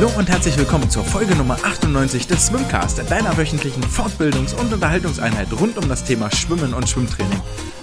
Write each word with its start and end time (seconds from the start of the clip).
Hallo 0.00 0.12
und 0.16 0.30
herzlich 0.30 0.56
willkommen 0.56 0.88
zur 0.88 1.04
Folge 1.04 1.36
Nummer 1.36 1.58
98 1.62 2.26
des 2.26 2.46
Swimcast, 2.46 3.02
deiner 3.10 3.36
wöchentlichen 3.36 3.82
Fortbildungs- 3.84 4.54
und 4.54 4.72
Unterhaltungseinheit 4.72 5.48
rund 5.60 5.76
um 5.76 5.90
das 5.90 6.04
Thema 6.04 6.30
Schwimmen 6.30 6.72
und 6.72 6.88
Schwimmtraining. 6.88 7.38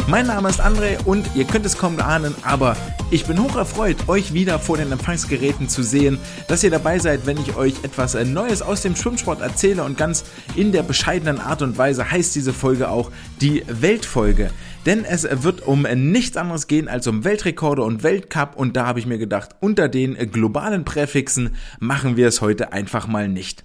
Mein 0.08 0.26
Name 0.26 0.50
ist 0.50 0.60
André 0.60 0.98
und 1.06 1.30
ihr 1.36 1.46
könnt 1.46 1.68
es 1.68 1.78
kaum 1.78 2.00
ahnen, 2.00 2.34
aber 2.42 2.76
ich 3.10 3.26
bin 3.26 3.42
hoch 3.42 3.56
erfreut, 3.56 3.96
euch 4.08 4.34
wieder 4.34 4.60
vor 4.60 4.78
den 4.78 4.92
Empfangsgeräten 4.92 5.70
zu 5.70 5.82
sehen, 5.82 6.20
dass 6.48 6.64
ihr 6.64 6.70
dabei 6.70 7.00
seid, 7.00 7.26
wenn 7.26 7.38
ich 7.38 7.56
euch 7.56 7.74
etwas 7.84 8.16
äh, 8.16 8.26
Neues 8.26 8.62
aus 8.62 8.82
dem 8.82 8.96
Schwimmsport 8.96 9.40
erzähle 9.40 9.84
und 9.84 9.98
ganz 9.98 10.26
in 10.56 10.74
der 10.74 10.84
bescheidenen 10.84 11.40
Art 11.40 11.62
und 11.62 11.78
Weise 11.78 12.12
heißt 12.12 12.36
diese 12.36 12.52
Folge 12.52 12.90
auch 12.90 13.12
die 13.40 13.64
Weltfolge. 13.68 14.52
Denn 14.86 15.06
es 15.06 15.28
wird 15.44 15.66
um 15.66 15.84
nichts 15.84 16.38
anderes 16.38 16.68
gehen 16.68 16.88
als 16.88 17.08
um 17.08 17.24
Weltrekorde 17.24 17.84
und 17.84 18.04
Weltcup 18.04 18.56
und 18.56 18.76
da 18.76 18.86
habe 18.86 19.00
ich 19.00 19.06
mir 19.06 19.18
gedacht, 19.18 19.52
unter 19.60 19.88
den 19.90 20.16
globalen 20.32 20.84
Präfixen 20.86 21.56
machen 21.80 22.18
wir 22.18 22.28
es 22.28 22.42
heute 22.42 22.74
einfach 22.74 23.08
mal 23.08 23.28
nicht. 23.28 23.64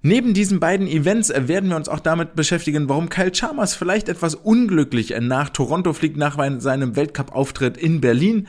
Neben 0.00 0.32
diesen 0.32 0.60
beiden 0.60 0.86
Events 0.86 1.30
werden 1.34 1.70
wir 1.70 1.76
uns 1.76 1.88
auch 1.88 1.98
damit 1.98 2.36
beschäftigen, 2.36 2.88
warum 2.88 3.08
Kyle 3.08 3.32
Chalmers 3.32 3.74
vielleicht 3.74 4.08
etwas 4.08 4.36
unglücklich 4.36 5.14
nach 5.20 5.48
Toronto 5.48 5.92
fliegt 5.92 6.16
nach 6.16 6.38
seinem 6.60 6.94
Weltcup-Auftritt 6.94 7.76
in 7.76 8.00
Berlin. 8.00 8.46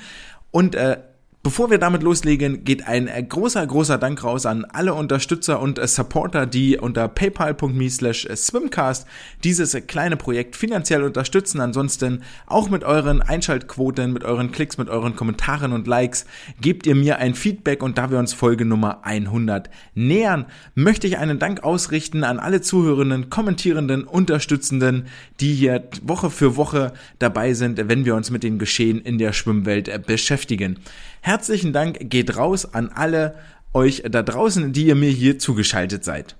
Und 0.51 0.75
äh, 0.75 0.97
Bevor 1.41 1.71
wir 1.71 1.77
damit 1.77 2.03
loslegen, 2.03 2.65
geht 2.65 2.85
ein 2.85 3.07
äh, 3.07 3.23
großer, 3.23 3.65
großer 3.65 3.97
Dank 3.97 4.25
raus 4.25 4.45
an 4.45 4.65
alle 4.65 4.93
Unterstützer 4.93 5.61
und 5.61 5.79
äh, 5.79 5.87
Supporter, 5.87 6.45
die 6.45 6.77
unter 6.77 7.07
paypal.me 7.07 7.89
slash 7.89 8.25
äh, 8.25 8.35
swimcast 8.35 9.07
dieses 9.45 9.71
kleine 9.87 10.17
Projekt 10.17 10.57
finanziell 10.57 11.01
unterstützen. 11.01 11.61
Ansonsten 11.61 12.23
auch 12.45 12.69
mit 12.69 12.83
euren 12.83 13.21
Einschaltquoten, 13.21 14.11
mit 14.11 14.25
euren 14.25 14.51
Klicks, 14.51 14.77
mit 14.77 14.89
euren 14.89 15.15
Kommentaren 15.15 15.71
und 15.71 15.87
Likes 15.87 16.25
gebt 16.59 16.85
ihr 16.85 16.95
mir 16.95 17.19
ein 17.19 17.35
Feedback 17.35 17.83
und 17.83 17.97
da 17.97 18.11
wir 18.11 18.19
uns 18.19 18.33
Folge 18.33 18.65
Nummer 18.65 19.05
100 19.05 19.69
nähern, 19.95 20.45
möchte 20.75 21.07
ich 21.07 21.19
einen 21.19 21.39
Dank 21.39 21.63
ausrichten 21.63 22.25
an 22.25 22.39
alle 22.39 22.59
Zuhörenden, 22.59 23.29
Kommentierenden, 23.29 24.03
Unterstützenden, 24.03 25.07
die 25.39 25.53
hier 25.53 25.87
Woche 26.01 26.31
für 26.31 26.57
Woche 26.57 26.91
dabei 27.17 27.53
sind, 27.53 27.87
wenn 27.87 28.03
wir 28.03 28.15
uns 28.15 28.29
mit 28.29 28.43
den 28.43 28.59
Geschehen 28.59 28.99
in 28.99 29.17
der 29.17 29.31
Schwimmwelt 29.31 30.05
beschäftigen. 30.05 30.79
Herzlichen 31.21 31.73
Dank 31.73 31.97
geht 32.09 32.37
raus 32.37 32.73
an 32.73 32.89
alle 32.89 33.35
euch 33.73 34.03
da 34.09 34.23
draußen, 34.23 34.73
die 34.73 34.87
ihr 34.87 34.95
mir 34.95 35.09
hier 35.09 35.39
zugeschaltet 35.39 36.03
seid. 36.03 36.35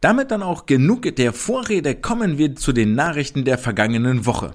Damit 0.00 0.30
dann 0.30 0.42
auch 0.42 0.66
genug 0.66 1.14
der 1.16 1.32
Vorrede, 1.32 1.94
kommen 1.94 2.38
wir 2.38 2.56
zu 2.56 2.72
den 2.72 2.94
Nachrichten 2.94 3.44
der 3.44 3.58
vergangenen 3.58 4.24
Woche. 4.24 4.54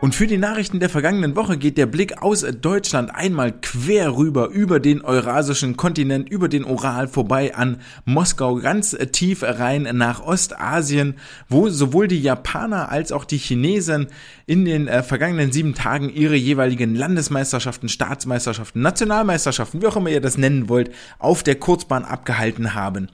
Und 0.00 0.14
für 0.14 0.26
die 0.26 0.38
Nachrichten 0.38 0.80
der 0.80 0.88
vergangenen 0.88 1.36
Woche 1.36 1.58
geht 1.58 1.76
der 1.76 1.84
Blick 1.84 2.22
aus 2.22 2.40
Deutschland 2.40 3.14
einmal 3.14 3.52
quer 3.52 4.16
rüber 4.16 4.48
über 4.48 4.80
den 4.80 5.02
eurasischen 5.02 5.76
Kontinent, 5.76 6.30
über 6.30 6.48
den 6.48 6.64
Ural 6.64 7.06
vorbei 7.06 7.54
an 7.54 7.82
Moskau, 8.06 8.54
ganz 8.56 8.96
tief 9.12 9.42
rein 9.42 9.82
nach 9.92 10.22
Ostasien, 10.22 11.16
wo 11.50 11.68
sowohl 11.68 12.08
die 12.08 12.22
Japaner 12.22 12.90
als 12.90 13.12
auch 13.12 13.26
die 13.26 13.36
Chinesen 13.36 14.06
in 14.46 14.64
den 14.64 14.88
äh, 14.88 15.02
vergangenen 15.02 15.52
sieben 15.52 15.74
Tagen 15.74 16.08
ihre 16.08 16.36
jeweiligen 16.36 16.94
Landesmeisterschaften, 16.94 17.90
Staatsmeisterschaften, 17.90 18.80
Nationalmeisterschaften, 18.80 19.82
wie 19.82 19.86
auch 19.86 19.96
immer 19.96 20.08
ihr 20.08 20.22
das 20.22 20.38
nennen 20.38 20.70
wollt, 20.70 20.90
auf 21.18 21.42
der 21.42 21.56
Kurzbahn 21.56 22.06
abgehalten 22.06 22.74
haben. 22.74 23.08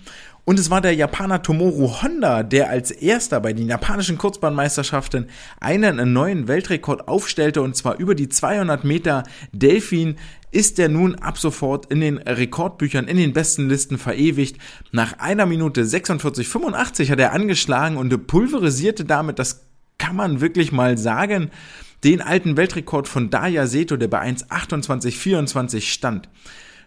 Und 0.49 0.61
es 0.61 0.71
war 0.71 0.81
der 0.81 0.95
Japaner 0.95 1.43
Tomoru 1.43 2.03
Honda, 2.03 2.45
der 2.45 2.71
als 2.71 2.93
erster 2.93 3.41
bei 3.41 3.53
den 3.53 3.67
japanischen 3.67 4.17
Kurzbahnmeisterschaften 4.17 5.27
einen 5.59 6.13
neuen 6.13 6.47
Weltrekord 6.47 7.09
aufstellte 7.09 7.63
und 7.63 7.75
zwar 7.75 7.99
über 7.99 8.15
die 8.15 8.29
200 8.29 8.85
Meter 8.85 9.25
Delfin 9.51 10.15
ist 10.53 10.79
er 10.79 10.89
nun 10.89 11.17
ab 11.17 11.37
sofort 11.37 11.87
in 11.87 12.01
den 12.01 12.19
Rekordbüchern, 12.19 13.09
in 13.09 13.17
den 13.17 13.33
besten 13.33 13.69
Listen 13.69 13.99
verewigt. 13.99 14.59
Nach 14.93 15.19
einer 15.19 15.47
Minute 15.47 15.83
46,85 15.83 17.11
hat 17.11 17.19
er 17.19 17.33
angeschlagen 17.33 17.97
und 17.97 18.29
pulverisierte 18.29 19.05
damit, 19.05 19.41
das 19.41 19.67
kann 19.99 20.15
man 20.15 20.41
wirklich 20.41 20.71
mal 20.71 20.97
sagen, 20.97 21.51
den 22.05 22.23
alten 22.23 22.57
Weltrekord 22.57 23.09
von 23.09 23.31
Daya 23.31 23.67
Seto, 23.67 23.97
der 23.97 24.07
bei 24.07 24.23
1,28,24 24.23 25.81
stand. 25.81 26.29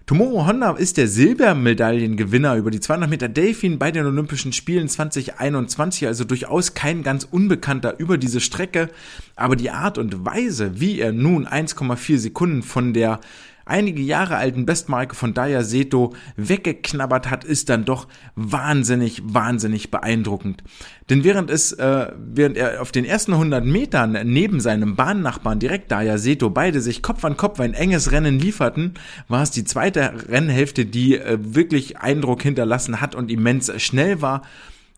Tomoru 0.10 0.48
Honda 0.48 0.72
ist 0.72 0.98
der 0.98 1.08
Silbermedaillengewinner 1.08 2.56
über 2.56 2.72
die 2.72 2.80
200 2.80 3.08
Meter 3.08 3.30
Delfin 3.30 3.78
bei 3.78 3.92
den 3.92 4.08
Olympischen 4.08 4.54
Spielen 4.54 4.90
2021, 4.90 6.08
also 6.08 6.24
durchaus 6.24 6.74
kein 6.74 7.04
ganz 7.04 7.28
Unbekannter 7.30 8.00
über 8.00 8.18
diese 8.18 8.40
Strecke. 8.40 8.90
Aber 9.36 9.56
die 9.56 9.70
Art 9.70 10.00
und 10.00 10.26
Weise, 10.26 10.80
wie 10.80 11.00
er 11.00 11.12
nun 11.12 11.46
1,4 11.46 12.18
Sekunden 12.18 12.64
von 12.64 12.96
der 12.96 13.20
einige 13.70 14.02
Jahre 14.02 14.38
alten 14.38 14.66
Bestmarke 14.66 15.16
von 15.16 15.34
Daya 15.34 15.64
Seto 15.64 16.14
weggeknabbert 16.36 17.30
hat, 17.30 17.44
ist 17.44 17.70
dann 17.70 17.86
doch 17.86 18.08
wahnsinnig, 18.36 19.22
wahnsinnig 19.24 19.92
beeindruckend. 19.92 20.64
Denn 21.10 21.24
während 21.24 21.50
es, 21.50 21.72
äh, 21.74 22.12
während 22.18 22.58
er 22.58 22.82
auf 22.82 22.92
den 22.92 23.06
ersten 23.06 23.34
100 23.34 23.66
Metern 23.66 24.18
neben 24.24 24.60
seinem 24.60 24.96
Bahnnachbarn 24.96 25.60
direkt 25.60 25.92
Daya 25.92 26.18
Seto 26.18 26.50
beide 26.50 26.82
sich 26.82 27.02
Kopf 27.02 27.24
an 27.26 27.38
Kopf 27.38 27.60
ein 27.60 27.74
enges 27.74 28.12
Rennen 28.12 28.40
lieferten, 28.40 28.96
war 29.28 29.44
es 29.44 29.52
die 29.52 29.64
zweite 29.64 30.30
Rennhälfte, 30.30 30.86
die 30.86 31.18
äh, 31.18 31.38
wirklich 31.40 31.98
Eindruck 31.98 32.44
hinterlassen 32.44 33.02
hat 33.02 33.16
und 33.16 33.32
immens 33.32 33.72
schnell 33.82 34.22
war 34.22 34.42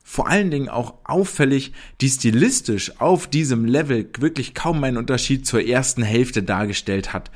vor 0.03 0.27
allen 0.27 0.51
Dingen 0.51 0.67
auch 0.67 0.95
auffällig, 1.05 1.71
die 2.01 2.09
stilistisch 2.09 2.99
auf 2.99 3.27
diesem 3.27 3.65
Level 3.65 4.09
wirklich 4.19 4.53
kaum 4.53 4.83
einen 4.83 4.97
Unterschied 4.97 5.47
zur 5.47 5.65
ersten 5.65 6.03
Hälfte 6.03 6.43
dargestellt 6.43 7.13
hat. 7.13 7.31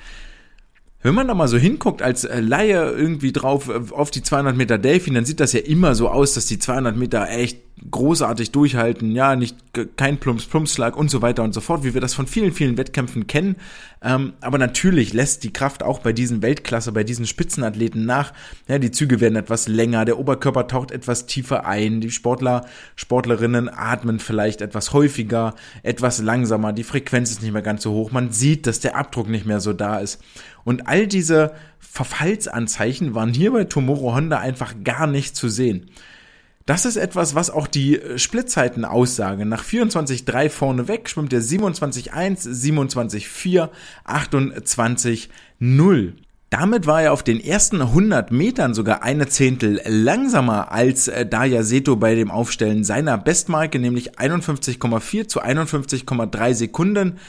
Wenn 1.05 1.13
man 1.13 1.27
da 1.27 1.35
mal 1.35 1.47
so 1.47 1.59
hinguckt 1.59 2.01
als 2.01 2.23
äh, 2.23 2.39
Laie 2.39 2.89
irgendwie 2.89 3.31
drauf 3.31 3.69
äh, 3.69 3.93
auf 3.93 4.09
die 4.09 4.23
200 4.23 4.57
Meter 4.57 4.79
Delfin, 4.79 5.13
dann 5.13 5.23
sieht 5.23 5.39
das 5.39 5.53
ja 5.53 5.59
immer 5.59 5.93
so 5.93 6.09
aus, 6.09 6.33
dass 6.33 6.47
die 6.47 6.57
200 6.57 6.97
Meter 6.97 7.29
echt 7.29 7.59
großartig 7.91 8.51
durchhalten, 8.51 9.11
ja, 9.11 9.35
nicht 9.35 9.55
kein 9.97 10.17
Plumps, 10.17 10.45
Plumpsschlag 10.45 10.95
und 10.97 11.11
so 11.11 11.21
weiter 11.21 11.44
und 11.44 11.53
so 11.53 11.61
fort, 11.61 11.83
wie 11.83 11.94
wir 11.94 12.01
das 12.01 12.13
von 12.13 12.25
vielen, 12.25 12.53
vielen 12.53 12.77
Wettkämpfen 12.77 13.27
kennen. 13.27 13.57
Ähm, 14.01 14.33
aber 14.41 14.57
natürlich 14.57 15.13
lässt 15.13 15.44
die 15.44 15.53
Kraft 15.53 15.83
auch 15.83 15.99
bei 15.99 16.11
diesen 16.11 16.41
Weltklasse, 16.41 16.91
bei 16.91 17.03
diesen 17.03 17.27
Spitzenathleten 17.27 18.05
nach. 18.05 18.33
Ja, 18.67 18.79
die 18.79 18.91
Züge 18.91 19.19
werden 19.19 19.35
etwas 19.35 19.67
länger, 19.67 20.05
der 20.05 20.17
Oberkörper 20.17 20.67
taucht 20.67 20.91
etwas 20.91 21.27
tiefer 21.27 21.67
ein, 21.67 22.01
die 22.01 22.11
Sportler, 22.11 22.65
Sportlerinnen 22.95 23.69
atmen 23.69 24.19
vielleicht 24.19 24.61
etwas 24.61 24.94
häufiger, 24.94 25.53
etwas 25.83 26.21
langsamer, 26.21 26.73
die 26.73 26.83
Frequenz 26.83 27.29
ist 27.29 27.44
nicht 27.44 27.53
mehr 27.53 27.61
ganz 27.61 27.83
so 27.83 27.91
hoch, 27.91 28.11
man 28.11 28.31
sieht, 28.31 28.65
dass 28.65 28.79
der 28.79 28.95
Abdruck 28.95 29.29
nicht 29.29 29.45
mehr 29.45 29.59
so 29.59 29.73
da 29.73 29.99
ist. 29.99 30.19
Und 30.65 30.87
all 30.87 31.07
diese 31.07 31.53
Verfallsanzeichen 31.79 33.15
waren 33.15 33.33
hier 33.33 33.53
bei 33.53 33.63
Tomoro 33.63 34.13
Honda 34.13 34.39
einfach 34.39 34.73
gar 34.83 35.07
nicht 35.07 35.37
zu 35.37 35.47
sehen. 35.47 35.89
Das 36.65 36.85
ist 36.85 36.97
etwas, 36.97 37.35
was 37.35 37.51
auch 37.51 37.67
die 37.67 37.99
äh, 37.99 38.17
Splitzeiten 38.17 38.85
aussagen. 38.85 39.47
Nach 39.47 39.63
24,3 39.63 40.49
vorne 40.49 40.87
weg 40.87 41.07
schwimmt 41.07 41.31
er 41.31 41.41
27,1, 41.41 42.49
27,4, 42.49 43.69
28,0. 44.03 46.13
Damit 46.49 46.87
war 46.87 47.03
er 47.03 47.13
auf 47.13 47.21
den 47.21 47.39
ersten 47.39 47.81
100 47.81 48.31
Metern 48.31 48.73
sogar 48.73 49.03
eine 49.03 49.27
Zehntel 49.27 49.79
langsamer 49.85 50.71
als 50.71 51.07
äh, 51.07 51.27
Daya 51.27 51.61
Seto 51.63 51.97
bei 51.97 52.15
dem 52.15 52.31
Aufstellen 52.31 52.83
seiner 52.83 53.19
Bestmarke, 53.19 53.77
nämlich 53.77 54.17
51,4 54.17 55.27
zu 55.27 55.43
51,3 55.43 56.53
Sekunden. 56.55 57.19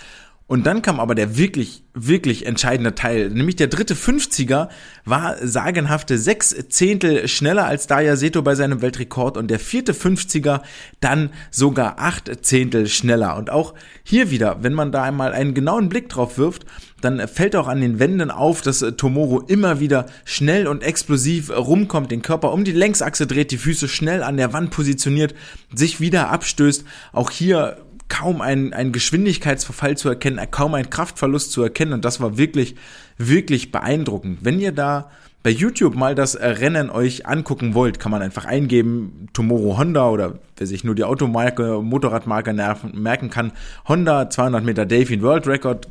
Und 0.48 0.64
dann 0.64 0.80
kam 0.80 1.00
aber 1.00 1.16
der 1.16 1.36
wirklich, 1.36 1.82
wirklich 1.92 2.46
entscheidende 2.46 2.94
Teil. 2.94 3.30
Nämlich 3.30 3.56
der 3.56 3.66
dritte 3.66 3.96
50er 3.96 4.68
war 5.04 5.36
sagenhafte 5.44 6.18
sechs 6.18 6.54
Zehntel 6.68 7.26
schneller 7.26 7.66
als 7.66 7.88
Daya 7.88 8.14
Seto 8.14 8.42
bei 8.42 8.54
seinem 8.54 8.80
Weltrekord 8.80 9.36
und 9.36 9.50
der 9.50 9.58
vierte 9.58 9.92
50er 9.92 10.60
dann 11.00 11.30
sogar 11.50 11.98
acht 11.98 12.30
Zehntel 12.46 12.86
schneller. 12.86 13.36
Und 13.36 13.50
auch 13.50 13.74
hier 14.04 14.30
wieder, 14.30 14.62
wenn 14.62 14.72
man 14.72 14.92
da 14.92 15.02
einmal 15.02 15.32
einen 15.32 15.52
genauen 15.52 15.88
Blick 15.88 16.08
drauf 16.10 16.38
wirft, 16.38 16.64
dann 17.00 17.26
fällt 17.26 17.56
auch 17.56 17.66
an 17.66 17.80
den 17.80 17.98
Wänden 17.98 18.30
auf, 18.30 18.62
dass 18.62 18.84
Tomoro 18.96 19.40
immer 19.40 19.80
wieder 19.80 20.06
schnell 20.24 20.68
und 20.68 20.82
explosiv 20.82 21.50
rumkommt, 21.50 22.12
den 22.12 22.22
Körper 22.22 22.52
um 22.52 22.62
die 22.62 22.72
Längsachse 22.72 23.26
dreht, 23.26 23.50
die 23.50 23.58
Füße 23.58 23.88
schnell 23.88 24.22
an 24.22 24.36
der 24.36 24.52
Wand 24.52 24.70
positioniert, 24.70 25.34
sich 25.74 26.00
wieder 26.00 26.30
abstößt. 26.30 26.84
Auch 27.12 27.30
hier 27.30 27.78
kaum 28.08 28.40
ein, 28.40 28.72
ein 28.72 28.92
Geschwindigkeitsverfall 28.92 29.96
zu 29.96 30.08
erkennen, 30.08 30.40
kaum 30.50 30.74
ein 30.74 30.90
Kraftverlust 30.90 31.52
zu 31.52 31.62
erkennen. 31.62 31.92
Und 31.92 32.04
das 32.04 32.20
war 32.20 32.38
wirklich, 32.38 32.76
wirklich 33.18 33.72
beeindruckend. 33.72 34.38
Wenn 34.42 34.60
ihr 34.60 34.72
da 34.72 35.10
bei 35.42 35.50
YouTube 35.50 35.94
mal 35.94 36.14
das 36.14 36.36
Rennen 36.40 36.90
euch 36.90 37.26
angucken 37.26 37.74
wollt, 37.74 38.00
kann 38.00 38.10
man 38.10 38.20
einfach 38.20 38.46
eingeben, 38.46 39.28
Tomoro 39.32 39.78
Honda 39.78 40.08
oder 40.08 40.40
wer 40.56 40.66
sich 40.66 40.82
nur 40.82 40.96
die 40.96 41.04
Automarke, 41.04 41.80
Motorradmarke 41.82 42.52
merken 42.92 43.30
kann, 43.30 43.52
Honda 43.86 44.28
200 44.28 44.64
Meter 44.64 44.86
Delfin 44.86 45.22
World 45.22 45.46
Record, 45.46 45.88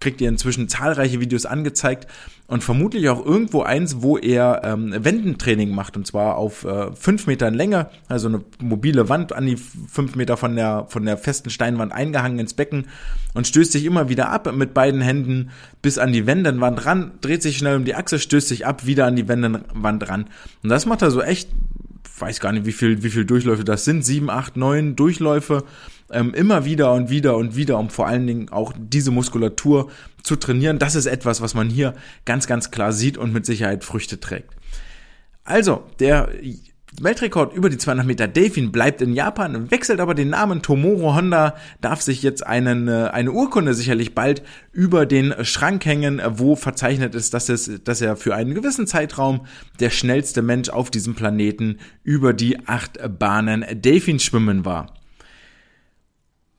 kriegt 0.00 0.20
ihr 0.20 0.28
inzwischen 0.28 0.68
zahlreiche 0.68 1.20
Videos 1.20 1.46
angezeigt 1.46 2.06
und 2.48 2.62
vermutlich 2.62 3.08
auch 3.08 3.24
irgendwo 3.24 3.62
eins, 3.62 4.02
wo 4.02 4.18
er 4.18 4.62
ähm, 4.64 4.94
Wendentraining 4.96 5.74
macht 5.74 5.96
und 5.96 6.06
zwar 6.06 6.36
auf 6.36 6.64
äh, 6.64 6.92
fünf 6.94 7.26
Metern 7.26 7.54
Länge, 7.54 7.88
also 8.08 8.28
eine 8.28 8.42
mobile 8.60 9.08
Wand 9.08 9.32
an 9.32 9.46
die 9.46 9.56
fünf 9.56 10.14
Meter 10.14 10.36
von 10.36 10.54
der 10.54 10.86
von 10.88 11.04
der 11.04 11.16
festen 11.16 11.50
Steinwand 11.50 11.92
eingehangen 11.92 12.38
ins 12.38 12.54
Becken 12.54 12.86
und 13.34 13.46
stößt 13.46 13.72
sich 13.72 13.84
immer 13.84 14.08
wieder 14.08 14.30
ab 14.30 14.52
mit 14.54 14.74
beiden 14.74 15.00
Händen 15.00 15.50
bis 15.82 15.98
an 15.98 16.12
die 16.12 16.26
Wendenwand 16.26 16.86
ran, 16.86 17.12
dreht 17.20 17.42
sich 17.42 17.58
schnell 17.58 17.76
um 17.76 17.84
die 17.84 17.94
Achse, 17.94 18.18
stößt 18.18 18.48
sich 18.48 18.66
ab, 18.66 18.86
wieder 18.86 19.06
an 19.06 19.16
die 19.16 19.28
Wendenwand 19.28 20.08
ran. 20.08 20.26
Und 20.62 20.70
das 20.70 20.86
macht 20.86 21.02
er 21.02 21.10
so 21.10 21.22
echt 21.22 21.48
weiß 22.18 22.40
gar 22.40 22.52
nicht, 22.52 22.66
wie 22.66 22.72
viel, 22.72 23.02
wie 23.02 23.10
viel 23.10 23.24
Durchläufe 23.24 23.64
das 23.64 23.84
sind, 23.84 24.02
sieben, 24.02 24.30
acht, 24.30 24.56
neun 24.56 24.96
Durchläufe 24.96 25.64
ähm, 26.10 26.34
immer 26.34 26.64
wieder 26.64 26.92
und 26.92 27.10
wieder 27.10 27.36
und 27.36 27.56
wieder, 27.56 27.78
um 27.78 27.90
vor 27.90 28.06
allen 28.06 28.26
Dingen 28.26 28.48
auch 28.50 28.72
diese 28.76 29.10
Muskulatur 29.10 29.90
zu 30.22 30.36
trainieren. 30.36 30.78
Das 30.78 30.94
ist 30.94 31.06
etwas, 31.06 31.40
was 31.40 31.54
man 31.54 31.68
hier 31.68 31.94
ganz, 32.24 32.46
ganz 32.46 32.70
klar 32.70 32.92
sieht 32.92 33.18
und 33.18 33.32
mit 33.32 33.46
Sicherheit 33.46 33.84
Früchte 33.84 34.20
trägt. 34.20 34.54
Also, 35.44 35.84
der 36.00 36.28
Weltrekord 37.00 37.52
über 37.54 37.68
die 37.68 37.78
200 37.78 38.06
Meter 38.06 38.26
Delfin 38.26 38.72
bleibt 38.72 39.02
in 39.02 39.12
Japan, 39.12 39.70
wechselt 39.70 40.00
aber 40.00 40.14
den 40.14 40.30
Namen 40.30 40.62
Tomoro 40.62 41.14
Honda, 41.14 41.54
darf 41.80 42.00
sich 42.00 42.22
jetzt 42.22 42.46
einen, 42.46 42.88
äh, 42.88 43.10
eine 43.12 43.32
Urkunde 43.32 43.74
sicherlich 43.74 44.14
bald 44.14 44.42
über 44.72 45.04
den 45.04 45.34
Schrank 45.44 45.84
hängen, 45.84 46.22
wo 46.26 46.56
verzeichnet 46.56 47.14
ist, 47.14 47.34
dass, 47.34 47.48
es, 47.48 47.70
dass 47.84 48.00
er 48.00 48.16
für 48.16 48.34
einen 48.34 48.54
gewissen 48.54 48.86
Zeitraum 48.86 49.46
der 49.78 49.90
schnellste 49.90 50.42
Mensch 50.42 50.68
auf 50.70 50.90
diesem 50.90 51.14
Planeten 51.14 51.78
über 52.02 52.32
die 52.32 52.66
acht 52.66 52.98
Bahnen 53.18 53.64
Delfin 53.72 54.18
schwimmen 54.18 54.64
war. 54.64 54.94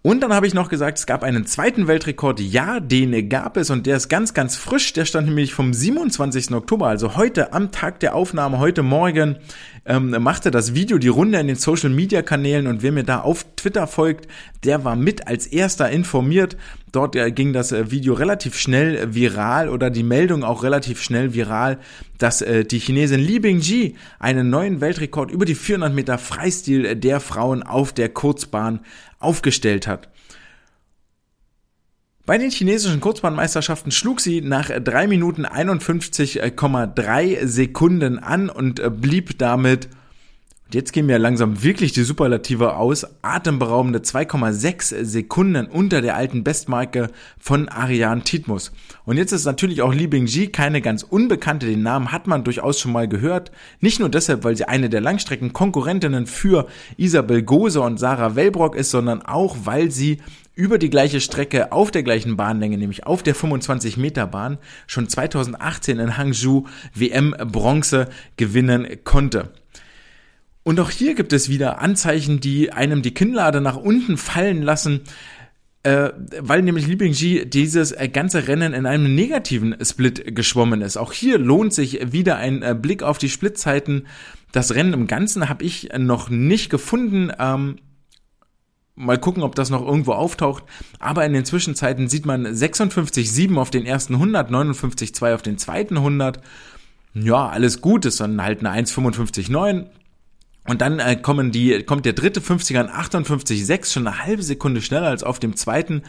Und 0.07 0.21
dann 0.21 0.31
habe 0.31 0.47
ich 0.47 0.53
noch 0.53 0.69
gesagt, 0.69 0.99
es 0.99 1.05
gab 1.05 1.21
einen 1.21 1.45
zweiten 1.45 1.87
Weltrekord. 1.87 2.39
Ja, 2.39 2.79
den 2.79 3.27
gab 3.27 3.57
es 3.57 3.69
und 3.69 3.85
der 3.85 3.97
ist 3.97 4.07
ganz, 4.07 4.33
ganz 4.33 4.55
frisch. 4.55 4.93
Der 4.93 5.03
stand 5.03 5.27
nämlich 5.27 5.53
vom 5.53 5.73
27. 5.73 6.53
Oktober, 6.53 6.87
also 6.87 7.17
heute 7.17 7.51
am 7.51 7.73
Tag 7.73 7.99
der 7.99 8.15
Aufnahme, 8.15 8.57
heute 8.59 8.83
Morgen, 8.83 9.35
ähm, 9.85 10.15
machte 10.21 10.49
das 10.49 10.73
Video 10.73 10.97
die 10.97 11.09
Runde 11.09 11.39
in 11.39 11.47
den 11.47 11.57
Social 11.57 11.89
Media 11.89 12.21
Kanälen 12.21 12.67
und 12.67 12.83
wer 12.83 12.93
mir 12.93 13.03
da 13.03 13.19
auf 13.19 13.45
Twitter 13.57 13.85
folgt, 13.85 14.29
der 14.63 14.85
war 14.85 14.95
mit 14.95 15.27
als 15.27 15.45
erster 15.45 15.89
informiert. 15.89 16.55
Dort 16.93 17.17
äh, 17.17 17.31
ging 17.31 17.51
das 17.51 17.73
äh, 17.73 17.91
Video 17.91 18.13
relativ 18.13 18.57
schnell 18.57 19.13
viral 19.13 19.67
oder 19.67 19.89
die 19.89 20.03
Meldung 20.03 20.43
auch 20.43 20.63
relativ 20.63 21.01
schnell 21.01 21.33
viral, 21.33 21.79
dass 22.17 22.41
äh, 22.41 22.63
die 22.63 22.79
Chinesin 22.79 23.19
Li 23.19 23.39
Bingji 23.39 23.95
einen 24.19 24.49
neuen 24.49 24.79
Weltrekord 24.79 25.31
über 25.31 25.45
die 25.45 25.55
400 25.55 25.93
Meter 25.93 26.17
Freistil 26.17 26.95
der 26.95 27.19
Frauen 27.19 27.61
auf 27.61 27.91
der 27.91 28.09
Kurzbahn 28.09 28.79
aufgestellt 29.19 29.87
hat. 29.87 30.09
Bei 32.25 32.37
den 32.37 32.51
chinesischen 32.51 32.99
Kurzbahnmeisterschaften 32.99 33.91
schlug 33.91 34.19
sie 34.19 34.41
nach 34.41 34.69
3 34.69 35.07
Minuten 35.07 35.45
51,3 35.45 37.47
Sekunden 37.47 38.19
an 38.19 38.49
und 38.49 38.81
blieb 39.01 39.39
damit 39.39 39.87
und 40.67 40.75
jetzt 40.75 40.91
gehen 40.91 41.05
mir 41.05 41.17
langsam 41.17 41.63
wirklich 41.63 41.93
die 41.93 42.03
Superlative 42.03 42.75
aus. 42.75 43.07
Atemberaubende 43.21 43.99
2,6 43.99 45.05
Sekunden 45.05 45.65
unter 45.65 46.01
der 46.01 46.17
alten 46.17 46.43
Bestmarke 46.43 47.09
von 47.39 47.69
Ariane 47.69 48.23
Titmus. 48.23 48.73
Und 49.05 49.15
jetzt 49.15 49.31
ist 49.31 49.45
natürlich 49.45 49.81
auch 49.81 49.93
Li 49.93 50.07
Bingji 50.07 50.47
keine 50.47 50.81
ganz 50.81 51.03
unbekannte. 51.03 51.67
Den 51.67 51.83
Namen 51.83 52.11
hat 52.11 52.27
man 52.27 52.43
durchaus 52.43 52.81
schon 52.81 52.91
mal 52.91 53.07
gehört. 53.07 53.49
Nicht 53.79 54.01
nur 54.01 54.09
deshalb, 54.09 54.43
weil 54.43 54.57
sie 54.57 54.65
eine 54.65 54.89
der 54.89 54.99
Langstreckenkonkurrentinnen 54.99 56.25
für 56.27 56.67
Isabel 56.97 57.43
Gose 57.43 57.79
und 57.79 57.97
Sarah 57.97 58.35
Wellbrock 58.35 58.75
ist, 58.75 58.91
sondern 58.91 59.21
auch, 59.21 59.55
weil 59.63 59.89
sie 59.89 60.17
über 60.53 60.79
die 60.79 60.89
gleiche 60.89 61.21
Strecke 61.21 61.71
auf 61.71 61.91
der 61.91 62.03
gleichen 62.03 62.35
Bahnlänge, 62.35 62.77
nämlich 62.77 63.07
auf 63.07 63.23
der 63.23 63.35
25 63.35 63.95
Meter 63.95 64.27
Bahn, 64.27 64.57
schon 64.85 65.07
2018 65.07 65.99
in 65.99 66.17
Hangzhou 66.17 66.65
WM 66.93 67.33
Bronze 67.53 68.09
gewinnen 68.35 68.85
konnte. 69.05 69.51
Und 70.67 70.81
auch 70.81 70.89
hier 70.89 71.15
gibt 71.15 71.31
es 71.31 71.47
wieder 71.47 71.79
Anzeichen, 71.79 72.41
die 72.41 72.73
einem 72.73 73.01
die 73.01 73.13
Kinnlade 73.13 73.61
nach 73.61 73.77
unten 73.77 74.17
fallen 74.17 74.61
lassen, 74.61 74.99
äh, 75.83 76.09
weil 76.41 76.61
nämlich 76.61 76.87
Li 76.87 76.97
Bingji 76.97 77.49
dieses 77.49 77.93
äh, 77.93 78.09
ganze 78.09 78.49
Rennen 78.49 78.73
in 78.73 78.85
einem 78.85 79.15
negativen 79.15 79.77
Split 79.81 80.35
geschwommen 80.35 80.81
ist. 80.81 80.97
Auch 80.97 81.13
hier 81.13 81.37
lohnt 81.37 81.73
sich 81.73 82.11
wieder 82.11 82.35
ein 82.35 82.63
äh, 82.63 82.75
Blick 82.77 83.01
auf 83.01 83.17
die 83.17 83.29
Splitzeiten. 83.29 84.07
Das 84.51 84.75
Rennen 84.75 84.91
im 84.91 85.07
Ganzen 85.07 85.47
habe 85.47 85.63
ich 85.63 85.87
noch 85.97 86.29
nicht 86.29 86.69
gefunden. 86.69 87.31
Ähm, 87.39 87.77
mal 88.95 89.17
gucken, 89.17 89.43
ob 89.43 89.55
das 89.55 89.69
noch 89.69 89.87
irgendwo 89.87 90.11
auftaucht. 90.11 90.65
Aber 90.99 91.25
in 91.25 91.31
den 91.31 91.45
Zwischenzeiten 91.45 92.09
sieht 92.09 92.25
man 92.25 92.45
56,7 92.45 93.55
auf 93.55 93.69
den 93.69 93.85
ersten 93.85 94.15
100, 94.15 94.51
59,2 94.51 95.33
auf 95.33 95.43
den 95.43 95.57
zweiten 95.57 95.95
100. 95.95 96.41
Ja, 97.13 97.47
alles 97.47 97.79
gut, 97.79 98.03
ist 98.03 98.19
dann 98.19 98.43
halt 98.43 98.65
eine 98.65 98.85
1,55,9. 98.85 99.85
Und 100.67 100.81
dann 100.81 100.99
äh, 100.99 101.15
kommen 101.15 101.51
die, 101.51 101.81
kommt 101.83 102.05
der 102.05 102.13
dritte 102.13 102.41
50er 102.41 102.79
an 102.79 102.89
58,6, 102.89 103.93
schon 103.93 104.05
eine 104.05 104.23
halbe 104.23 104.43
Sekunde 104.43 104.81
schneller 104.81 105.07
als 105.07 105.23
auf 105.23 105.39
dem 105.39 105.55
zweiten, 105.55 106.03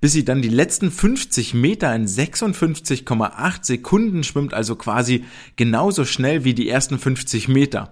bis 0.00 0.12
sie 0.12 0.24
dann 0.24 0.42
die 0.42 0.50
letzten 0.50 0.90
50 0.90 1.54
Meter 1.54 1.94
in 1.94 2.06
56,8 2.06 3.64
Sekunden 3.64 4.22
schwimmt, 4.22 4.52
also 4.52 4.76
quasi 4.76 5.24
genauso 5.56 6.04
schnell 6.04 6.44
wie 6.44 6.52
die 6.52 6.68
ersten 6.68 6.98
50 6.98 7.48
Meter. 7.48 7.90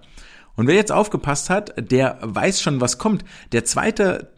Und 0.55 0.67
wer 0.67 0.75
jetzt 0.75 0.91
aufgepasst 0.91 1.49
hat, 1.49 1.73
der 1.91 2.19
weiß 2.21 2.61
schon, 2.61 2.81
was 2.81 2.99
kommt. 2.99 3.25
Der 3.51 3.65
zweite 3.65 4.31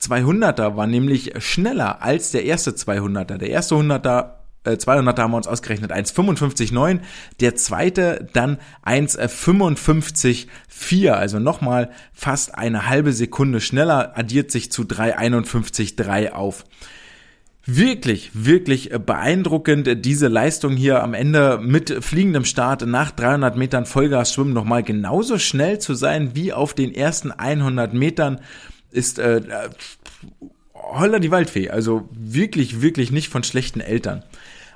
200er 0.00 0.76
war 0.76 0.88
nämlich 0.88 1.34
schneller 1.38 2.02
als 2.02 2.32
der 2.32 2.44
erste 2.44 2.72
200er. 2.72 3.36
Der 3.36 3.50
erste 3.50 3.76
100er 3.76 4.41
200 4.64 5.18
äh, 5.18 5.22
haben 5.22 5.32
wir 5.32 5.36
uns 5.36 5.48
ausgerechnet 5.48 5.92
1,55,9, 5.92 7.00
der 7.40 7.56
zweite 7.56 8.28
dann 8.32 8.56
1,55,4, 8.84 11.10
also 11.10 11.38
nochmal 11.38 11.90
fast 12.12 12.54
eine 12.54 12.88
halbe 12.88 13.12
Sekunde 13.12 13.60
schneller, 13.60 14.16
addiert 14.16 14.50
sich 14.50 14.72
zu 14.72 14.82
3,51,3 14.82 16.32
auf. 16.32 16.64
Wirklich, 17.64 18.32
wirklich 18.34 18.90
beeindruckend 18.90 20.04
diese 20.04 20.26
Leistung 20.26 20.76
hier 20.76 21.00
am 21.00 21.14
Ende 21.14 21.60
mit 21.62 22.04
fliegendem 22.04 22.44
Start 22.44 22.84
nach 22.86 23.12
300 23.12 23.56
Metern 23.56 23.86
Vollgas 23.86 24.34
schwimmen 24.34 24.52
nochmal 24.52 24.82
genauso 24.82 25.38
schnell 25.38 25.78
zu 25.78 25.94
sein 25.94 26.34
wie 26.34 26.52
auf 26.52 26.74
den 26.74 26.92
ersten 26.92 27.30
100 27.30 27.94
Metern 27.94 28.40
ist 28.90 29.20
äh, 29.20 29.42
holla 30.74 31.20
die 31.20 31.30
Waldfee. 31.30 31.70
Also 31.70 32.08
wirklich, 32.12 32.82
wirklich 32.82 33.12
nicht 33.12 33.28
von 33.28 33.44
schlechten 33.44 33.80
Eltern. 33.80 34.24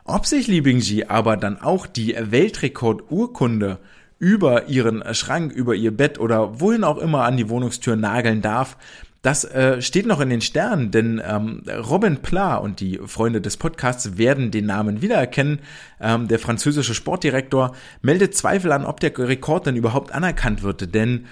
Ob 0.08 0.24
sich 0.24 0.46
Li 0.46 0.60
Bingji 0.60 1.06
aber 1.08 1.36
dann 1.36 1.60
auch 1.60 1.86
die 1.86 2.14
Weltrekordurkunde 2.16 3.78
über 4.20 4.68
ihren 4.68 5.02
Schrank, 5.14 5.52
über 5.52 5.74
ihr 5.74 5.94
Bett 5.94 6.20
oder 6.20 6.60
wohin 6.60 6.84
auch 6.84 6.98
immer 6.98 7.24
an 7.24 7.36
die 7.36 7.48
Wohnungstür 7.48 7.96
nageln 7.96 8.40
darf, 8.40 8.76
das 9.22 9.42
äh, 9.42 9.82
steht 9.82 10.06
noch 10.06 10.20
in 10.20 10.30
den 10.30 10.40
Sternen, 10.40 10.92
denn 10.92 11.20
ähm, 11.26 11.64
Robin 11.90 12.18
Pla 12.18 12.54
und 12.54 12.78
die 12.78 13.00
Freunde 13.06 13.40
des 13.40 13.56
Podcasts 13.56 14.16
werden 14.16 14.52
den 14.52 14.66
Namen 14.66 15.02
wiedererkennen. 15.02 15.58
Ähm, 16.00 16.28
der 16.28 16.38
französische 16.38 16.94
Sportdirektor 16.94 17.74
meldet 18.00 18.36
Zweifel 18.36 18.70
an, 18.70 18.84
ob 18.84 19.00
der 19.00 19.18
Rekord 19.18 19.66
denn 19.66 19.74
überhaupt 19.74 20.12
anerkannt 20.12 20.62
wird, 20.62 20.94
denn 20.94 21.26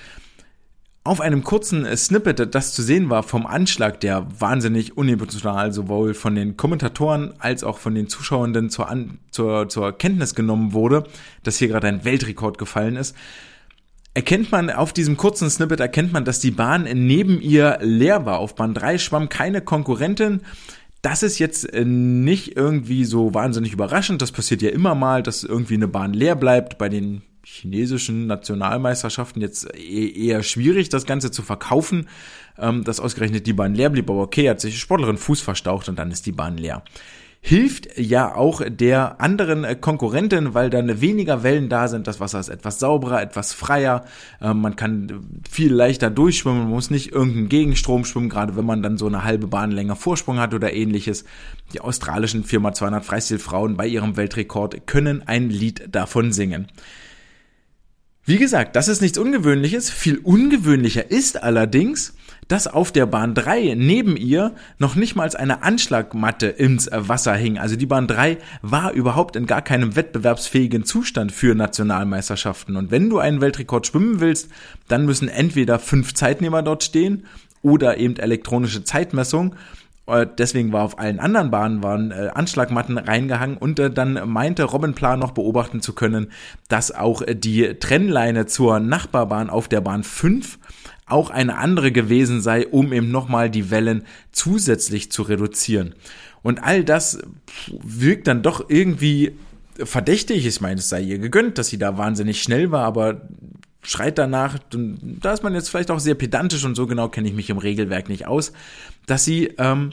auf 1.06 1.20
einem 1.20 1.44
kurzen 1.44 1.84
Snippet, 1.96 2.54
das 2.54 2.72
zu 2.72 2.82
sehen 2.82 3.10
war 3.10 3.22
vom 3.22 3.46
Anschlag, 3.46 4.00
der 4.00 4.26
wahnsinnig 4.38 4.96
unemotional 4.96 5.70
sowohl 5.70 6.14
von 6.14 6.34
den 6.34 6.56
Kommentatoren 6.56 7.34
als 7.38 7.62
auch 7.62 7.76
von 7.76 7.94
den 7.94 8.08
Zuschauenden 8.08 8.70
zur, 8.70 8.88
An 8.88 9.18
zur, 9.30 9.68
zur 9.68 9.92
Kenntnis 9.92 10.34
genommen 10.34 10.72
wurde, 10.72 11.04
dass 11.42 11.58
hier 11.58 11.68
gerade 11.68 11.88
ein 11.88 12.06
Weltrekord 12.06 12.56
gefallen 12.56 12.96
ist, 12.96 13.14
erkennt 14.14 14.50
man 14.50 14.70
auf 14.70 14.94
diesem 14.94 15.18
kurzen 15.18 15.50
Snippet, 15.50 15.80
erkennt 15.80 16.14
man, 16.14 16.24
dass 16.24 16.40
die 16.40 16.52
Bahn 16.52 16.84
neben 16.84 17.38
ihr 17.38 17.78
leer 17.82 18.24
war. 18.24 18.38
Auf 18.38 18.54
Bahn 18.54 18.72
3 18.72 18.96
schwamm 18.96 19.28
keine 19.28 19.60
Konkurrentin. 19.60 20.40
Das 21.02 21.22
ist 21.22 21.38
jetzt 21.38 21.70
äh, 21.70 21.84
nicht 21.84 22.56
irgendwie 22.56 23.04
so 23.04 23.34
wahnsinnig 23.34 23.74
überraschend. 23.74 24.22
Das 24.22 24.32
passiert 24.32 24.62
ja 24.62 24.70
immer 24.70 24.94
mal, 24.94 25.22
dass 25.22 25.44
irgendwie 25.44 25.74
eine 25.74 25.88
Bahn 25.88 26.14
leer 26.14 26.34
bleibt. 26.34 26.78
Bei 26.78 26.88
den 26.88 27.20
chinesischen 27.44 28.26
Nationalmeisterschaften 28.26 29.42
jetzt 29.42 29.68
e-, 29.74 30.26
eher 30.26 30.42
schwierig, 30.42 30.88
das 30.88 31.06
Ganze 31.06 31.30
zu 31.30 31.42
verkaufen, 31.42 32.08
ähm, 32.58 32.84
dass 32.84 33.00
ausgerechnet 33.00 33.46
die 33.46 33.52
Bahn 33.52 33.74
leer 33.74 33.90
blieb. 33.90 34.10
Aber 34.10 34.22
okay, 34.22 34.48
hat 34.48 34.60
sich 34.60 34.78
Sportlerin 34.78 35.18
Fuß 35.18 35.40
verstaucht 35.40 35.88
und 35.88 35.98
dann 35.98 36.10
ist 36.10 36.26
die 36.26 36.32
Bahn 36.32 36.56
leer. 36.56 36.82
Hilft 37.46 37.98
ja 37.98 38.34
auch 38.34 38.62
der 38.66 39.20
anderen 39.20 39.78
Konkurrentin, 39.82 40.54
weil 40.54 40.70
dann 40.70 41.02
weniger 41.02 41.42
Wellen 41.42 41.68
da 41.68 41.88
sind. 41.88 42.06
Das 42.06 42.18
Wasser 42.18 42.40
ist 42.40 42.48
etwas 42.48 42.78
sauberer, 42.78 43.20
etwas 43.20 43.52
freier. 43.52 44.06
Ähm, 44.40 44.62
man 44.62 44.76
kann 44.76 45.42
viel 45.50 45.70
leichter 45.70 46.08
durchschwimmen, 46.08 46.60
man 46.60 46.70
muss 46.70 46.88
nicht 46.88 47.12
irgendeinen 47.12 47.50
Gegenstrom 47.50 48.06
schwimmen, 48.06 48.30
gerade 48.30 48.56
wenn 48.56 48.64
man 48.64 48.82
dann 48.82 48.96
so 48.96 49.06
eine 49.06 49.24
halbe 49.24 49.46
Bahn 49.46 49.72
länger 49.72 49.94
Vorsprung 49.94 50.38
hat 50.38 50.54
oder 50.54 50.72
ähnliches. 50.72 51.26
Die 51.74 51.82
australischen 51.82 52.44
4x200 52.44 53.02
Freistilfrauen 53.02 53.76
bei 53.76 53.86
ihrem 53.88 54.16
Weltrekord 54.16 54.86
können 54.86 55.22
ein 55.26 55.50
Lied 55.50 55.94
davon 55.94 56.32
singen. 56.32 56.68
Wie 58.26 58.38
gesagt, 58.38 58.74
das 58.74 58.88
ist 58.88 59.02
nichts 59.02 59.18
Ungewöhnliches. 59.18 59.90
Viel 59.90 60.16
ungewöhnlicher 60.16 61.10
ist 61.10 61.42
allerdings, 61.42 62.14
dass 62.48 62.66
auf 62.66 62.90
der 62.90 63.04
Bahn 63.04 63.34
3 63.34 63.74
neben 63.76 64.16
ihr 64.16 64.54
noch 64.78 64.94
nicht 64.94 65.14
mal 65.14 65.28
eine 65.36 65.62
Anschlagmatte 65.62 66.46
ins 66.46 66.88
Wasser 66.90 67.34
hing. 67.34 67.58
Also 67.58 67.76
die 67.76 67.84
Bahn 67.84 68.06
3 68.06 68.38
war 68.62 68.92
überhaupt 68.92 69.36
in 69.36 69.44
gar 69.44 69.60
keinem 69.60 69.94
wettbewerbsfähigen 69.94 70.84
Zustand 70.84 71.32
für 71.32 71.54
Nationalmeisterschaften. 71.54 72.76
Und 72.76 72.90
wenn 72.90 73.10
du 73.10 73.18
einen 73.18 73.42
Weltrekord 73.42 73.86
schwimmen 73.86 74.20
willst, 74.20 74.48
dann 74.88 75.04
müssen 75.04 75.28
entweder 75.28 75.78
fünf 75.78 76.14
Zeitnehmer 76.14 76.62
dort 76.62 76.82
stehen 76.82 77.26
oder 77.60 77.98
eben 77.98 78.16
elektronische 78.16 78.84
Zeitmessung. 78.84 79.54
Äh, 80.06 80.26
deswegen 80.38 80.72
war 80.72 80.82
auf 80.82 80.98
allen 80.98 81.18
anderen 81.18 81.50
Bahnen 81.50 81.82
waren 81.82 82.10
äh, 82.10 82.30
Anschlagmatten 82.34 82.98
reingehangen 82.98 83.56
und 83.56 83.78
äh, 83.78 83.90
dann 83.90 84.28
meinte 84.28 84.64
Robin 84.64 84.94
Plan 84.94 85.18
noch 85.18 85.32
beobachten 85.32 85.80
zu 85.80 85.94
können, 85.94 86.30
dass 86.68 86.92
auch 86.92 87.22
die 87.26 87.74
Trennleine 87.78 88.46
zur 88.46 88.80
Nachbarbahn 88.80 89.50
auf 89.50 89.68
der 89.68 89.80
Bahn 89.80 90.04
5 90.04 90.58
auch 91.06 91.30
eine 91.30 91.58
andere 91.58 91.92
gewesen 91.92 92.40
sei, 92.40 92.66
um 92.66 92.92
eben 92.92 93.10
nochmal 93.10 93.50
die 93.50 93.70
Wellen 93.70 94.04
zusätzlich 94.32 95.12
zu 95.12 95.22
reduzieren. 95.22 95.94
Und 96.42 96.62
all 96.62 96.84
das 96.84 97.18
wirkt 97.68 98.26
dann 98.26 98.42
doch 98.42 98.68
irgendwie 98.68 99.32
verdächtig. 99.76 100.46
Ich 100.46 100.60
meine, 100.60 100.80
es 100.80 100.88
sei 100.88 101.02
ihr 101.02 101.18
gegönnt, 101.18 101.58
dass 101.58 101.68
sie 101.68 101.78
da 101.78 101.98
wahnsinnig 101.98 102.42
schnell 102.42 102.70
war, 102.70 102.84
aber 102.84 103.22
schreit 103.82 104.18
danach, 104.18 104.58
da 104.70 105.32
ist 105.32 105.42
man 105.42 105.54
jetzt 105.54 105.68
vielleicht 105.68 105.90
auch 105.90 106.00
sehr 106.00 106.14
pedantisch 106.14 106.64
und 106.64 106.74
so 106.74 106.86
genau 106.86 107.08
kenne 107.08 107.28
ich 107.28 107.34
mich 107.34 107.50
im 107.50 107.58
Regelwerk 107.58 108.08
nicht 108.08 108.26
aus, 108.26 108.52
dass 109.06 109.24
sie 109.24 109.46
ähm, 109.58 109.90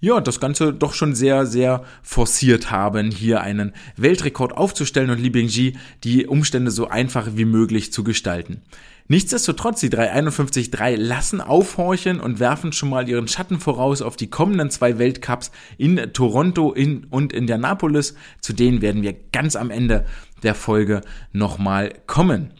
ja, 0.00 0.20
das 0.20 0.40
Ganze 0.40 0.72
doch 0.72 0.94
schon 0.94 1.14
sehr, 1.14 1.44
sehr 1.44 1.84
forciert 2.02 2.70
haben, 2.70 3.10
hier 3.10 3.42
einen 3.42 3.74
Weltrekord 3.96 4.56
aufzustellen 4.56 5.10
und 5.10 5.20
Li 5.20 5.30
Bingji 5.30 5.76
die 6.04 6.26
Umstände 6.26 6.70
so 6.70 6.88
einfach 6.88 7.28
wie 7.34 7.44
möglich 7.44 7.92
zu 7.92 8.02
gestalten. 8.02 8.62
Nichtsdestotrotz, 9.08 9.80
die 9.80 9.90
351-3 9.90 10.94
lassen 10.94 11.40
aufhorchen 11.40 12.20
und 12.20 12.38
werfen 12.38 12.72
schon 12.72 12.90
mal 12.90 13.08
ihren 13.08 13.26
Schatten 13.26 13.58
voraus 13.58 14.02
auf 14.02 14.14
die 14.14 14.30
kommenden 14.30 14.70
zwei 14.70 14.98
Weltcups 14.98 15.50
in 15.78 16.12
Toronto 16.12 16.72
in, 16.72 17.04
und 17.10 17.32
Indianapolis. 17.32 18.14
Zu 18.40 18.52
denen 18.52 18.82
werden 18.82 19.02
wir 19.02 19.16
ganz 19.32 19.56
am 19.56 19.70
Ende 19.70 20.06
der 20.44 20.54
Folge 20.54 21.00
nochmal 21.32 21.92
kommen. 22.06 22.52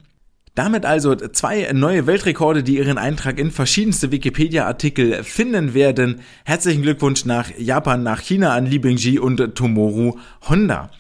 Damit 0.55 0.85
also 0.85 1.15
zwei 1.15 1.71
neue 1.73 2.07
Weltrekorde, 2.07 2.63
die 2.63 2.79
ihren 2.79 2.99
Eintrag 2.99 3.39
in 3.39 3.51
verschiedenste 3.51 4.11
Wikipedia-Artikel 4.11 5.23
finden 5.23 5.75
werden. 5.75 6.21
Herzlichen 6.45 6.83
Glückwunsch 6.83 7.25
nach 7.25 7.51
Japan, 7.57 8.03
nach 8.03 8.21
China 8.21 8.55
an 8.55 8.67
Li 8.67 8.79
Bingji 8.79 9.19
und 9.19 9.55
Tomoru 9.55 10.19
Honda. 10.49 10.91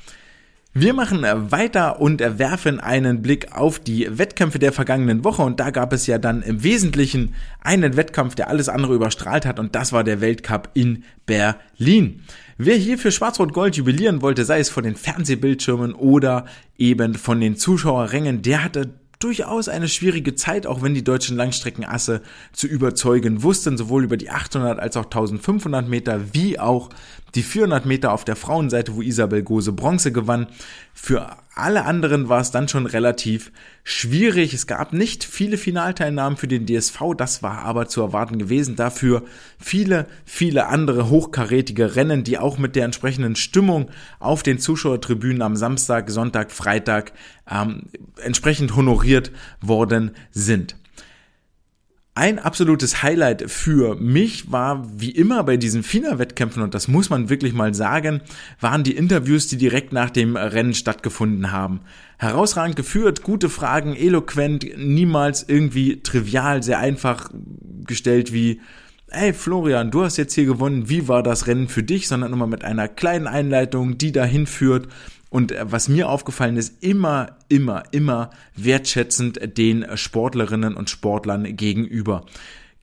Wir 0.72 0.94
machen 0.94 1.22
weiter 1.50 2.00
und 2.00 2.20
werfen 2.20 2.78
einen 2.78 3.22
Blick 3.22 3.56
auf 3.56 3.80
die 3.80 4.06
Wettkämpfe 4.08 4.60
der 4.60 4.72
vergangenen 4.72 5.24
Woche 5.24 5.42
und 5.42 5.58
da 5.58 5.70
gab 5.70 5.92
es 5.92 6.06
ja 6.06 6.18
dann 6.18 6.42
im 6.42 6.62
Wesentlichen 6.62 7.34
einen 7.60 7.96
Wettkampf, 7.96 8.36
der 8.36 8.48
alles 8.48 8.68
andere 8.68 8.94
überstrahlt 8.94 9.46
hat 9.46 9.58
und 9.58 9.74
das 9.74 9.92
war 9.92 10.04
der 10.04 10.20
Weltcup 10.20 10.70
in 10.74 11.02
Berlin. 11.26 12.22
Wer 12.56 12.76
hier 12.76 12.98
für 12.98 13.10
Schwarz-Rot-Gold 13.10 13.74
jubilieren 13.74 14.22
wollte, 14.22 14.44
sei 14.44 14.60
es 14.60 14.70
von 14.70 14.84
den 14.84 14.94
Fernsehbildschirmen 14.94 15.92
oder 15.92 16.44
eben 16.78 17.14
von 17.14 17.40
den 17.40 17.56
Zuschauerrängen, 17.56 18.42
der 18.42 18.62
hatte 18.62 18.90
durchaus 19.20 19.68
eine 19.68 19.88
schwierige 19.88 20.34
Zeit, 20.34 20.66
auch 20.66 20.82
wenn 20.82 20.94
die 20.94 21.04
deutschen 21.04 21.36
Langstreckenasse 21.36 22.22
zu 22.52 22.66
überzeugen 22.66 23.42
wussten, 23.42 23.76
sowohl 23.76 24.02
über 24.02 24.16
die 24.16 24.30
800 24.30 24.80
als 24.80 24.96
auch 24.96 25.04
1500 25.04 25.88
Meter, 25.88 26.32
wie 26.32 26.58
auch 26.58 26.88
die 27.34 27.42
400 27.42 27.86
Meter 27.86 28.12
auf 28.12 28.24
der 28.24 28.36
Frauenseite, 28.36 28.94
wo 28.96 29.02
Isabel 29.02 29.42
Gose 29.42 29.72
Bronze 29.72 30.12
gewann. 30.12 30.46
Für 30.92 31.36
alle 31.54 31.84
anderen 31.84 32.28
war 32.28 32.40
es 32.40 32.50
dann 32.50 32.68
schon 32.68 32.86
relativ 32.86 33.52
schwierig. 33.84 34.54
Es 34.54 34.66
gab 34.66 34.92
nicht 34.92 35.24
viele 35.24 35.58
Finalteilnahmen 35.58 36.36
für 36.36 36.48
den 36.48 36.66
DSV, 36.66 37.14
das 37.16 37.42
war 37.42 37.58
aber 37.58 37.88
zu 37.88 38.00
erwarten 38.00 38.38
gewesen. 38.38 38.76
Dafür 38.76 39.22
viele, 39.58 40.06
viele 40.24 40.66
andere 40.66 41.10
hochkarätige 41.10 41.96
Rennen, 41.96 42.24
die 42.24 42.38
auch 42.38 42.58
mit 42.58 42.76
der 42.76 42.84
entsprechenden 42.84 43.36
Stimmung 43.36 43.90
auf 44.18 44.42
den 44.42 44.58
Zuschauertribünen 44.58 45.42
am 45.42 45.56
Samstag, 45.56 46.10
Sonntag, 46.10 46.52
Freitag 46.52 47.12
ähm, 47.50 47.84
entsprechend 48.22 48.74
honoriert 48.76 49.32
worden 49.60 50.12
sind. 50.30 50.76
Ein 52.20 52.38
absolutes 52.38 53.02
Highlight 53.02 53.50
für 53.50 53.94
mich 53.94 54.52
war, 54.52 54.86
wie 54.94 55.08
immer 55.08 55.42
bei 55.42 55.56
diesen 55.56 55.82
FINA-Wettkämpfen, 55.82 56.62
und 56.62 56.74
das 56.74 56.86
muss 56.86 57.08
man 57.08 57.30
wirklich 57.30 57.54
mal 57.54 57.72
sagen, 57.72 58.20
waren 58.60 58.84
die 58.84 58.94
Interviews, 58.94 59.46
die 59.48 59.56
direkt 59.56 59.94
nach 59.94 60.10
dem 60.10 60.36
Rennen 60.36 60.74
stattgefunden 60.74 61.50
haben. 61.50 61.80
Herausragend 62.18 62.76
geführt, 62.76 63.22
gute 63.22 63.48
Fragen, 63.48 63.96
eloquent, 63.96 64.66
niemals 64.76 65.46
irgendwie 65.48 66.02
trivial, 66.02 66.62
sehr 66.62 66.78
einfach 66.78 67.30
gestellt 67.86 68.34
wie, 68.34 68.60
hey 69.08 69.32
Florian, 69.32 69.90
du 69.90 70.04
hast 70.04 70.18
jetzt 70.18 70.34
hier 70.34 70.44
gewonnen, 70.44 70.90
wie 70.90 71.08
war 71.08 71.22
das 71.22 71.46
Rennen 71.46 71.68
für 71.68 71.82
dich, 71.82 72.06
sondern 72.06 72.34
immer 72.34 72.46
mit 72.46 72.64
einer 72.64 72.86
kleinen 72.86 73.28
Einleitung, 73.28 73.96
die 73.96 74.12
dahin 74.12 74.46
führt 74.46 74.88
und 75.30 75.52
äh, 75.52 75.64
was 75.64 75.88
mir 75.88 76.08
aufgefallen 76.10 76.56
ist, 76.56 76.82
immer, 76.82 77.38
immer, 77.48 77.84
immer 77.92 78.30
wertschätzend 78.54 79.56
den 79.56 79.86
Sportlerinnen 79.96 80.74
und 80.74 80.90
Sportlern 80.90 81.56
gegenüber. 81.56 82.26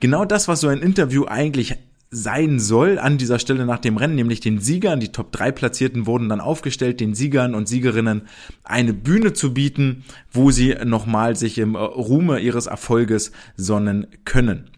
Genau 0.00 0.24
das, 0.24 0.48
was 0.48 0.60
so 0.60 0.68
ein 0.68 0.80
Interview 0.80 1.26
eigentlich 1.26 1.76
sein 2.10 2.58
soll 2.58 2.98
an 2.98 3.18
dieser 3.18 3.38
Stelle 3.38 3.66
nach 3.66 3.80
dem 3.80 3.98
Rennen, 3.98 4.14
nämlich 4.14 4.40
den 4.40 4.60
Siegern, 4.60 4.98
die 5.00 5.12
Top 5.12 5.30
3 5.30 5.52
Platzierten 5.52 6.06
wurden 6.06 6.28
dann 6.30 6.40
aufgestellt, 6.40 7.00
den 7.00 7.14
Siegern 7.14 7.54
und 7.54 7.68
Siegerinnen 7.68 8.22
eine 8.64 8.94
Bühne 8.94 9.34
zu 9.34 9.52
bieten, 9.52 10.04
wo 10.32 10.50
sie 10.50 10.74
nochmal 10.84 11.36
sich 11.36 11.58
im 11.58 11.76
Ruhme 11.76 12.40
ihres 12.40 12.66
Erfolges 12.66 13.32
sonnen 13.56 14.06
können. 14.24 14.70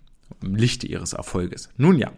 Im 0.42 0.56
Lichte 0.56 0.88
ihres 0.88 1.12
Erfolges. 1.12 1.68
Nun 1.76 1.98
ja. 1.98 2.10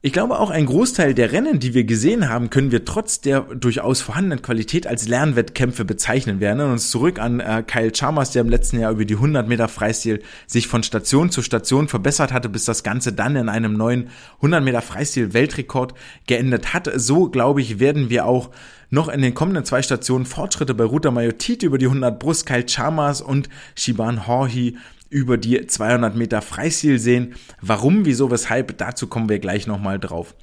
Ich 0.00 0.12
glaube 0.12 0.38
auch 0.38 0.50
ein 0.50 0.66
Großteil 0.66 1.12
der 1.12 1.32
Rennen, 1.32 1.58
die 1.58 1.74
wir 1.74 1.82
gesehen 1.82 2.28
haben, 2.28 2.50
können 2.50 2.70
wir 2.70 2.84
trotz 2.84 3.20
der 3.20 3.40
durchaus 3.40 4.00
vorhandenen 4.00 4.42
Qualität 4.42 4.86
als 4.86 5.08
Lernwettkämpfe 5.08 5.84
bezeichnen. 5.84 6.38
Wir 6.38 6.46
erinnern 6.46 6.70
uns 6.70 6.92
zurück 6.92 7.18
an 7.18 7.40
äh, 7.40 7.64
Kyle 7.66 7.90
Chalmers, 7.90 8.30
der 8.30 8.42
im 8.42 8.48
letzten 8.48 8.78
Jahr 8.78 8.92
über 8.92 9.04
die 9.04 9.16
100 9.16 9.48
Meter 9.48 9.66
Freistil 9.66 10.22
sich 10.46 10.68
von 10.68 10.84
Station 10.84 11.32
zu 11.32 11.42
Station 11.42 11.88
verbessert 11.88 12.32
hatte, 12.32 12.48
bis 12.48 12.64
das 12.64 12.84
Ganze 12.84 13.12
dann 13.12 13.34
in 13.34 13.48
einem 13.48 13.72
neuen 13.72 14.10
100 14.36 14.62
Meter 14.62 14.82
Freistil 14.82 15.34
Weltrekord 15.34 15.94
geendet 16.28 16.74
hat. 16.74 16.88
So, 16.94 17.28
glaube 17.28 17.60
ich, 17.60 17.80
werden 17.80 18.08
wir 18.08 18.24
auch 18.24 18.50
noch 18.90 19.08
in 19.08 19.20
den 19.20 19.34
kommenden 19.34 19.64
zwei 19.64 19.82
Stationen 19.82 20.26
Fortschritte 20.26 20.74
bei 20.74 20.84
Ruta 20.84 21.10
Mayotit 21.10 21.64
über 21.64 21.76
die 21.76 21.86
100 21.86 22.20
Brust, 22.20 22.46
Kyle 22.46 22.64
Chalmers 22.64 23.20
und 23.20 23.48
Shiban 23.74 24.28
Horhi 24.28 24.76
über 25.10 25.36
die 25.36 25.66
200 25.66 26.16
Meter 26.16 26.42
Freistil 26.42 26.98
sehen. 26.98 27.34
Warum, 27.60 28.04
wieso, 28.04 28.30
weshalb, 28.30 28.76
dazu 28.78 29.06
kommen 29.06 29.28
wir 29.28 29.38
gleich 29.38 29.66
nochmal 29.66 29.98
drauf. 29.98 30.34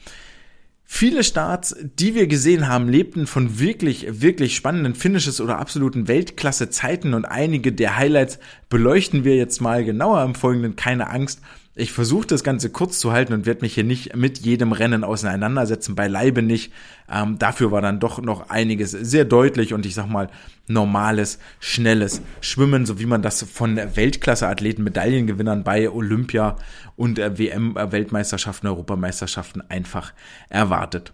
Viele 0.88 1.24
Starts, 1.24 1.76
die 1.82 2.14
wir 2.14 2.28
gesehen 2.28 2.68
haben, 2.68 2.88
lebten 2.88 3.26
von 3.26 3.60
wirklich, 3.60 4.22
wirklich 4.22 4.56
spannenden 4.56 4.94
Finishes 4.94 5.42
oder 5.42 5.58
absoluten 5.58 6.08
Weltklasse-Zeiten 6.08 7.16
und 7.16 7.26
einige 7.26 7.72
der 7.72 7.98
Highlights 7.98 8.38
beleuchten 8.70 9.24
wir 9.24 9.36
jetzt 9.36 9.62
mal 9.62 9.84
genauer 9.84 10.24
im 10.24 10.36
Folgenden. 10.36 10.76
Keine 10.76 11.10
Angst, 11.10 11.42
ich 11.78 11.92
versuche 11.92 12.26
das 12.26 12.44
Ganze 12.44 12.70
kurz 12.70 13.00
zu 13.00 13.12
halten 13.12 13.34
und 13.34 13.46
werde 13.46 13.62
mich 13.62 13.74
hier 13.74 13.84
nicht 13.84 14.16
mit 14.16 14.40
jedem 14.40 14.72
Rennen 14.72 15.04
auseinandersetzen, 15.04 15.94
beileibe 15.94 16.42
nicht. 16.42 16.72
Ähm, 17.12 17.38
dafür 17.38 17.72
war 17.72 17.82
dann 17.82 18.00
doch 18.00 18.22
noch 18.22 18.50
einiges 18.50 18.92
sehr 18.92 19.26
deutlich 19.26 19.74
und 19.74 19.86
ich 19.86 19.94
sag 19.94 20.08
mal 20.08 20.30
normales, 20.68 21.38
schnelles 21.60 22.22
Schwimmen, 22.40 22.86
so 22.86 22.98
wie 23.00 23.06
man 23.06 23.22
das 23.22 23.44
von 23.44 23.76
Weltklasse-Athleten, 23.76 24.84
Medaillengewinnern 24.84 25.66
bei 25.66 25.90
Olympia 25.90 26.56
und 26.96 27.20
äh, 27.20 27.38
WM-Weltmeisterschaften, 27.38 28.68
Europameisterschaften 28.68 29.62
einfach 29.70 30.14
erwartet. 30.48 31.14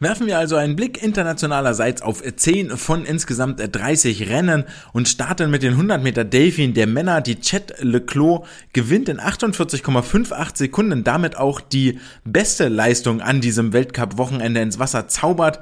Werfen 0.00 0.28
wir 0.28 0.38
also 0.38 0.54
einen 0.54 0.76
Blick 0.76 1.02
internationalerseits 1.02 2.02
auf 2.02 2.22
10 2.22 2.76
von 2.76 3.04
insgesamt 3.04 3.60
30 3.60 4.28
Rennen 4.28 4.64
und 4.92 5.08
starten 5.08 5.50
mit 5.50 5.64
den 5.64 5.72
100 5.72 6.00
Meter 6.00 6.24
Delfin 6.24 6.72
der 6.72 6.86
Männer. 6.86 7.20
Die 7.20 7.40
Chet 7.40 7.74
Leclos 7.80 8.46
gewinnt 8.72 9.08
in 9.08 9.18
48,58 9.18 10.56
Sekunden, 10.56 11.02
damit 11.02 11.36
auch 11.36 11.60
die 11.60 11.98
beste 12.24 12.68
Leistung 12.68 13.20
an 13.20 13.40
diesem 13.40 13.72
Weltcup-Wochenende 13.72 14.60
ins 14.60 14.78
Wasser 14.78 15.08
zaubert 15.08 15.58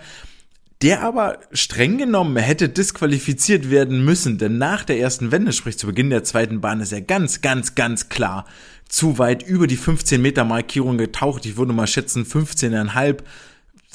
der 0.83 1.03
aber 1.03 1.39
streng 1.53 1.97
genommen 1.97 2.37
hätte 2.37 2.69
disqualifiziert 2.69 3.71
werden 3.71 4.05
müssen, 4.05 4.37
denn 4.37 4.59
nach 4.59 4.85
der 4.85 4.99
ersten 4.99 5.33
Wende, 5.33 5.55
sprich 5.55 5.79
zu 5.79 5.87
Beginn 5.87 6.11
der 6.11 6.23
zweiten 6.23 6.61
Bahn, 6.61 6.81
ist 6.81 6.93
er 6.93 7.01
ganz, 7.01 7.41
ganz, 7.41 7.75
ganz 7.75 8.11
klar 8.11 8.45
zu 8.89 9.19
weit 9.19 9.43
über 9.43 9.67
die 9.67 9.77
15 9.77 10.21
Meter 10.21 10.45
Markierung 10.45 10.99
getaucht. 10.99 11.47
Ich 11.47 11.57
würde 11.57 11.73
mal 11.73 11.87
schätzen 11.87 12.25
15,5 12.25 13.19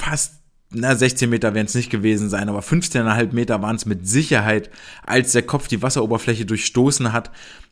fast 0.02 0.42
na, 0.74 0.96
16 0.96 1.30
Meter 1.30 1.54
werden 1.54 1.68
es 1.68 1.76
nicht 1.76 1.90
gewesen 1.90 2.30
sein, 2.30 2.48
aber 2.48 2.62
15,5 2.62 3.34
Meter 3.34 3.62
waren 3.62 3.76
es 3.76 3.86
mit 3.86 4.08
Sicherheit, 4.08 4.70
als 5.06 5.34
der 5.34 5.42
Kopf 5.42 5.68
die 5.68 5.82
Wasseroberfläche 5.82 6.46
durchstoßen 6.46 7.12
hat. 7.12 7.30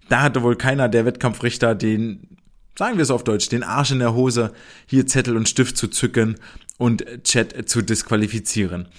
Da 0.09 0.21
hatte 0.21 0.43
wohl 0.43 0.57
keiner 0.57 0.89
der 0.89 1.05
Wettkampfrichter 1.05 1.75
den, 1.75 2.37
sagen 2.77 2.97
wir 2.97 3.03
es 3.03 3.11
auf 3.11 3.23
Deutsch, 3.23 3.47
den 3.47 3.63
Arsch 3.63 3.91
in 3.91 3.99
der 3.99 4.15
Hose, 4.15 4.51
hier 4.85 5.07
Zettel 5.07 5.37
und 5.37 5.47
Stift 5.47 5.77
zu 5.77 5.87
zücken 5.87 6.35
und 6.77 7.05
Chat 7.23 7.69
zu 7.69 7.81
disqualifizieren. 7.81 8.89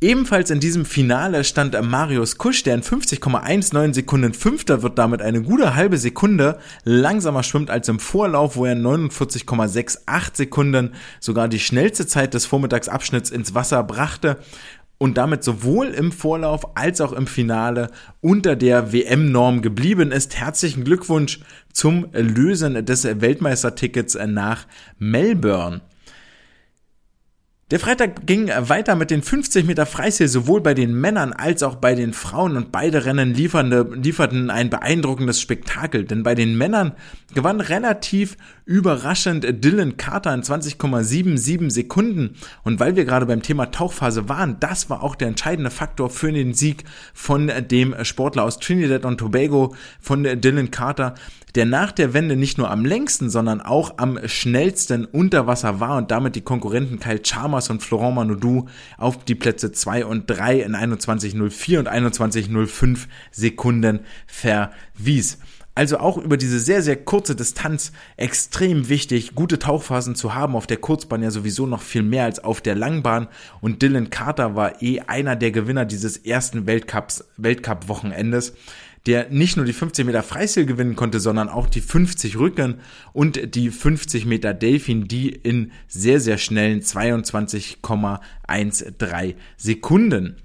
Ebenfalls 0.00 0.50
in 0.50 0.60
diesem 0.60 0.84
Finale 0.84 1.42
stand 1.42 1.76
Marius 1.82 2.38
Kusch, 2.38 2.62
der 2.62 2.76
in 2.76 2.82
50,19 2.82 3.94
Sekunden 3.94 4.32
Fünfter 4.32 4.82
wird, 4.82 4.96
damit 4.96 5.20
eine 5.20 5.42
gute 5.42 5.74
halbe 5.74 5.98
Sekunde 5.98 6.58
langsamer 6.84 7.42
schwimmt 7.42 7.68
als 7.68 7.88
im 7.88 7.98
Vorlauf, 7.98 8.54
wo 8.54 8.64
er 8.64 8.76
49,68 8.76 10.36
Sekunden 10.36 10.94
sogar 11.18 11.48
die 11.48 11.58
schnellste 11.58 12.06
Zeit 12.06 12.32
des 12.32 12.46
Vormittagsabschnitts 12.46 13.30
ins 13.30 13.56
Wasser 13.56 13.82
brachte 13.82 14.36
und 14.98 15.18
damit 15.18 15.42
sowohl 15.42 15.88
im 15.88 16.12
Vorlauf 16.12 16.76
als 16.76 17.00
auch 17.00 17.12
im 17.12 17.26
Finale 17.26 17.90
unter 18.20 18.54
der 18.54 18.92
WM-Norm 18.92 19.62
geblieben 19.62 20.12
ist. 20.12 20.36
Herzlichen 20.36 20.84
Glückwunsch 20.84 21.40
zum 21.72 22.06
Lösen 22.12 22.86
des 22.86 23.02
Weltmeistertickets 23.02 24.16
nach 24.28 24.68
Melbourne. 25.00 25.80
Der 27.70 27.78
Freitag 27.78 28.26
ging 28.26 28.48
weiter 28.48 28.96
mit 28.96 29.10
den 29.10 29.22
50 29.22 29.66
Meter 29.66 29.84
Freistil 29.84 30.26
sowohl 30.26 30.62
bei 30.62 30.72
den 30.72 30.98
Männern 30.98 31.34
als 31.34 31.62
auch 31.62 31.74
bei 31.74 31.94
den 31.94 32.14
Frauen. 32.14 32.56
Und 32.56 32.72
beide 32.72 33.04
Rennen 33.04 33.34
lieferten 33.34 34.48
ein 34.48 34.70
beeindruckendes 34.70 35.38
Spektakel, 35.38 36.04
denn 36.04 36.22
bei 36.22 36.34
den 36.34 36.56
Männern 36.56 36.92
gewann 37.34 37.60
relativ 37.60 38.38
überraschend 38.64 39.44
Dylan 39.62 39.98
Carter 39.98 40.32
in 40.32 40.42
20,77 40.42 41.70
Sekunden. 41.70 42.36
Und 42.64 42.80
weil 42.80 42.96
wir 42.96 43.04
gerade 43.04 43.26
beim 43.26 43.42
Thema 43.42 43.70
Tauchphase 43.70 44.30
waren, 44.30 44.56
das 44.60 44.88
war 44.88 45.02
auch 45.02 45.14
der 45.14 45.28
entscheidende 45.28 45.70
Faktor 45.70 46.08
für 46.08 46.32
den 46.32 46.54
Sieg 46.54 46.84
von 47.12 47.52
dem 47.70 47.94
Sportler 48.02 48.44
aus 48.44 48.60
Trinidad 48.60 49.04
und 49.04 49.18
Tobago 49.18 49.74
von 50.00 50.22
Dylan 50.22 50.70
Carter, 50.70 51.12
der 51.54 51.66
nach 51.66 51.92
der 51.92 52.14
Wende 52.14 52.36
nicht 52.36 52.56
nur 52.56 52.70
am 52.70 52.84
längsten, 52.84 53.30
sondern 53.30 53.60
auch 53.60 53.94
am 53.96 54.18
schnellsten 54.26 55.04
unter 55.04 55.46
Wasser 55.46 55.80
war 55.80 55.96
und 55.96 56.10
damit 56.10 56.36
die 56.36 56.42
Konkurrenten 56.42 57.00
Kyle 57.00 57.20
Chalmers 57.20 57.57
und 57.70 57.82
Florent 57.82 58.14
Manodou 58.14 58.66
auf 58.96 59.24
die 59.24 59.34
Plätze 59.34 59.72
2 59.72 60.04
und 60.06 60.26
3 60.26 60.60
in 60.60 60.76
21.04 60.76 61.78
und 61.78 61.88
21.05 61.88 63.06
Sekunden 63.32 64.00
verwies. 64.26 65.38
Also 65.78 65.98
auch 65.98 66.18
über 66.18 66.36
diese 66.36 66.58
sehr, 66.58 66.82
sehr 66.82 66.96
kurze 66.96 67.36
Distanz 67.36 67.92
extrem 68.16 68.88
wichtig, 68.88 69.36
gute 69.36 69.60
Tauchphasen 69.60 70.16
zu 70.16 70.34
haben. 70.34 70.56
Auf 70.56 70.66
der 70.66 70.78
Kurzbahn 70.78 71.22
ja 71.22 71.30
sowieso 71.30 71.68
noch 71.68 71.82
viel 71.82 72.02
mehr 72.02 72.24
als 72.24 72.42
auf 72.42 72.60
der 72.60 72.74
Langbahn. 72.74 73.28
Und 73.60 73.80
Dylan 73.80 74.10
Carter 74.10 74.56
war 74.56 74.82
eh 74.82 75.02
einer 75.06 75.36
der 75.36 75.52
Gewinner 75.52 75.84
dieses 75.84 76.16
ersten 76.16 76.66
Weltcups, 76.66 77.28
Weltcup-Wochenendes 77.36 78.54
der 79.06 79.30
nicht 79.30 79.56
nur 79.56 79.66
die 79.66 79.72
50 79.72 80.06
Meter 80.06 80.22
Freistil 80.22 80.66
gewinnen 80.66 80.94
konnte, 80.96 81.20
sondern 81.20 81.48
auch 81.48 81.68
die 81.68 81.80
50 81.80 82.38
Rücken 82.38 82.80
und 83.12 83.54
die 83.54 83.70
50 83.70 84.26
Meter 84.26 84.52
Delfin, 84.54 85.08
die 85.08 85.28
in 85.28 85.72
sehr, 85.86 86.20
sehr 86.20 86.38
schnellen 86.38 86.82
22,13 86.82 89.34
Sekunden 89.56 90.36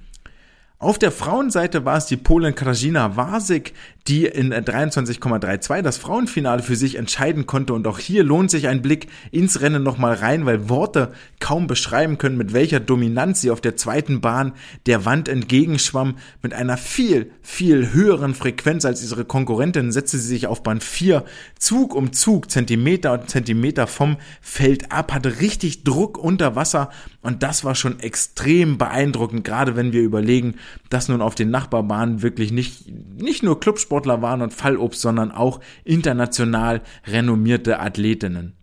auf 0.83 0.99
der 0.99 1.11
Frauenseite 1.11 1.85
war 1.85 1.97
es 1.97 2.07
die 2.07 2.17
Polin 2.17 2.55
Krajina 2.55 3.15
Wasik, 3.15 3.73
die 4.07 4.25
in 4.25 4.53
23,32 4.53 5.81
das 5.81 5.97
Frauenfinale 5.97 6.61
für 6.61 6.75
sich 6.75 6.95
entscheiden 6.95 7.45
konnte. 7.45 7.73
Und 7.73 7.87
auch 7.87 7.99
hier 7.99 8.23
lohnt 8.23 8.51
sich 8.51 8.67
ein 8.67 8.81
Blick 8.81 9.07
ins 9.31 9.61
Rennen 9.61 9.81
nochmal 9.81 10.15
rein, 10.15 10.45
weil 10.45 10.67
Worte 10.67 11.13
kaum 11.39 11.67
beschreiben 11.67 12.17
können, 12.17 12.37
mit 12.37 12.53
welcher 12.53 12.81
Dominanz 12.81 13.39
sie 13.39 13.49
auf 13.49 13.61
der 13.61 13.77
zweiten 13.77 14.19
Bahn 14.19 14.51
der 14.85 15.05
Wand 15.05 15.29
entgegenschwamm. 15.29 16.17
Mit 16.41 16.53
einer 16.53 16.75
viel, 16.75 17.31
viel 17.41 17.93
höheren 17.93 18.35
Frequenz 18.35 18.83
als 18.83 19.09
ihre 19.09 19.23
Konkurrentin 19.23 19.91
setzte 19.93 20.17
sie 20.17 20.27
sich 20.27 20.47
auf 20.47 20.63
Bahn 20.63 20.81
4 20.81 21.23
Zug 21.57 21.95
um 21.95 22.11
Zug, 22.11 22.51
Zentimeter 22.51 23.13
und 23.13 23.29
Zentimeter 23.29 23.87
vom 23.87 24.17
Feld 24.41 24.91
ab, 24.91 25.13
hatte 25.13 25.39
richtig 25.39 25.85
Druck 25.85 26.17
unter 26.17 26.57
Wasser. 26.57 26.89
Und 27.23 27.41
das 27.41 27.63
war 27.63 27.73
schon 27.73 28.01
extrem 28.01 28.77
beeindruckend, 28.77 29.45
gerade 29.45 29.77
wenn 29.77 29.93
wir 29.93 30.01
überlegen, 30.01 30.55
dass 30.89 31.07
nun 31.07 31.21
auf 31.21 31.35
den 31.35 31.49
Nachbarbahnen 31.49 32.21
wirklich 32.21 32.51
nicht, 32.51 32.91
nicht 33.19 33.43
nur 33.43 33.61
Clubsportler 33.61 34.21
waren 34.21 34.41
und 34.41 34.53
Fallobst, 34.53 34.99
sondern 35.01 35.31
auch 35.31 35.61
international 35.85 36.81
renommierte 37.07 37.79
Athletinnen. 37.79 38.57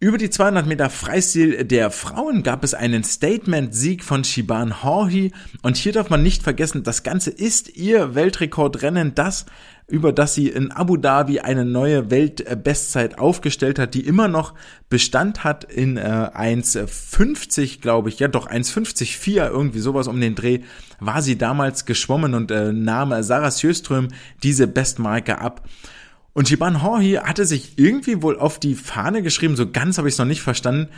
Über 0.00 0.16
die 0.16 0.30
200 0.30 0.66
Meter 0.66 0.90
Freistil 0.90 1.64
der 1.64 1.90
Frauen 1.90 2.44
gab 2.44 2.62
es 2.62 2.72
einen 2.72 3.02
Statement-Sieg 3.02 4.04
von 4.04 4.22
Shiban 4.22 4.84
Horhi 4.84 5.32
und 5.62 5.76
hier 5.76 5.92
darf 5.92 6.08
man 6.08 6.22
nicht 6.22 6.44
vergessen, 6.44 6.84
das 6.84 7.02
Ganze 7.02 7.30
ist 7.30 7.76
ihr 7.76 8.14
Weltrekordrennen, 8.14 9.16
das 9.16 9.46
über 9.88 10.12
das 10.12 10.34
sie 10.34 10.48
in 10.48 10.70
Abu 10.70 10.98
Dhabi 10.98 11.40
eine 11.40 11.64
neue 11.64 12.10
Weltbestzeit 12.10 13.18
aufgestellt 13.18 13.78
hat, 13.78 13.94
die 13.94 14.06
immer 14.06 14.28
noch 14.28 14.52
Bestand 14.90 15.44
hat 15.44 15.64
in 15.64 15.96
äh, 15.96 16.00
1,50, 16.00 17.80
glaube 17.80 18.10
ich, 18.10 18.18
ja 18.18 18.28
doch 18.28 18.48
1,54, 18.48 19.48
irgendwie 19.48 19.78
sowas 19.78 20.06
um 20.06 20.20
den 20.20 20.34
Dreh, 20.34 20.60
war 21.00 21.22
sie 21.22 21.38
damals 21.38 21.86
geschwommen 21.86 22.34
und 22.34 22.50
äh, 22.50 22.70
nahm 22.72 23.14
Sarah 23.22 23.50
Sjöström 23.50 24.08
diese 24.42 24.66
Bestmarke 24.66 25.38
ab. 25.38 25.66
Und 26.34 26.48
Shiban 26.48 26.82
Horhi 26.82 27.14
hatte 27.14 27.46
sich 27.46 27.78
irgendwie 27.78 28.22
wohl 28.22 28.38
auf 28.38 28.60
die 28.60 28.74
Fahne 28.74 29.22
geschrieben, 29.22 29.56
so 29.56 29.70
ganz 29.70 29.96
habe 29.96 30.08
ich 30.08 30.14
es 30.14 30.18
noch 30.18 30.26
nicht 30.26 30.42
verstanden, 30.42 30.90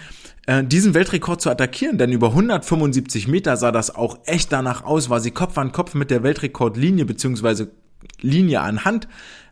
äh, 0.47 0.65
diesen 0.65 0.95
Weltrekord 0.95 1.41
zu 1.41 1.49
attackieren, 1.49 1.97
denn 1.97 2.11
über 2.11 2.31
175 2.31 3.29
Meter 3.29 3.57
sah 3.57 3.71
das 3.71 3.95
auch 3.95 4.19
echt 4.27 4.51
danach 4.51 4.83
aus, 4.83 5.11
war 5.11 5.21
sie 5.21 5.31
Kopf 5.31 5.57
an 5.59 5.71
Kopf 5.71 5.95
mit 5.95 6.11
der 6.11 6.25
Weltrekordlinie 6.25 7.05
beziehungsweise 7.05 7.71
Linie 8.21 8.61
an 8.61 8.85
Hand, 8.85 9.09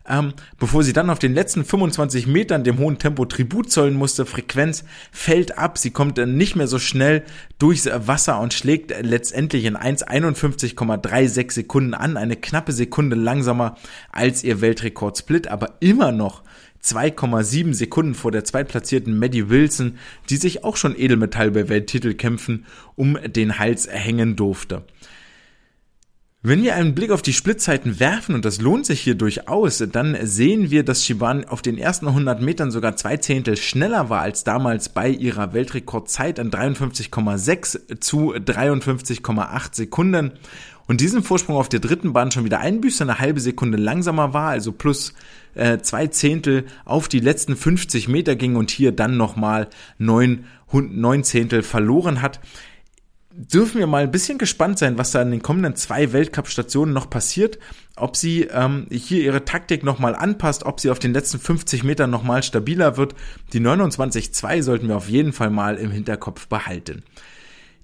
ähm, 0.07 0.33
bevor 0.57 0.83
sie 0.83 0.93
dann 0.93 1.09
auf 1.09 1.19
den 1.19 1.33
letzten 1.33 1.63
25 1.63 2.27
Metern 2.27 2.63
dem 2.63 2.79
hohen 2.79 2.97
Tempo 2.97 3.25
Tribut 3.25 3.71
zollen 3.71 3.93
musste. 3.93 4.25
Frequenz 4.25 4.83
fällt 5.11 5.57
ab, 5.57 5.77
sie 5.77 5.91
kommt 5.91 6.17
dann 6.17 6.35
nicht 6.35 6.55
mehr 6.55 6.67
so 6.67 6.79
schnell 6.79 7.23
durchs 7.59 7.87
Wasser 7.91 8.39
und 8.39 8.53
schlägt 8.53 8.93
letztendlich 9.01 9.65
in 9.65 9.77
1,51,36 9.77 11.51
Sekunden 11.51 11.93
an, 11.93 12.17
eine 12.17 12.35
knappe 12.35 12.71
Sekunde 12.71 13.15
langsamer 13.15 13.75
als 14.11 14.43
ihr 14.43 14.61
Weltrekordsplit, 14.61 15.47
aber 15.47 15.75
immer 15.79 16.11
noch 16.11 16.41
2,7 16.83 17.73
Sekunden 17.73 18.15
vor 18.15 18.31
der 18.31 18.45
zweitplatzierten 18.45 19.17
Maddie 19.17 19.49
Wilson, 19.49 19.97
die 20.29 20.37
sich 20.37 20.63
auch 20.63 20.77
schon 20.77 20.97
Edelmetall 20.97 21.51
bei 21.51 21.67
Welttitelkämpfen 21.69 22.65
um 22.95 23.17
den 23.27 23.59
Hals 23.59 23.87
hängen 23.91 24.35
durfte. 24.35 24.83
Wenn 26.41 26.63
wir 26.63 26.75
einen 26.75 26.95
Blick 26.95 27.11
auf 27.11 27.21
die 27.21 27.33
Splitzeiten 27.33 27.99
werfen, 27.99 28.33
und 28.33 28.45
das 28.45 28.61
lohnt 28.61 28.85
sich 28.85 29.01
hier 29.01 29.15
durchaus, 29.15 29.83
dann 29.91 30.17
sehen 30.21 30.71
wir, 30.71 30.83
dass 30.83 31.03
Shiban 31.03 31.43
auf 31.43 31.61
den 31.61 31.77
ersten 31.77 32.07
100 32.07 32.41
Metern 32.41 32.71
sogar 32.71 32.95
zwei 32.95 33.17
Zehntel 33.17 33.57
schneller 33.57 34.09
war 34.09 34.21
als 34.21 34.45
damals 34.45 34.87
bei 34.87 35.09
ihrer 35.09 35.51
Weltrekordzeit 35.51 36.39
an 36.39 36.49
53,6 36.49 37.99
zu 37.99 38.33
53,8 38.33 39.75
Sekunden. 39.75 40.31
Und 40.87 41.01
diesen 41.01 41.23
Vorsprung 41.23 41.57
auf 41.57 41.67
der 41.67 41.81
dritten 41.81 42.13
Bahn 42.13 42.31
schon 42.31 42.45
wieder 42.45 42.61
einbüßt, 42.61 43.01
eine 43.01 43.19
halbe 43.19 43.41
Sekunde 43.41 43.77
langsamer 43.77 44.33
war, 44.33 44.51
also 44.51 44.71
plus 44.71 45.13
äh, 45.55 45.79
zwei 45.79 46.07
Zehntel 46.07 46.63
auf 46.85 47.09
die 47.09 47.19
letzten 47.19 47.57
50 47.57 48.07
Meter 48.07 48.37
ging 48.37 48.55
und 48.55 48.71
hier 48.71 48.93
dann 48.93 49.17
nochmal 49.17 49.67
neun, 49.97 50.45
neun 50.71 51.25
Zehntel 51.25 51.63
verloren 51.63 52.21
hat 52.21 52.39
dürfen 53.31 53.79
wir 53.79 53.87
mal 53.87 54.03
ein 54.03 54.11
bisschen 54.11 54.37
gespannt 54.37 54.79
sein, 54.79 54.97
was 54.97 55.11
da 55.11 55.21
in 55.21 55.31
den 55.31 55.41
kommenden 55.41 55.75
zwei 55.75 56.11
Weltcup-Stationen 56.11 56.93
noch 56.93 57.09
passiert. 57.09 57.59
Ob 57.95 58.15
sie 58.15 58.43
ähm, 58.43 58.87
hier 58.89 59.21
ihre 59.21 59.45
Taktik 59.45 59.83
nochmal 59.83 60.15
anpasst, 60.15 60.63
ob 60.63 60.79
sie 60.79 60.89
auf 60.89 60.99
den 60.99 61.13
letzten 61.13 61.39
50 61.39 61.83
Metern 61.83 62.09
nochmal 62.09 62.43
stabiler 62.43 62.97
wird. 62.97 63.13
Die 63.53 63.59
29.2 63.59 64.63
sollten 64.63 64.87
wir 64.87 64.97
auf 64.97 65.09
jeden 65.09 65.33
Fall 65.33 65.49
mal 65.49 65.75
im 65.77 65.91
Hinterkopf 65.91 66.47
behalten. 66.47 67.03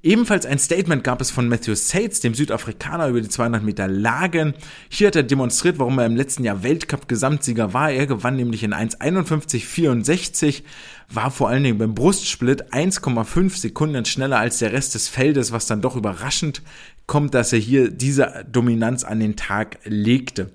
Ebenfalls 0.06 0.46
ein 0.46 0.60
Statement 0.60 1.04
gab 1.04 1.20
es 1.20 1.32
von 1.32 1.50
Matthew 1.50 1.74
Sates, 1.74 2.20
dem 2.20 2.36
Südafrikaner, 2.36 3.08
über 3.08 3.22
die 3.22 3.28
200 3.28 3.64
Meter 3.64 3.88
Lagen. 3.88 4.54
Hier 4.88 5.08
hat 5.08 5.16
er 5.16 5.24
demonstriert, 5.24 5.80
warum 5.80 5.98
er 5.98 6.06
im 6.06 6.16
letzten 6.16 6.44
Jahr 6.44 6.62
Weltcup-Gesamtsieger 6.62 7.74
war. 7.74 7.90
Er 7.90 8.06
gewann 8.06 8.36
nämlich 8.36 8.62
in 8.64 8.72
1,51,64, 8.72 10.62
war 11.10 11.32
vor 11.32 11.50
allen 11.50 11.64
Dingen 11.64 11.78
beim 11.78 11.96
Brustsplit 11.96 12.74
1,5 12.74 13.58
Sekunden 13.58 14.06
schneller 14.06 14.40
als 14.40 14.60
der 14.60 14.74
Rest 14.74 14.96
des 14.96 15.08
Feldes, 15.08 15.52
was 15.52 15.68
dann 15.68 15.82
doch 15.82 15.96
überraschend 15.96 16.62
kommt, 17.08 17.34
dass 17.34 17.54
er 17.54 17.60
hier 17.60 17.92
diese 17.92 18.46
Dominanz 18.52 19.04
an 19.04 19.20
den 19.20 19.36
Tag 19.36 19.80
legte. 19.84 20.50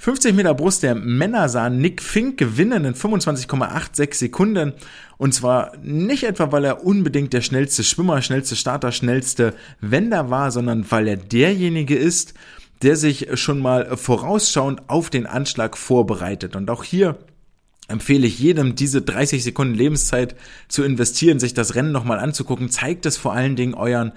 50 0.00 0.34
Meter 0.34 0.54
Brust 0.54 0.82
der 0.82 0.94
Männer 0.94 1.50
sah 1.50 1.68
Nick 1.68 2.00
Fink 2.00 2.38
gewinnen 2.38 2.86
in 2.86 2.94
25,86 2.94 4.14
Sekunden. 4.14 4.72
Und 5.18 5.34
zwar 5.34 5.76
nicht 5.82 6.24
etwa, 6.24 6.52
weil 6.52 6.64
er 6.64 6.86
unbedingt 6.86 7.34
der 7.34 7.42
schnellste 7.42 7.84
Schwimmer, 7.84 8.22
schnellste 8.22 8.56
Starter, 8.56 8.92
schnellste 8.92 9.54
Wender 9.82 10.30
war, 10.30 10.52
sondern 10.52 10.90
weil 10.90 11.06
er 11.06 11.18
derjenige 11.18 11.96
ist, 11.96 12.32
der 12.80 12.96
sich 12.96 13.28
schon 13.34 13.58
mal 13.58 13.94
vorausschauend 13.98 14.88
auf 14.88 15.10
den 15.10 15.26
Anschlag 15.26 15.76
vorbereitet. 15.76 16.56
Und 16.56 16.70
auch 16.70 16.82
hier 16.82 17.18
empfehle 17.90 18.26
ich 18.26 18.38
jedem, 18.38 18.74
diese 18.74 19.02
30 19.02 19.42
Sekunden 19.42 19.74
Lebenszeit 19.74 20.36
zu 20.68 20.82
investieren, 20.82 21.38
sich 21.38 21.54
das 21.54 21.74
Rennen 21.74 21.92
nochmal 21.92 22.18
anzugucken. 22.18 22.70
Zeigt 22.70 23.06
es 23.06 23.16
vor 23.16 23.32
allen 23.32 23.56
Dingen 23.56 23.74
euren 23.74 24.12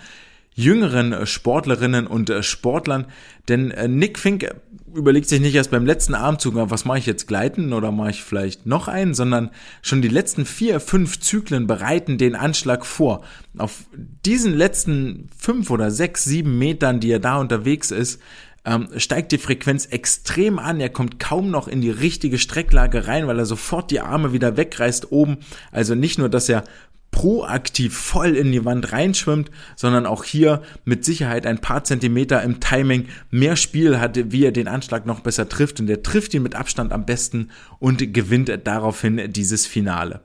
jüngeren 0.56 1.26
Sportlerinnen 1.26 2.08
und 2.08 2.32
Sportlern. 2.42 3.06
Denn 3.50 3.74
Nick 3.88 4.20
Fink 4.20 4.54
überlegt 4.94 5.28
sich 5.28 5.42
nicht 5.42 5.56
erst 5.56 5.72
beim 5.72 5.86
letzten 5.86 6.14
Armzug, 6.14 6.54
was 6.56 6.86
mache 6.86 7.00
ich 7.00 7.06
jetzt 7.06 7.28
gleiten 7.28 7.74
oder 7.74 7.92
mache 7.92 8.12
ich 8.12 8.24
vielleicht 8.24 8.66
noch 8.66 8.88
einen, 8.88 9.14
sondern 9.14 9.50
schon 9.82 10.02
die 10.02 10.08
letzten 10.08 10.46
vier, 10.46 10.80
fünf 10.80 11.20
Zyklen 11.20 11.68
bereiten 11.68 12.18
den 12.18 12.36
Anschlag 12.36 12.86
vor. 12.86 13.24
Auf 13.58 13.86
diesen 13.94 14.56
letzten 14.56 15.30
fünf 15.38 15.72
oder 15.72 15.92
sechs, 15.92 16.24
sieben 16.24 16.58
Metern, 16.58 17.00
die 17.00 17.12
er 17.12 17.20
da 17.20 17.38
unterwegs 17.38 17.92
ist, 17.92 18.22
ähm, 18.66 18.88
steigt 18.98 19.32
die 19.32 19.38
Frequenz 19.38 19.86
extrem 19.86 20.60
an. 20.60 20.80
Er 20.80 20.90
kommt 20.90 21.20
kaum 21.20 21.52
noch 21.52 21.68
in 21.68 21.82
die 21.82 21.90
richtige 21.90 22.38
Strecklage 22.38 23.08
rein, 23.08 23.28
weil 23.28 23.40
er 23.40 23.46
sofort 23.46 23.92
die 23.92 24.00
Arme 24.00 24.34
wieder 24.34 24.58
wegreißt 24.58 25.12
oben. 25.12 25.38
Also 25.72 25.96
nicht 25.96 26.18
nur, 26.18 26.30
dass 26.30 26.50
er 26.50 26.64
proaktiv 27.12 27.96
voll 27.96 28.36
in 28.36 28.52
die 28.52 28.66
Wand 28.66 28.92
reinschwimmt, 28.92 29.52
sondern 29.76 30.06
auch 30.06 30.24
hier 30.24 30.64
mit 30.84 31.06
Sicherheit 31.06 31.46
ein 31.46 31.60
paar 31.60 31.84
Zentimeter 31.84 32.42
im 32.42 32.60
Timing 32.60 33.06
mehr 33.30 33.56
Spiel 33.56 34.00
hatte, 34.00 34.32
wie 34.32 34.44
er 34.46 34.52
den 34.52 34.68
Anschlag 34.68 35.06
noch 35.06 35.20
besser 35.20 35.48
trifft 35.48 35.80
und 35.80 35.90
er 35.90 36.02
trifft 36.02 36.34
ihn 36.34 36.42
mit 36.44 36.56
Abstand 36.56 36.92
am 36.92 37.06
besten 37.06 37.52
und 37.80 38.14
gewinnt 38.14 38.52
daraufhin 38.66 39.32
dieses 39.32 39.68
Finale. 39.68 40.22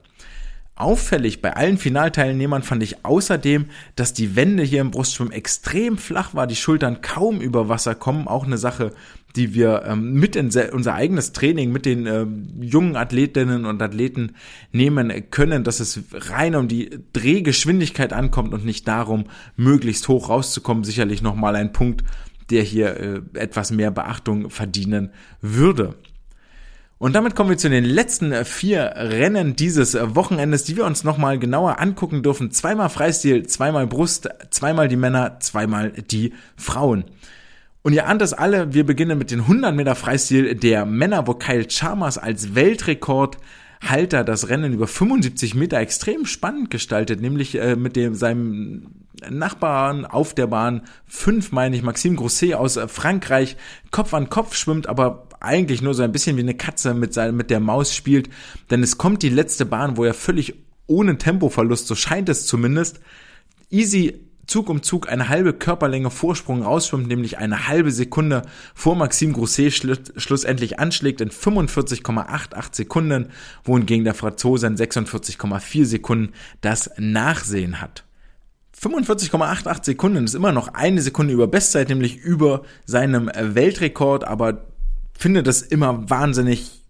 Auffällig 0.79 1.41
bei 1.41 1.57
allen 1.57 1.77
Finalteilnehmern 1.77 2.63
fand 2.63 2.81
ich 2.83 3.03
außerdem, 3.03 3.65
dass 3.97 4.13
die 4.13 4.37
Wände 4.37 4.63
hier 4.63 4.79
im 4.79 4.91
Brustschwimmen 4.91 5.33
extrem 5.33 5.97
flach 5.97 6.33
war, 6.33 6.47
die 6.47 6.55
Schultern 6.55 7.01
kaum 7.01 7.41
über 7.41 7.67
Wasser 7.67 7.95
kommen, 7.95 8.29
auch 8.29 8.45
eine 8.45 8.57
Sache, 8.57 8.93
die 9.35 9.53
wir 9.53 9.83
ähm, 9.85 10.13
mit 10.13 10.37
in 10.37 10.49
unser 10.71 10.95
eigenes 10.95 11.33
Training 11.33 11.73
mit 11.73 11.85
den 11.85 12.05
ähm, 12.05 12.47
jungen 12.61 12.95
Athletinnen 12.95 13.65
und 13.65 13.81
Athleten 13.81 14.35
nehmen 14.71 15.11
können, 15.31 15.65
dass 15.65 15.81
es 15.81 15.99
rein 16.13 16.55
um 16.55 16.69
die 16.69 16.89
Drehgeschwindigkeit 17.11 18.13
ankommt 18.13 18.53
und 18.53 18.63
nicht 18.63 18.87
darum, 18.87 19.25
möglichst 19.57 20.07
hoch 20.07 20.29
rauszukommen. 20.29 20.85
Sicherlich 20.85 21.21
nochmal 21.21 21.57
ein 21.57 21.73
Punkt, 21.73 22.05
der 22.51 22.63
hier 22.63 22.95
äh, 22.95 23.21
etwas 23.33 23.71
mehr 23.71 23.91
Beachtung 23.91 24.49
verdienen 24.49 25.11
würde. 25.41 25.95
Und 26.99 27.15
damit 27.15 27.33
kommen 27.33 27.49
wir 27.49 27.57
zu 27.57 27.69
den 27.69 27.85
letzten 27.85 28.43
vier 28.43 28.91
Rennen 28.93 29.55
dieses 29.55 29.95
Wochenendes, 29.95 30.65
die 30.65 30.75
wir 30.75 30.83
uns 30.85 31.05
nochmal 31.05 31.39
genauer 31.39 31.79
angucken 31.79 32.23
dürfen. 32.23 32.51
Zweimal 32.51 32.89
Freistil, 32.89 33.47
zweimal 33.47 33.87
Brust, 33.87 34.27
zweimal 34.49 34.89
die 34.89 34.97
Männer, 34.97 35.39
zweimal 35.39 35.91
die 35.93 36.33
Frauen. 36.57 37.05
Und 37.83 37.93
ihr 37.93 38.05
ahnt 38.05 38.21
es 38.21 38.33
alle, 38.33 38.73
wir 38.73 38.85
beginnen 38.85 39.17
mit 39.17 39.31
den 39.31 39.39
100 39.39 39.73
Meter 39.73 39.95
Freistil 39.95 40.55
der 40.55 40.85
Männer, 40.85 41.25
wo 41.25 41.35
Kyle 41.35 41.65
Chalmers 41.65 42.17
als 42.17 42.53
Weltrekordhalter 42.53 44.25
das 44.25 44.49
Rennen 44.49 44.73
über 44.73 44.85
75 44.85 45.55
Meter 45.55 45.77
extrem 45.77 46.25
spannend 46.25 46.69
gestaltet, 46.69 47.21
nämlich 47.21 47.55
äh, 47.55 47.77
mit 47.77 47.95
dem 47.95 48.13
seinem 48.13 48.87
Nachbarn 49.29 50.05
auf 50.05 50.33
der 50.33 50.47
Bahn, 50.47 50.81
fünf 51.05 51.53
meine 51.53 51.77
ich, 51.77 51.81
Maxime 51.81 52.17
Grosset 52.17 52.55
aus 52.55 52.77
Frankreich, 52.87 53.55
Kopf 53.89 54.13
an 54.13 54.29
Kopf 54.29 54.55
schwimmt, 54.55 54.87
aber 54.87 55.28
eigentlich 55.39 55.81
nur 55.81 55.93
so 55.93 56.03
ein 56.03 56.11
bisschen 56.11 56.37
wie 56.37 56.41
eine 56.41 56.55
Katze 56.55 56.93
mit, 56.93 57.13
seiner, 57.13 57.31
mit 57.31 57.49
der 57.49 57.59
Maus 57.59 57.95
spielt, 57.95 58.29
denn 58.69 58.83
es 58.83 58.97
kommt 58.97 59.23
die 59.23 59.29
letzte 59.29 59.65
Bahn, 59.65 59.97
wo 59.97 60.03
er 60.03 60.13
völlig 60.13 60.55
ohne 60.87 61.17
Tempoverlust, 61.17 61.87
so 61.87 61.95
scheint 61.95 62.29
es 62.29 62.45
zumindest, 62.45 62.99
easy 63.69 64.19
Zug 64.49 64.67
um 64.67 64.81
Zug 64.81 65.09
eine 65.09 65.29
halbe 65.29 65.53
Körperlänge 65.53 66.09
Vorsprung 66.09 66.63
rausschwimmt, 66.63 67.07
nämlich 67.07 67.37
eine 67.37 67.67
halbe 67.67 67.91
Sekunde 67.91 68.41
vor 68.73 68.95
Maxime 68.95 69.33
Grousset 69.33 70.11
schlussendlich 70.15 70.79
anschlägt 70.79 71.21
in 71.21 71.29
45,88 71.29 72.75
Sekunden, 72.75 73.29
wohingegen 73.63 74.05
der 74.05 74.15
Franzose 74.15 74.65
in 74.65 74.75
46,4 74.75 75.85
Sekunden 75.85 76.33
das 76.61 76.89
Nachsehen 76.97 77.79
hat. 77.79 78.05
45,88 78.81 79.85
Sekunden 79.85 80.23
ist 80.23 80.33
immer 80.33 80.51
noch 80.51 80.69
eine 80.73 81.03
Sekunde 81.03 81.33
über 81.33 81.47
Bestzeit, 81.47 81.89
nämlich 81.89 82.17
über 82.17 82.63
seinem 82.85 83.29
Weltrekord, 83.35 84.23
aber 84.23 84.68
finde 85.19 85.43
das 85.43 85.61
immer 85.61 86.09
wahnsinnig, 86.09 86.81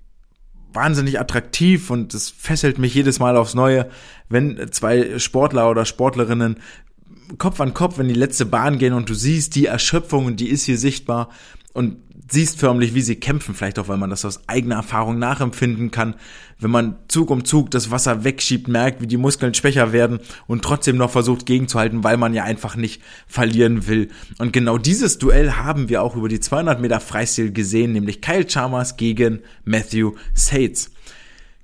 wahnsinnig 0.72 1.20
attraktiv 1.20 1.89
und 1.89 2.13
es 2.13 2.30
fesselt 2.30 2.78
mich 2.78 2.94
jedes 2.94 3.20
Mal 3.20 3.36
aufs 3.36 3.56
Neue, 3.56 3.89
wenn 4.30 4.72
zwei 4.72 5.18
Sportler 5.18 5.70
oder 5.70 5.84
Sportlerinnen 5.86 6.58
Kopf 7.39 7.60
an 7.60 7.74
Kopf 7.74 8.00
in 8.00 8.08
die 8.08 8.13
letzte 8.13 8.46
Bahn 8.46 8.78
gehen 8.78 8.94
und 8.94 9.10
du 9.10 9.13
siehst 9.13 9.56
die 9.56 9.65
Erschöpfung 9.65 10.26
und 10.26 10.39
die 10.39 10.50
ist 10.50 10.63
hier 10.63 10.78
sichtbar. 10.78 11.30
Und 11.74 11.98
siehst 12.32 12.60
förmlich, 12.60 12.94
wie 12.94 13.02
sie 13.02 13.15
kämpfen, 13.15 13.56
vielleicht 13.56 13.80
auch, 13.80 13.88
weil 13.88 13.98
man 13.98 14.10
das 14.10 14.26
aus 14.26 14.42
eigener 14.48 14.76
Erfahrung 14.76 15.20
nachempfinden 15.20 15.92
kann. 15.92 16.15
Wenn 16.60 16.72
man 16.72 16.98
Zug 17.08 17.30
um 17.30 17.46
Zug 17.46 17.72
das 17.72 17.92
Wasser 17.92 18.24
wegschiebt, 18.24 18.68
merkt, 18.68 19.02
wie 19.02 19.08
die 19.08 19.18
Muskeln 19.18 19.54
schwächer 19.54 19.94
werden 19.94 20.20
und 20.48 20.63
trotzdem 20.63 20.98
noch 20.98 21.12
versucht 21.12 21.46
gegenzuhalten, 21.46 22.04
weil 22.04 22.18
man 22.18 22.34
ja 22.34 22.44
einfach 22.44 22.76
nicht 22.76 23.02
verlieren 23.28 23.88
will. 23.88 24.10
Und 24.38 24.54
genau 24.54 24.78
dieses 24.78 25.18
Duell 25.18 25.54
haben 25.54 25.89
wir 25.89 26.04
auch 26.04 26.15
über 26.15 26.28
die 26.28 26.39
200 26.39 26.82
Meter 26.82 27.00
Freistil 27.00 27.52
gesehen, 27.52 27.94
nämlich 27.94 28.22
Kyle 28.22 28.46
Chalmers 28.46 28.98
gegen 28.98 29.39
Matthew 29.63 30.13
Sates. 30.34 30.92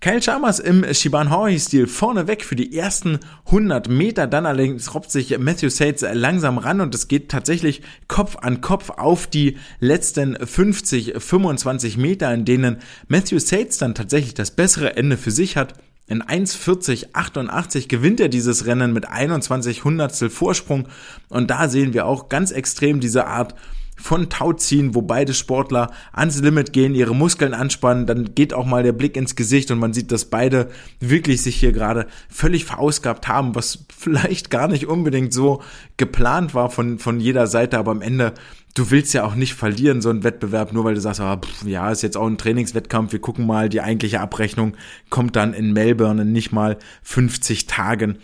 Kyle 0.05 0.19
Chalmers 0.19 0.59
im 0.59 0.85
Shiban 0.93 1.31
Hori-Stil 1.31 1.87
vorneweg 1.87 2.45
für 2.45 2.55
die 2.55 2.77
ersten 2.77 3.17
100 3.47 3.89
Meter. 3.89 4.27
Dann 4.27 4.45
allerdings 4.45 4.93
robbt 4.93 5.09
sich 5.09 5.35
Matthew 5.39 5.69
Sates 5.69 6.05
langsam 6.13 6.59
ran 6.59 6.79
und 6.79 6.93
es 6.93 7.07
geht 7.07 7.29
tatsächlich 7.29 7.81
Kopf 8.07 8.35
an 8.35 8.61
Kopf 8.61 8.91
auf 8.91 9.25
die 9.25 9.57
letzten 9.79 10.35
50, 10.35 11.15
25 11.17 11.97
Meter, 11.97 12.31
in 12.31 12.45
denen 12.45 12.77
Matthew 13.07 13.39
Sates 13.39 13.79
dann 13.79 13.95
tatsächlich 13.95 14.35
das 14.35 14.51
bessere 14.51 14.95
Ende 14.95 15.17
für 15.17 15.31
sich 15.31 15.57
hat. 15.57 15.73
In 16.05 16.21
1,40,88 16.21 17.87
gewinnt 17.87 18.19
er 18.19 18.29
dieses 18.29 18.67
Rennen 18.67 18.93
mit 18.93 19.09
21 19.09 19.85
Hundertstel 19.85 20.29
Vorsprung 20.29 20.87
und 21.29 21.49
da 21.49 21.67
sehen 21.67 21.95
wir 21.95 22.05
auch 22.05 22.29
ganz 22.29 22.51
extrem 22.51 22.99
diese 22.99 23.25
Art 23.25 23.55
von 23.95 24.29
Tau 24.29 24.53
ziehen, 24.53 24.93
wo 24.93 25.01
beide 25.01 25.33
Sportler 25.33 25.91
ans 26.11 26.41
Limit 26.41 26.73
gehen, 26.73 26.95
ihre 26.95 27.15
Muskeln 27.15 27.53
anspannen, 27.53 28.05
dann 28.05 28.35
geht 28.35 28.53
auch 28.53 28.65
mal 28.65 28.83
der 28.83 28.91
Blick 28.91 29.17
ins 29.17 29.35
Gesicht 29.35 29.71
und 29.71 29.79
man 29.79 29.93
sieht, 29.93 30.11
dass 30.11 30.25
beide 30.25 30.69
wirklich 30.99 31.41
sich 31.41 31.55
hier 31.55 31.71
gerade 31.71 32.07
völlig 32.29 32.65
verausgabt 32.65 33.27
haben, 33.27 33.55
was 33.55 33.85
vielleicht 33.97 34.49
gar 34.49 34.67
nicht 34.67 34.87
unbedingt 34.87 35.33
so 35.33 35.61
geplant 35.97 36.53
war 36.53 36.69
von, 36.69 36.99
von 36.99 37.19
jeder 37.19 37.47
Seite, 37.47 37.77
aber 37.77 37.91
am 37.91 38.01
Ende 38.01 38.33
du 38.75 38.91
willst 38.91 39.13
ja 39.13 39.23
auch 39.23 39.35
nicht 39.35 39.53
verlieren, 39.55 40.01
so 40.01 40.09
einen 40.09 40.23
Wettbewerb, 40.23 40.73
nur 40.73 40.83
weil 40.83 40.95
du 40.95 41.01
sagst, 41.01 41.21
ah, 41.21 41.37
pff, 41.37 41.65
ja, 41.65 41.89
ist 41.91 42.03
jetzt 42.03 42.17
auch 42.17 42.27
ein 42.27 42.37
Trainingswettkampf, 42.37 43.13
wir 43.13 43.19
gucken 43.19 43.47
mal, 43.47 43.69
die 43.69 43.81
eigentliche 43.81 44.19
Abrechnung 44.19 44.75
kommt 45.09 45.35
dann 45.35 45.53
in 45.53 45.73
Melbourne 45.73 46.21
in 46.21 46.33
nicht 46.33 46.51
mal 46.51 46.77
50 47.03 47.67
Tagen. 47.67 48.17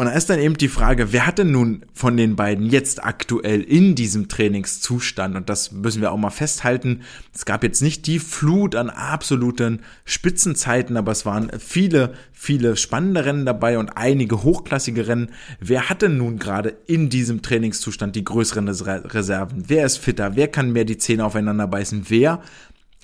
Und 0.00 0.06
da 0.06 0.12
ist 0.12 0.30
dann 0.30 0.38
eben 0.38 0.56
die 0.56 0.68
Frage, 0.68 1.12
wer 1.12 1.26
hat 1.26 1.36
denn 1.36 1.50
nun 1.50 1.84
von 1.92 2.16
den 2.16 2.34
beiden 2.34 2.64
jetzt 2.64 3.04
aktuell 3.04 3.60
in 3.60 3.94
diesem 3.94 4.28
Trainingszustand? 4.28 5.36
Und 5.36 5.50
das 5.50 5.72
müssen 5.72 6.00
wir 6.00 6.10
auch 6.10 6.16
mal 6.16 6.30
festhalten. 6.30 7.02
Es 7.34 7.44
gab 7.44 7.62
jetzt 7.62 7.82
nicht 7.82 8.06
die 8.06 8.18
Flut 8.18 8.74
an 8.76 8.88
absoluten 8.88 9.82
Spitzenzeiten, 10.06 10.96
aber 10.96 11.12
es 11.12 11.26
waren 11.26 11.50
viele, 11.58 12.14
viele 12.32 12.78
spannende 12.78 13.26
Rennen 13.26 13.44
dabei 13.44 13.76
und 13.76 13.90
einige 13.90 14.42
hochklassige 14.42 15.06
Rennen. 15.06 15.32
Wer 15.60 15.90
hat 15.90 16.00
denn 16.00 16.16
nun 16.16 16.38
gerade 16.38 16.78
in 16.86 17.10
diesem 17.10 17.42
Trainingszustand 17.42 18.16
die 18.16 18.24
größeren 18.24 18.68
Reserven? 18.70 19.64
Wer 19.66 19.84
ist 19.84 19.98
fitter? 19.98 20.34
Wer 20.34 20.48
kann 20.48 20.72
mehr 20.72 20.86
die 20.86 20.96
Zähne 20.96 21.26
aufeinander 21.26 21.66
beißen? 21.66 22.06
Wer 22.08 22.40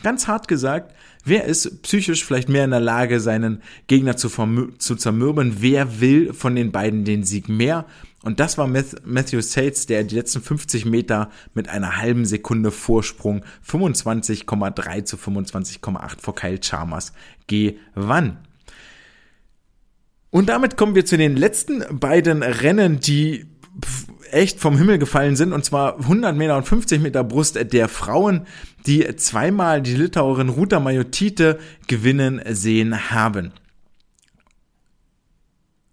Ganz 0.02 0.28
hart 0.28 0.46
gesagt, 0.46 0.94
wer 1.26 1.44
ist 1.44 1.82
psychisch 1.82 2.24
vielleicht 2.24 2.48
mehr 2.48 2.64
in 2.64 2.70
der 2.70 2.80
Lage, 2.80 3.20
seinen 3.20 3.62
Gegner 3.86 4.16
zu, 4.16 4.30
zu 4.78 4.96
zermürben? 4.96 5.56
Wer 5.60 6.00
will 6.00 6.32
von 6.32 6.54
den 6.54 6.72
beiden 6.72 7.04
den 7.04 7.24
Sieg 7.24 7.48
mehr? 7.48 7.84
Und 8.22 8.40
das 8.40 8.58
war 8.58 8.66
Matthew 8.66 9.40
Sates, 9.40 9.86
der 9.86 10.02
die 10.02 10.16
letzten 10.16 10.40
50 10.40 10.84
Meter 10.84 11.30
mit 11.54 11.68
einer 11.68 11.98
halben 11.98 12.24
Sekunde 12.24 12.70
Vorsprung 12.70 13.44
25,3 13.68 15.04
zu 15.04 15.16
25,8 15.16 16.20
vor 16.20 16.34
Kyle 16.34 16.58
Chalmers 16.58 17.12
gewann. 17.46 18.38
Und 20.30 20.48
damit 20.48 20.76
kommen 20.76 20.94
wir 20.94 21.06
zu 21.06 21.16
den 21.16 21.36
letzten 21.36 21.84
beiden 21.98 22.42
Rennen, 22.42 23.00
die 23.00 23.46
echt 24.30 24.60
vom 24.60 24.76
Himmel 24.76 24.98
gefallen 24.98 25.36
sind, 25.36 25.52
und 25.52 25.64
zwar 25.64 25.98
100 25.98 26.36
Meter 26.36 26.56
und 26.56 26.64
50 26.64 27.00
Meter 27.00 27.24
Brust 27.24 27.58
der 27.72 27.88
Frauen, 27.88 28.46
die 28.86 29.16
zweimal 29.16 29.82
die 29.82 29.94
Litauerin 29.94 30.48
Ruta 30.48 30.80
Majotite 30.80 31.58
gewinnen 31.86 32.40
sehen 32.48 33.10
haben. 33.10 33.52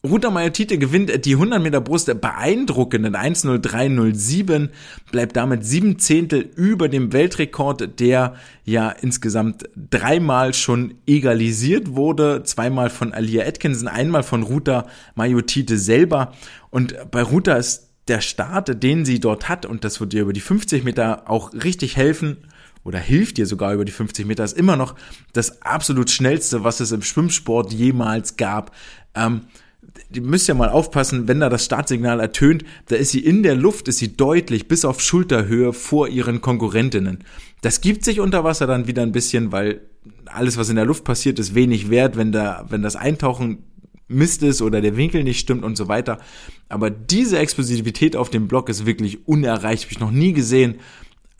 Ruta 0.05 0.29
Majotite 0.29 0.77
gewinnt 0.77 1.25
die 1.25 1.35
100 1.35 1.63
Meter 1.63 1.79
Brust 1.79 2.13
beeindruckenden 2.19 3.15
1.03.07, 3.15 4.67
bleibt 5.09 5.37
damit 5.37 5.65
sieben 5.65 5.97
Zehntel 5.97 6.41
über 6.57 6.89
dem 6.89 7.13
Weltrekord, 7.13 8.01
der 8.01 8.35
ja 8.65 8.89
insgesamt 8.89 9.69
dreimal 9.77 10.53
schon 10.53 10.95
egalisiert 11.07 11.95
wurde, 11.95 12.43
zweimal 12.43 12.89
von 12.89 13.13
Alia 13.13 13.45
Atkinson, 13.45 13.87
einmal 13.87 14.23
von 14.23 14.43
Ruta 14.43 14.87
Majotite 15.15 15.77
selber. 15.77 16.33
Und 16.69 16.97
bei 17.09 17.21
Ruta 17.21 17.55
ist 17.55 17.87
der 18.09 18.19
Start, 18.19 18.83
den 18.83 19.05
sie 19.05 19.21
dort 19.21 19.47
hat, 19.47 19.65
und 19.65 19.85
das 19.85 20.01
wird 20.01 20.13
ihr 20.13 20.23
über 20.23 20.33
die 20.33 20.41
50 20.41 20.83
Meter 20.83 21.29
auch 21.29 21.53
richtig 21.53 21.95
helfen, 21.95 22.39
oder 22.83 22.99
hilft 22.99 23.37
dir 23.37 23.45
sogar 23.45 23.73
über 23.73 23.85
die 23.85 23.93
50 23.93 24.25
Meter, 24.25 24.43
ist 24.43 24.57
immer 24.57 24.75
noch 24.75 24.95
das 25.31 25.61
absolut 25.61 26.09
schnellste, 26.09 26.65
was 26.65 26.81
es 26.81 26.91
im 26.91 27.03
Schwimmsport 27.03 27.71
jemals 27.71 28.35
gab. 28.35 28.75
Ähm, 29.15 29.43
die 30.09 30.21
müsst 30.21 30.47
ja 30.47 30.53
mal 30.53 30.69
aufpassen, 30.69 31.27
wenn 31.27 31.39
da 31.39 31.49
das 31.49 31.65
Startsignal 31.65 32.19
ertönt, 32.19 32.63
da 32.87 32.95
ist 32.95 33.11
sie 33.11 33.19
in 33.19 33.43
der 33.43 33.55
Luft, 33.55 33.87
ist 33.87 33.97
sie 33.97 34.15
deutlich 34.15 34.67
bis 34.67 34.85
auf 34.85 35.01
Schulterhöhe 35.01 35.73
vor 35.73 36.07
ihren 36.07 36.41
Konkurrentinnen. 36.41 37.19
Das 37.61 37.81
gibt 37.81 38.03
sich 38.03 38.19
unter 38.19 38.43
Wasser 38.43 38.67
dann 38.67 38.87
wieder 38.87 39.01
ein 39.01 39.11
bisschen, 39.11 39.51
weil 39.51 39.81
alles, 40.25 40.57
was 40.57 40.69
in 40.69 40.75
der 40.75 40.85
Luft 40.85 41.03
passiert, 41.03 41.39
ist 41.39 41.55
wenig 41.55 41.89
wert, 41.89 42.17
wenn 42.17 42.31
da, 42.31 42.65
wenn 42.69 42.81
das 42.81 42.95
Eintauchen 42.95 43.63
Mist 44.07 44.43
ist 44.43 44.61
oder 44.61 44.81
der 44.81 44.97
Winkel 44.97 45.23
nicht 45.23 45.39
stimmt 45.39 45.63
und 45.63 45.77
so 45.77 45.87
weiter. 45.87 46.19
Aber 46.69 46.89
diese 46.89 47.39
Explosivität 47.39 48.15
auf 48.15 48.29
dem 48.29 48.47
Block 48.47 48.69
ist 48.69 48.85
wirklich 48.85 49.27
unerreicht, 49.27 49.83
habe 49.83 49.93
ich 49.93 49.99
noch 49.99 50.11
nie 50.11 50.33
gesehen. 50.33 50.75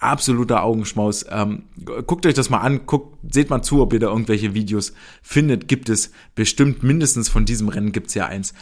Absoluter 0.03 0.63
Augenschmaus. 0.63 1.25
Ähm, 1.29 1.63
guckt 2.05 2.25
euch 2.25 2.33
das 2.33 2.49
mal 2.49 2.59
an, 2.59 2.85
guckt, 2.85 3.17
seht 3.31 3.49
mal 3.49 3.61
zu, 3.61 3.81
ob 3.81 3.93
ihr 3.93 3.99
da 3.99 4.07
irgendwelche 4.07 4.53
Videos 4.53 4.93
findet. 5.21 5.67
Gibt 5.67 5.89
es 5.89 6.11
bestimmt 6.35 6.83
mindestens 6.83 7.29
von 7.29 7.45
diesem 7.45 7.69
Rennen 7.69 7.91
gibt's 7.91 8.13
ja 8.13 8.25
eins. 8.25 8.53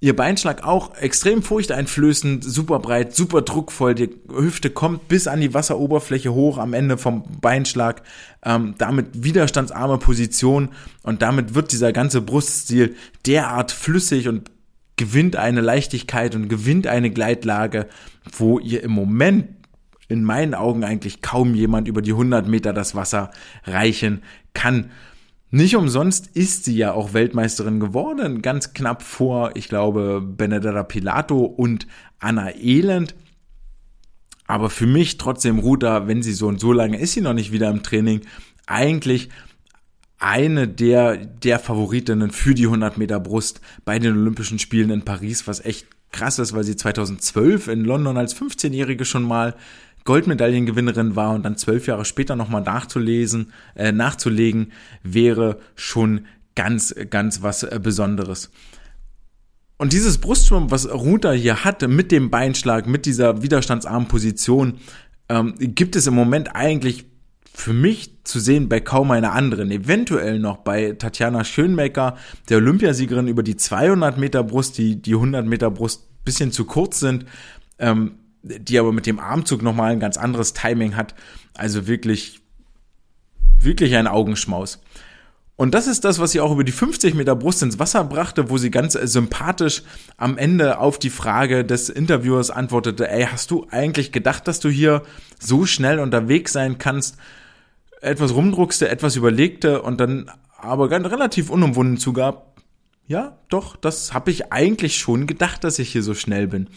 Ihr 0.00 0.14
Beinschlag 0.14 0.64
auch 0.64 0.96
extrem 0.96 1.42
furchteinflößend, 1.42 2.44
super 2.44 2.78
breit, 2.78 3.14
super 3.14 3.40
druckvoll. 3.40 3.94
Die 3.94 4.10
Hüfte 4.28 4.68
kommt 4.68 5.08
bis 5.08 5.26
an 5.26 5.40
die 5.40 5.54
Wasseroberfläche 5.54 6.34
hoch 6.34 6.58
am 6.58 6.74
Ende 6.74 6.98
vom 6.98 7.24
Beinschlag. 7.40 8.02
Ähm, 8.44 8.74
damit 8.76 9.24
widerstandsarme 9.24 9.96
Position 9.96 10.70
und 11.02 11.22
damit 11.22 11.54
wird 11.54 11.72
dieser 11.72 11.92
ganze 11.94 12.20
Bruststil 12.20 12.96
derart 13.24 13.72
flüssig 13.72 14.28
und 14.28 14.50
gewinnt 14.96 15.36
eine 15.36 15.62
Leichtigkeit 15.62 16.34
und 16.34 16.48
gewinnt 16.48 16.86
eine 16.86 17.10
Gleitlage, 17.10 17.88
wo 18.36 18.58
ihr 18.58 18.82
im 18.82 18.92
Moment 18.92 19.48
in 20.14 20.24
meinen 20.24 20.54
Augen 20.54 20.84
eigentlich 20.84 21.20
kaum 21.20 21.54
jemand 21.54 21.88
über 21.88 22.00
die 22.00 22.12
100 22.12 22.48
Meter 22.48 22.72
das 22.72 22.94
Wasser 22.94 23.30
reichen 23.64 24.22
kann. 24.54 24.90
Nicht 25.50 25.76
umsonst 25.76 26.28
ist 26.34 26.64
sie 26.64 26.76
ja 26.76 26.92
auch 26.92 27.12
Weltmeisterin 27.12 27.80
geworden, 27.80 28.42
ganz 28.42 28.72
knapp 28.72 29.02
vor, 29.02 29.52
ich 29.54 29.68
glaube, 29.68 30.20
Benedetta 30.20 30.82
Pilato 30.84 31.44
und 31.44 31.86
Anna 32.18 32.54
Elend. 32.56 33.14
Aber 34.46 34.70
für 34.70 34.86
mich 34.86 35.18
trotzdem 35.18 35.58
Ruta, 35.58 36.06
wenn 36.06 36.22
sie 36.22 36.32
so 36.32 36.48
und 36.48 36.60
so 36.60 36.72
lange 36.72 36.98
ist 36.98 37.12
sie 37.12 37.20
noch 37.20 37.34
nicht 37.34 37.52
wieder 37.52 37.70
im 37.70 37.82
Training, 37.82 38.20
eigentlich 38.66 39.30
eine 40.18 40.68
der, 40.68 41.16
der 41.16 41.58
Favoritinnen 41.58 42.30
für 42.30 42.54
die 42.54 42.66
100 42.66 42.98
Meter 42.98 43.20
Brust 43.20 43.60
bei 43.84 43.98
den 43.98 44.16
Olympischen 44.16 44.58
Spielen 44.58 44.90
in 44.90 45.04
Paris, 45.04 45.46
was 45.46 45.64
echt 45.64 45.86
krass 46.14 46.38
ist, 46.38 46.54
weil 46.54 46.64
sie 46.64 46.76
2012 46.76 47.68
in 47.68 47.84
London 47.84 48.16
als 48.16 48.34
15-Jährige 48.34 49.04
schon 49.04 49.24
mal 49.24 49.54
Goldmedaillengewinnerin 50.04 51.16
war 51.16 51.34
und 51.34 51.44
dann 51.44 51.56
zwölf 51.56 51.86
Jahre 51.86 52.04
später 52.04 52.36
nochmal 52.36 52.62
nachzulesen, 52.62 53.52
äh, 53.74 53.92
nachzulegen, 53.92 54.72
wäre 55.02 55.58
schon 55.74 56.26
ganz, 56.54 56.94
ganz 57.10 57.42
was 57.42 57.62
äh, 57.62 57.80
Besonderes. 57.82 58.50
Und 59.76 59.92
dieses 59.92 60.18
Brustschwimmen, 60.18 60.70
was 60.70 60.88
Ruta 60.88 61.32
hier 61.32 61.64
hatte, 61.64 61.88
mit 61.88 62.12
dem 62.12 62.30
Beinschlag, 62.30 62.86
mit 62.86 63.06
dieser 63.06 63.42
widerstandsarmen 63.42 64.08
Position, 64.08 64.78
ähm, 65.28 65.54
gibt 65.58 65.96
es 65.96 66.06
im 66.06 66.14
Moment 66.14 66.54
eigentlich 66.54 67.06
für 67.52 67.72
mich 67.72 68.24
zu 68.24 68.40
sehen 68.40 68.68
bei 68.68 68.80
kaum 68.80 69.10
einer 69.10 69.32
anderen. 69.32 69.70
Eventuell 69.70 70.38
noch 70.38 70.58
bei 70.58 70.92
Tatjana 70.92 71.44
Schönmecker, 71.44 72.16
der 72.48 72.58
Olympiasiegerin 72.58 73.28
über 73.28 73.42
die 73.42 73.56
200 73.56 74.18
Meter 74.18 74.42
Brust, 74.42 74.76
die 74.76 75.00
die 75.00 75.14
100 75.14 75.46
Meter 75.46 75.70
Brust 75.70 76.08
bisschen 76.24 76.52
zu 76.52 76.64
kurz 76.64 77.00
sind. 77.00 77.26
Ähm, 77.78 78.18
die 78.44 78.78
aber 78.78 78.92
mit 78.92 79.06
dem 79.06 79.18
Armzug 79.18 79.62
nochmal 79.62 79.92
ein 79.92 80.00
ganz 80.00 80.16
anderes 80.16 80.52
Timing 80.52 80.96
hat. 80.96 81.14
Also 81.54 81.86
wirklich, 81.86 82.40
wirklich 83.58 83.96
ein 83.96 84.06
Augenschmaus. 84.06 84.80
Und 85.56 85.72
das 85.72 85.86
ist 85.86 86.04
das, 86.04 86.18
was 86.18 86.32
sie 86.32 86.40
auch 86.40 86.52
über 86.52 86.64
die 86.64 86.72
50 86.72 87.14
Meter 87.14 87.36
Brust 87.36 87.62
ins 87.62 87.78
Wasser 87.78 88.02
brachte, 88.04 88.50
wo 88.50 88.58
sie 88.58 88.72
ganz 88.72 88.94
sympathisch 88.94 89.82
am 90.16 90.36
Ende 90.36 90.78
auf 90.78 90.98
die 90.98 91.10
Frage 91.10 91.64
des 91.64 91.88
Interviewers 91.88 92.50
antwortete, 92.50 93.08
ey, 93.08 93.28
hast 93.30 93.52
du 93.52 93.66
eigentlich 93.70 94.10
gedacht, 94.10 94.48
dass 94.48 94.58
du 94.58 94.68
hier 94.68 95.02
so 95.38 95.64
schnell 95.64 96.00
unterwegs 96.00 96.52
sein 96.52 96.78
kannst? 96.78 97.18
Etwas 98.00 98.34
rumdruckste, 98.34 98.88
etwas 98.88 99.14
überlegte 99.14 99.80
und 99.80 100.00
dann 100.00 100.30
aber 100.58 100.88
ganz 100.88 101.06
relativ 101.06 101.50
unumwunden 101.50 101.98
zugab, 101.98 102.60
ja, 103.06 103.38
doch, 103.48 103.76
das 103.76 104.12
habe 104.12 104.30
ich 104.30 104.52
eigentlich 104.52 104.96
schon 104.96 105.26
gedacht, 105.26 105.62
dass 105.62 105.78
ich 105.78 105.92
hier 105.92 106.02
so 106.02 106.14
schnell 106.14 106.48
bin. 106.48 106.68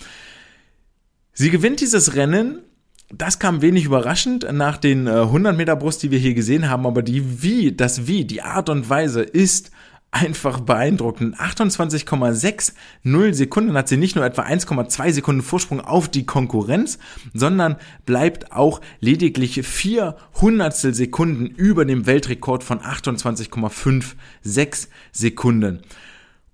Sie 1.40 1.52
gewinnt 1.52 1.82
dieses 1.82 2.16
Rennen. 2.16 2.64
Das 3.10 3.38
kam 3.38 3.62
wenig 3.62 3.86
überraschend 3.86 4.52
nach 4.52 4.78
den 4.78 5.08
100 5.08 5.54
äh, 5.54 5.56
Meter 5.56 5.76
Brust, 5.76 6.02
die 6.02 6.10
wir 6.10 6.18
hier 6.18 6.34
gesehen 6.34 6.68
haben, 6.68 6.88
aber 6.88 7.04
die 7.04 7.44
Wie, 7.44 7.72
das 7.72 8.08
Wie, 8.08 8.26
die 8.26 8.42
Art 8.42 8.70
und 8.70 8.90
Weise 8.90 9.22
ist 9.22 9.70
einfach 10.10 10.62
beeindruckend. 10.62 11.40
28,60 11.40 13.34
Sekunden 13.34 13.78
hat 13.78 13.88
sie 13.88 13.98
nicht 13.98 14.16
nur 14.16 14.26
etwa 14.26 14.46
1,2 14.46 15.12
Sekunden 15.12 15.44
Vorsprung 15.44 15.80
auf 15.80 16.10
die 16.10 16.26
Konkurrenz, 16.26 16.98
sondern 17.36 17.76
bleibt 18.08 18.52
auch 18.52 18.82
lediglich 19.00 19.64
vier 19.64 20.18
Hundertstel 20.42 20.96
Sekunden 20.96 21.46
über 21.46 21.86
dem 21.86 22.08
Weltrekord 22.08 22.64
von 22.64 22.80
28,56 22.80 24.88
Sekunden. 25.12 25.84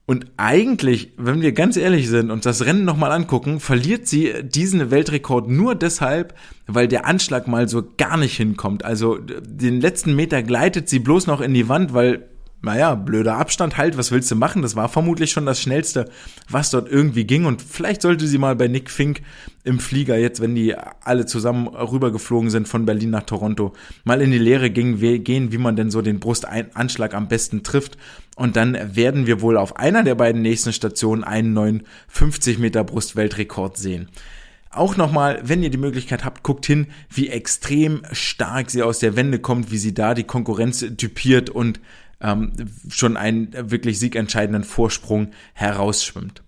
Und 0.05 0.25
eigentlich, 0.35 1.13
wenn 1.15 1.41
wir 1.41 1.53
ganz 1.53 1.77
ehrlich 1.77 2.09
sind 2.09 2.29
und 2.29 2.45
das 2.45 2.65
Rennen 2.65 2.83
nochmal 2.83 3.11
angucken, 3.13 3.61
verliert 3.61 4.05
sie 4.05 4.33
diesen 4.43 4.91
Weltrekord 4.91 5.47
nur 5.47 5.75
deshalb, 5.75 6.35
weil 6.67 6.89
der 6.89 7.05
Anschlag 7.05 7.47
mal 7.47 7.69
so 7.69 7.83
gar 7.97 8.17
nicht 8.17 8.35
hinkommt. 8.35 8.83
Also 8.83 9.17
den 9.17 9.79
letzten 9.79 10.13
Meter 10.13 10.43
gleitet 10.43 10.89
sie 10.89 10.99
bloß 10.99 11.27
noch 11.27 11.39
in 11.39 11.53
die 11.53 11.69
Wand, 11.69 11.93
weil 11.93 12.27
naja, 12.63 12.95
blöder 12.95 13.35
Abstand 13.35 13.77
halt, 13.77 13.97
was 13.97 14.11
willst 14.11 14.31
du 14.31 14.35
machen? 14.35 14.61
Das 14.61 14.77
war 14.77 14.87
vermutlich 14.87 15.31
schon 15.31 15.45
das 15.45 15.61
Schnellste, 15.61 16.09
was 16.49 16.69
dort 16.69 16.89
irgendwie 16.89 17.25
ging. 17.25 17.43
Und 17.43 17.61
vielleicht 17.61 18.01
sollte 18.01 18.25
sie 18.25 18.37
mal 18.37 18.55
bei 18.55 18.69
Nick 18.69 18.89
Fink 18.89 19.21
im 19.65 19.79
Flieger, 19.79 20.17
jetzt 20.17 20.39
wenn 20.39 20.55
die 20.55 20.73
alle 21.03 21.25
zusammen 21.25 21.67
rübergeflogen 21.67 22.49
sind 22.49 22.69
von 22.69 22.85
Berlin 22.85 23.09
nach 23.09 23.23
Toronto, 23.23 23.73
mal 24.05 24.21
in 24.21 24.31
die 24.31 24.37
Lehre 24.37 24.69
gehen, 24.69 25.01
wie 25.01 25.57
man 25.57 25.75
denn 25.75 25.91
so 25.91 26.01
den 26.01 26.21
Brustanschlag 26.21 27.13
am 27.13 27.27
besten 27.27 27.63
trifft. 27.63 27.97
Und 28.37 28.55
dann 28.55 28.95
werden 28.95 29.27
wir 29.27 29.41
wohl 29.41 29.57
auf 29.57 29.75
einer 29.75 30.03
der 30.03 30.15
beiden 30.15 30.41
nächsten 30.41 30.71
Stationen 30.71 31.25
einen 31.25 31.51
neuen 31.51 31.83
50 32.07 32.59
Meter 32.59 32.85
Brustweltrekord 32.85 33.77
sehen 33.77 34.07
auch 34.75 34.97
nochmal, 34.97 35.39
wenn 35.43 35.61
ihr 35.61 35.69
die 35.69 35.77
Möglichkeit 35.77 36.25
habt, 36.25 36.43
guckt 36.43 36.65
hin, 36.65 36.87
wie 37.09 37.29
extrem 37.29 38.01
stark 38.11 38.71
sie 38.71 38.81
aus 38.81 38.99
der 38.99 39.15
Wende 39.15 39.39
kommt, 39.39 39.71
wie 39.71 39.77
sie 39.77 39.93
da 39.93 40.13
die 40.13 40.23
Konkurrenz 40.23 40.83
typiert 40.97 41.49
und 41.49 41.79
ähm, 42.23 42.53
schon 42.89 43.17
einen 43.17 43.49
wirklich 43.69 43.99
siegentscheidenden 43.99 44.63
Vorsprung 44.63 45.31
herausschwimmt. 45.53 46.41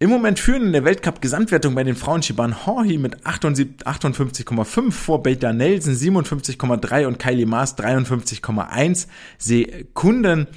Im 0.00 0.10
Moment 0.10 0.38
führen 0.38 0.66
in 0.66 0.72
der 0.72 0.84
Weltcup-Gesamtwertung 0.84 1.74
bei 1.74 1.82
den 1.82 1.96
Frauen 1.96 2.22
Shiban 2.22 2.66
Horhi 2.66 2.98
mit 2.98 3.24
58,5 3.26 4.92
vor 4.92 5.22
Beta 5.22 5.52
Nelson 5.52 5.94
57,3 5.94 7.06
und 7.06 7.18
Kylie 7.18 7.46
Maas 7.46 7.78
53,1 7.78 9.06
Sekunden. 9.38 10.48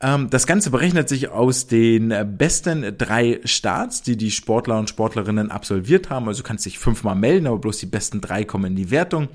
Ähm, 0.00 0.30
das 0.30 0.46
Ganze 0.46 0.70
berechnet 0.70 1.08
sich 1.08 1.28
aus 1.28 1.66
den 1.66 2.14
besten 2.38 2.96
drei 2.96 3.40
Starts, 3.44 4.02
die 4.02 4.16
die 4.16 4.30
Sportler 4.30 4.78
und 4.78 4.88
Sportlerinnen 4.88 5.50
absolviert 5.50 6.08
haben. 6.08 6.28
Also 6.28 6.42
kannst 6.42 6.64
dich 6.64 6.78
fünfmal 6.78 7.16
melden, 7.16 7.48
aber 7.48 7.58
bloß 7.58 7.78
die 7.78 7.86
besten 7.86 8.20
drei 8.20 8.44
kommen 8.44 8.66
in 8.66 8.76
die 8.76 8.90
Wertung. 8.90 9.28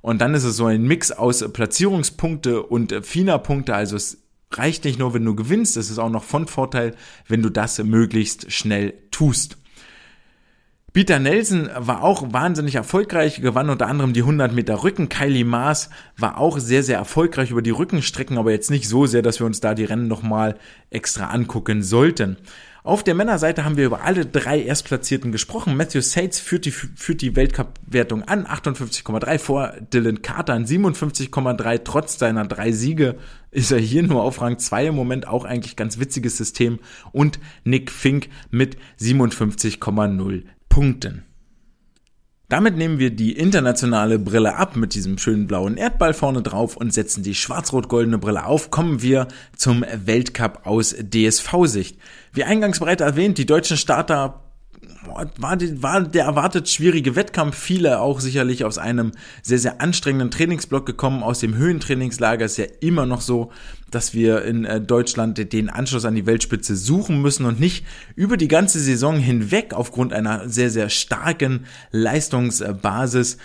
Und 0.00 0.20
dann 0.20 0.34
ist 0.34 0.44
es 0.44 0.56
so 0.56 0.66
ein 0.66 0.82
Mix 0.82 1.12
aus 1.12 1.44
Platzierungspunkte 1.52 2.62
und 2.62 2.94
FINA-Punkte. 3.04 3.74
Also 3.74 3.96
es 3.96 4.18
reicht 4.52 4.84
nicht 4.84 4.98
nur, 4.98 5.14
wenn 5.14 5.24
du 5.24 5.34
gewinnst, 5.34 5.76
es 5.76 5.90
ist 5.90 5.98
auch 5.98 6.10
noch 6.10 6.24
von 6.24 6.46
Vorteil, 6.46 6.94
wenn 7.28 7.42
du 7.42 7.50
das 7.50 7.78
möglichst 7.82 8.50
schnell 8.50 8.94
tust. 9.10 9.58
Peter 10.92 11.20
Nelson 11.20 11.70
war 11.76 12.02
auch 12.02 12.32
wahnsinnig 12.32 12.74
erfolgreich, 12.74 13.40
gewann 13.40 13.70
unter 13.70 13.86
anderem 13.86 14.12
die 14.12 14.22
100 14.22 14.52
Meter 14.52 14.82
Rücken. 14.82 15.08
Kylie 15.08 15.44
Maas 15.44 15.88
war 16.16 16.36
auch 16.36 16.58
sehr, 16.58 16.82
sehr 16.82 16.98
erfolgreich 16.98 17.52
über 17.52 17.62
die 17.62 17.70
Rückenstrecken, 17.70 18.38
aber 18.38 18.50
jetzt 18.50 18.72
nicht 18.72 18.88
so 18.88 19.06
sehr, 19.06 19.22
dass 19.22 19.38
wir 19.38 19.46
uns 19.46 19.60
da 19.60 19.74
die 19.74 19.84
Rennen 19.84 20.08
nochmal 20.08 20.56
extra 20.90 21.26
angucken 21.26 21.84
sollten. 21.84 22.38
Auf 22.82 23.04
der 23.04 23.14
Männerseite 23.14 23.64
haben 23.64 23.76
wir 23.76 23.84
über 23.84 24.04
alle 24.04 24.24
drei 24.24 24.62
Erstplatzierten 24.62 25.32
gesprochen. 25.32 25.76
Matthew 25.76 26.00
Sates 26.00 26.40
führt 26.40 26.64
die, 26.64 26.70
führt 26.70 27.20
die 27.20 27.36
Weltcup-Wertung 27.36 28.22
an, 28.22 28.46
58,3 28.46 29.38
vor 29.38 29.74
Dylan 29.92 30.22
Carter 30.22 30.54
an 30.54 30.64
57,3. 30.64 31.82
Trotz 31.84 32.18
seiner 32.18 32.46
drei 32.46 32.72
Siege 32.72 33.16
ist 33.50 33.70
er 33.70 33.78
hier 33.78 34.02
nur 34.02 34.22
auf 34.22 34.40
Rang 34.40 34.58
2 34.58 34.86
im 34.86 34.94
Moment 34.94 35.28
auch 35.28 35.44
eigentlich 35.44 35.76
ganz 35.76 35.98
witziges 35.98 36.38
System. 36.38 36.78
Und 37.12 37.38
Nick 37.64 37.90
Fink 37.90 38.28
mit 38.50 38.78
57,0 38.98 40.44
Punkten. 40.70 41.29
Damit 42.50 42.76
nehmen 42.76 42.98
wir 42.98 43.10
die 43.10 43.36
internationale 43.36 44.18
Brille 44.18 44.56
ab 44.56 44.74
mit 44.74 44.94
diesem 44.94 45.18
schönen 45.18 45.46
blauen 45.46 45.76
Erdball 45.76 46.12
vorne 46.12 46.42
drauf 46.42 46.76
und 46.76 46.92
setzen 46.92 47.22
die 47.22 47.36
schwarz-rot-goldene 47.36 48.18
Brille 48.18 48.44
auf. 48.44 48.72
Kommen 48.72 49.02
wir 49.02 49.28
zum 49.56 49.84
Weltcup 50.04 50.66
aus 50.66 50.92
DSV-Sicht. 51.00 51.96
Wie 52.32 52.42
eingangs 52.42 52.80
bereits 52.80 53.02
erwähnt, 53.02 53.38
die 53.38 53.46
deutschen 53.46 53.76
Starter 53.76 54.49
war, 55.36 55.56
die, 55.56 55.82
war 55.82 56.02
der 56.02 56.24
erwartet 56.24 56.68
schwierige 56.68 57.16
Wettkampf. 57.16 57.56
Viele 57.56 58.00
auch 58.00 58.20
sicherlich 58.20 58.64
aus 58.64 58.78
einem 58.78 59.12
sehr, 59.42 59.58
sehr 59.58 59.80
anstrengenden 59.80 60.30
Trainingsblock 60.30 60.84
gekommen. 60.84 61.22
Aus 61.22 61.40
dem 61.40 61.54
Höhentrainingslager 61.54 62.44
ist 62.44 62.58
ja 62.58 62.66
immer 62.80 63.06
noch 63.06 63.20
so, 63.20 63.50
dass 63.90 64.14
wir 64.14 64.44
in 64.44 64.64
äh, 64.64 64.80
Deutschland 64.80 65.52
den 65.52 65.70
Anschluss 65.70 66.04
an 66.04 66.14
die 66.14 66.26
Weltspitze 66.26 66.76
suchen 66.76 67.20
müssen 67.22 67.46
und 67.46 67.60
nicht 67.60 67.84
über 68.14 68.36
die 68.36 68.48
ganze 68.48 68.78
Saison 68.78 69.18
hinweg 69.18 69.72
aufgrund 69.74 70.12
einer 70.12 70.48
sehr, 70.48 70.70
sehr 70.70 70.88
starken 70.88 71.66
Leistungsbasis 71.90 73.38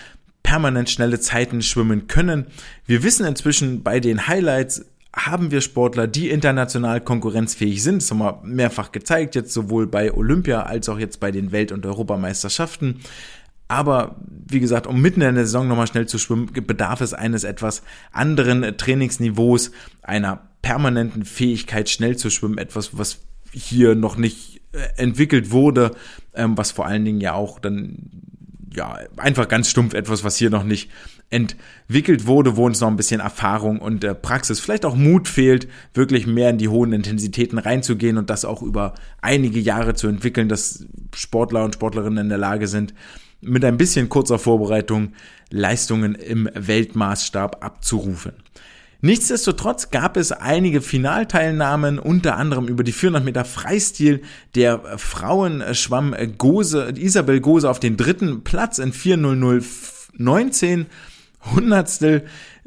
permanent 0.44 0.90
schnelle 0.90 1.20
Zeiten 1.20 1.62
schwimmen 1.62 2.08
können. 2.08 2.46
Wir 2.86 3.02
wissen 3.02 3.26
inzwischen 3.26 3.82
bei 3.82 4.00
den 4.00 4.28
Highlights, 4.28 4.86
haben 5.16 5.50
wir 5.50 5.62
Sportler, 5.62 6.08
die 6.08 6.30
international 6.30 7.00
konkurrenzfähig 7.00 7.82
sind. 7.82 8.02
Das 8.02 8.12
haben 8.12 8.20
wir 8.20 8.42
mehrfach 8.44 8.92
gezeigt, 8.92 9.36
jetzt 9.36 9.54
sowohl 9.54 9.88
bei 9.88 10.14
Olympia 10.14 10.64
als 10.64 10.90
auch 10.90 11.00
jetzt 11.00 11.20
bei 11.20 11.32
den 11.32 11.52
Welt- 11.52 11.72
und 11.72 11.86
Europameisterschaften. 11.86 13.00
Aber 13.68 14.18
wie 14.28 14.60
gesagt, 14.60 14.86
um 14.86 15.02
mitten 15.02 15.22
in 15.22 15.36
der 15.36 15.46
Saison 15.46 15.68
nochmal 15.68 15.88
schnell 15.88 16.06
zu 16.06 16.20
schwimmen, 16.20 16.52
bedarf 16.54 17.02
es 17.02 17.14
eines 17.14 17.44
etwas 17.46 17.82
anderen 18.12 18.78
Trainingsniveaus, 18.78 19.72
einer 20.04 20.42
permanenten 20.62 21.26
Fähigkeit, 21.26 21.90
schnell 21.90 22.18
zu 22.18 22.30
schwimmen, 22.30 22.58
etwas, 22.58 22.98
was 22.98 23.22
hier 23.52 23.96
noch 23.96 24.18
nicht 24.18 24.62
äh, 24.74 25.02
entwickelt 25.02 25.52
wurde, 25.52 25.92
ähm, 26.34 26.58
was 26.58 26.72
vor 26.72 26.86
allen 26.86 27.06
Dingen 27.06 27.22
ja 27.22 27.34
auch 27.34 27.60
dann 27.60 28.10
ja, 28.76 29.00
einfach 29.18 29.48
ganz 29.48 29.70
stumpf 29.70 29.94
etwas, 29.94 30.24
was 30.24 30.36
hier 30.36 30.50
noch 30.50 30.64
nicht 30.64 30.92
entwickelt 31.30 32.28
wurde, 32.28 32.56
wo 32.56 32.66
uns 32.66 32.80
noch 32.80 32.88
ein 32.88 32.98
bisschen 32.98 33.20
Erfahrung 33.20 33.80
und 33.80 34.04
äh, 34.04 34.14
Praxis, 34.16 34.60
vielleicht 34.60 34.86
auch 34.86 34.96
Mut 34.96 35.28
fehlt, 35.28 35.68
wirklich 35.94 36.28
mehr 36.28 36.52
in 36.52 36.58
die 36.58 36.70
hohen 36.70 36.94
Intensitäten 36.94 37.58
reinzugehen 37.58 38.18
und 38.18 38.30
das 38.30 38.46
auch 38.46 38.62
über 38.62 38.94
einige 39.22 39.60
Jahre 39.60 39.96
zu 39.96 40.08
entwickeln, 40.08 40.50
dass 40.50 40.86
Sportler 41.16 41.66
und 41.66 41.76
Sportlerinnen 41.76 42.26
in 42.26 42.30
der 42.30 42.38
Lage 42.38 42.68
sind, 42.68 42.94
mit 43.42 43.66
ein 43.66 43.78
bisschen 43.78 44.10
kurzer 44.10 44.40
Vorbereitung 44.40 45.14
Leistungen 45.50 46.16
im 46.16 46.50
Weltmaßstab 46.54 47.64
abzurufen. 47.64 48.34
Nichtsdestotrotz 49.02 49.92
gab 49.92 50.18
es 50.18 50.32
einige 50.32 50.82
Finalteilnahmen, 50.82 52.00
unter 52.00 52.38
anderem 52.38 52.68
über 52.68 52.84
die 52.84 52.92
400 52.92 53.24
Meter 53.24 53.46
Freistil. 53.46 54.22
Der 54.56 54.98
Frauen 54.98 55.64
schwamm 55.74 56.16
Gose, 56.38 56.92
Isabel 56.96 57.40
Gose 57.40 57.70
auf 57.70 57.80
den 57.80 57.98
dritten 57.98 58.44
Platz 58.44 58.80
in 58.80 58.94
4.0019 58.94 60.86
Hundertstel, 61.54 62.26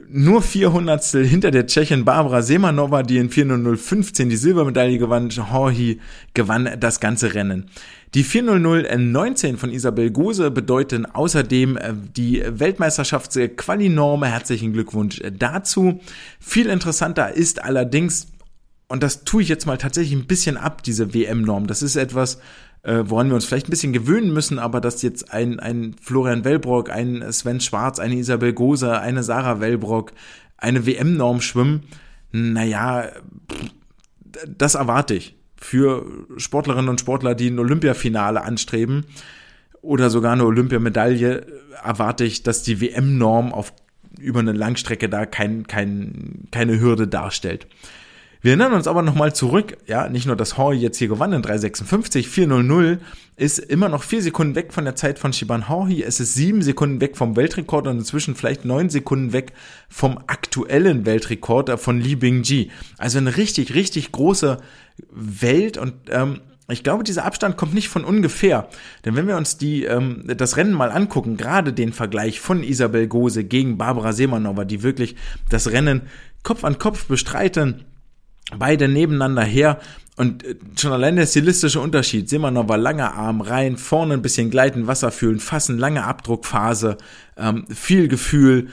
nur 0.09 0.43
vier 0.43 0.73
Hundertstel 0.73 1.27
hinter 1.27 1.51
der 1.51 1.67
Tschechin 1.67 2.05
Barbara 2.05 2.43
Semanova, 2.43 3.03
die 3.03 3.19
in 3.19 3.31
4.0015 3.31 4.29
die 4.29 4.37
Silbermedaille 4.37 4.99
gewann. 4.99 5.31
Horhi 5.31 6.01
gewann 6.35 6.71
das 6.79 7.01
ganze 7.01 7.35
Rennen. 7.35 7.71
Die 8.15 8.25
4.0019 8.25 9.57
von 9.57 9.71
Isabel 9.71 10.11
Gose 10.11 10.51
bedeuten 10.51 11.05
außerdem 11.05 11.77
äh, 11.77 11.93
die 12.17 12.43
Weltmeisterschaftsqualinorme. 12.47 14.27
Herzlichen 14.27 14.73
Glückwunsch 14.73 15.21
dazu. 15.39 16.01
Viel 16.41 16.67
interessanter 16.67 17.35
ist 17.35 17.63
allerdings, 17.63 18.29
und 18.89 19.03
das 19.03 19.25
tue 19.25 19.43
ich 19.43 19.49
jetzt 19.49 19.67
mal 19.67 19.77
tatsächlich 19.77 20.19
ein 20.19 20.27
bisschen 20.27 20.57
ab, 20.57 20.83
diese 20.83 21.13
WM-Norm. 21.13 21.67
Das 21.67 21.83
ist 21.83 21.97
etwas, 21.97 22.39
äh, 22.83 23.05
woran 23.05 23.29
wir 23.29 23.35
uns 23.35 23.45
vielleicht 23.45 23.69
ein 23.69 23.71
bisschen 23.71 23.93
gewöhnen 23.93 24.33
müssen, 24.33 24.59
aber 24.59 24.81
dass 24.81 25.03
jetzt 25.03 25.33
ein, 25.33 25.61
ein 25.61 25.95
Florian 26.01 26.45
Wellbrock, 26.45 26.91
ein 26.91 27.25
Sven 27.33 27.61
Schwarz, 27.61 27.99
eine 27.99 28.17
Isabel 28.17 28.53
Gose, 28.53 29.01
eine 29.01 29.23
Sarah 29.23 29.61
Wellbrock 29.61 30.13
eine 30.57 30.87
WM-Norm 30.87 31.41
schwimmen, 31.41 31.85
naja, 32.33 33.11
das 34.47 34.75
erwarte 34.75 35.15
ich 35.15 35.37
für 35.57 36.05
Sportlerinnen 36.37 36.89
und 36.89 37.01
Sportler, 37.01 37.35
die 37.35 37.49
ein 37.49 37.59
Olympiafinale 37.59 38.43
anstreben 38.43 39.07
oder 39.83 40.11
sogar 40.11 40.33
eine 40.33 40.45
Olympiamedaille, 40.45 41.47
erwarte 41.83 42.25
ich, 42.25 42.43
dass 42.43 42.63
die 42.63 42.81
WM-Norm 42.81 43.53
auf 43.53 43.73
über 44.19 44.41
eine 44.41 44.53
Langstrecke 44.53 45.09
da 45.09 45.27
kein, 45.27 45.67
kein, 45.67 46.49
keine 46.51 46.81
Hürde 46.81 47.07
darstellt. 47.07 47.67
Wir 48.41 48.53
erinnern 48.53 48.73
uns 48.73 48.87
aber 48.87 49.03
nochmal 49.03 49.35
zurück, 49.35 49.77
ja, 49.87 50.09
nicht 50.09 50.27
nur, 50.27 50.37
dass 50.37 50.57
Hall 50.57 50.75
jetzt 50.75 50.99
hier 50.99 51.09
gewann 51.09 51.33
in 51.33 51.43
356, 51.43 52.29
400 52.29 53.01
ist 53.37 53.59
immer 53.59 53.89
noch 53.89 54.05
vier 54.05 54.23
Sekunden 54.23 54.55
weg 54.55 54.73
von 54.73 54.85
der 54.85 54.95
Zeit 54.95 55.19
von 55.19 55.33
Shiban 55.33 55.69
Horhi, 55.69 56.05
es 56.05 56.21
ist 56.21 56.35
sieben 56.35 56.63
Sekunden 56.63 57.01
weg 57.01 57.17
vom 57.17 57.35
Weltrekord 57.35 57.89
und 57.89 57.99
inzwischen 57.99 58.37
vielleicht 58.37 58.65
neun 58.65 58.91
Sekunden 58.91 59.33
weg 59.33 59.53
vom 59.89 60.19
aktuellen 60.29 61.05
Weltrekord 61.05 61.81
von 61.81 62.01
Li 62.01 62.15
Bingji. 62.15 62.71
Also 62.97 63.19
eine 63.19 63.37
richtig, 63.37 63.75
richtig 63.75 64.13
große 64.13 64.59
Welt 65.11 65.77
und 65.77 65.95
ähm, 66.11 66.41
ich 66.71 66.85
glaube, 66.85 67.03
dieser 67.03 67.25
Abstand 67.25 67.57
kommt 67.57 67.73
nicht 67.73 67.89
von 67.89 68.05
ungefähr. 68.05 68.69
Denn 69.05 69.17
wenn 69.17 69.27
wir 69.27 69.39
uns 69.39 69.57
die, 69.57 69.85
ähm, 69.85 70.25
das 70.27 70.59
Rennen 70.59 70.75
mal 70.75 70.91
angucken, 70.91 71.39
gerade 71.39 71.73
den 71.73 71.95
Vergleich 71.95 72.41
von 72.41 72.63
Isabel 72.63 73.09
Gose 73.09 73.45
gegen 73.45 73.79
Barbara 73.79 74.13
Semanova, 74.13 74.67
die 74.67 74.83
wirklich 74.83 75.17
das 75.49 75.71
Rennen 75.73 76.03
Kopf 76.43 76.65
an 76.65 76.79
Kopf 76.79 77.07
bestreiten, 77.07 77.85
beide 78.57 78.89
nebeneinander 78.89 79.43
her 79.43 79.79
und 80.19 80.45
äh, 80.45 80.57
schon 80.77 80.93
allein 80.93 81.17
der 81.17 81.27
stilistische 81.27 81.81
Unterschied, 81.81 82.29
Simonov 82.29 82.69
war 82.69 82.77
langer 82.77 83.15
Arm 83.15 83.41
rein, 83.41 83.77
vorne 83.77 84.15
ein 84.15 84.23
bisschen 84.23 84.51
gleiten, 84.51 84.87
Wasser 84.87 85.13
fühlen, 85.13 85.39
fassen, 85.39 85.79
lange 85.79 86.05
Abdruckphase, 86.05 86.99
ähm, 87.37 87.67
viel 87.69 88.09
Gefühl, 88.09 88.69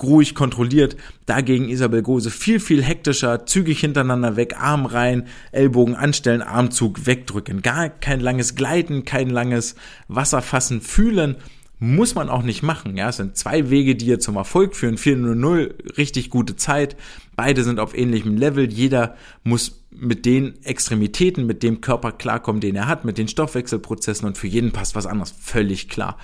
ruhig 0.00 0.36
kontrolliert. 0.36 0.96
Dagegen 1.26 1.68
Isabel 1.68 2.02
Gose 2.02 2.30
viel, 2.30 2.60
viel 2.60 2.82
hektischer, 2.82 3.44
zügig 3.44 3.80
hintereinander 3.80 4.36
weg, 4.36 4.54
Arm 4.56 4.86
rein, 4.86 5.26
Ellbogen 5.50 5.96
anstellen, 5.96 6.42
Armzug 6.42 7.06
wegdrücken. 7.06 7.62
Gar 7.62 7.88
kein 7.88 8.20
langes 8.20 8.54
Gleiten, 8.54 9.04
kein 9.04 9.30
langes 9.30 9.74
Wasser 10.06 10.42
fassen, 10.42 10.80
fühlen, 10.80 11.36
muss 11.80 12.14
man 12.14 12.28
auch 12.28 12.42
nicht 12.42 12.62
machen. 12.62 12.96
Ja, 12.96 13.08
es 13.08 13.16
sind 13.16 13.36
zwei 13.36 13.70
Wege, 13.70 13.96
die 13.96 14.06
ihr 14.06 14.20
zum 14.20 14.36
Erfolg 14.36 14.76
führen. 14.76 14.96
4-0, 14.96 15.96
richtig 15.96 16.30
gute 16.30 16.56
Zeit. 16.56 16.96
Beide 17.38 17.62
sind 17.62 17.78
auf 17.78 17.96
ähnlichem 17.96 18.36
Level. 18.36 18.68
Jeder 18.68 19.14
muss 19.44 19.84
mit 19.92 20.26
den 20.26 20.60
Extremitäten, 20.64 21.46
mit 21.46 21.62
dem 21.62 21.80
Körper 21.80 22.10
klarkommen, 22.10 22.60
den 22.60 22.74
er 22.74 22.88
hat, 22.88 23.04
mit 23.04 23.16
den 23.16 23.28
Stoffwechselprozessen 23.28 24.26
und 24.26 24.36
für 24.36 24.48
jeden 24.48 24.72
passt 24.72 24.96
was 24.96 25.06
anderes. 25.06 25.32
Völlig 25.40 25.88
klar. 25.88 26.18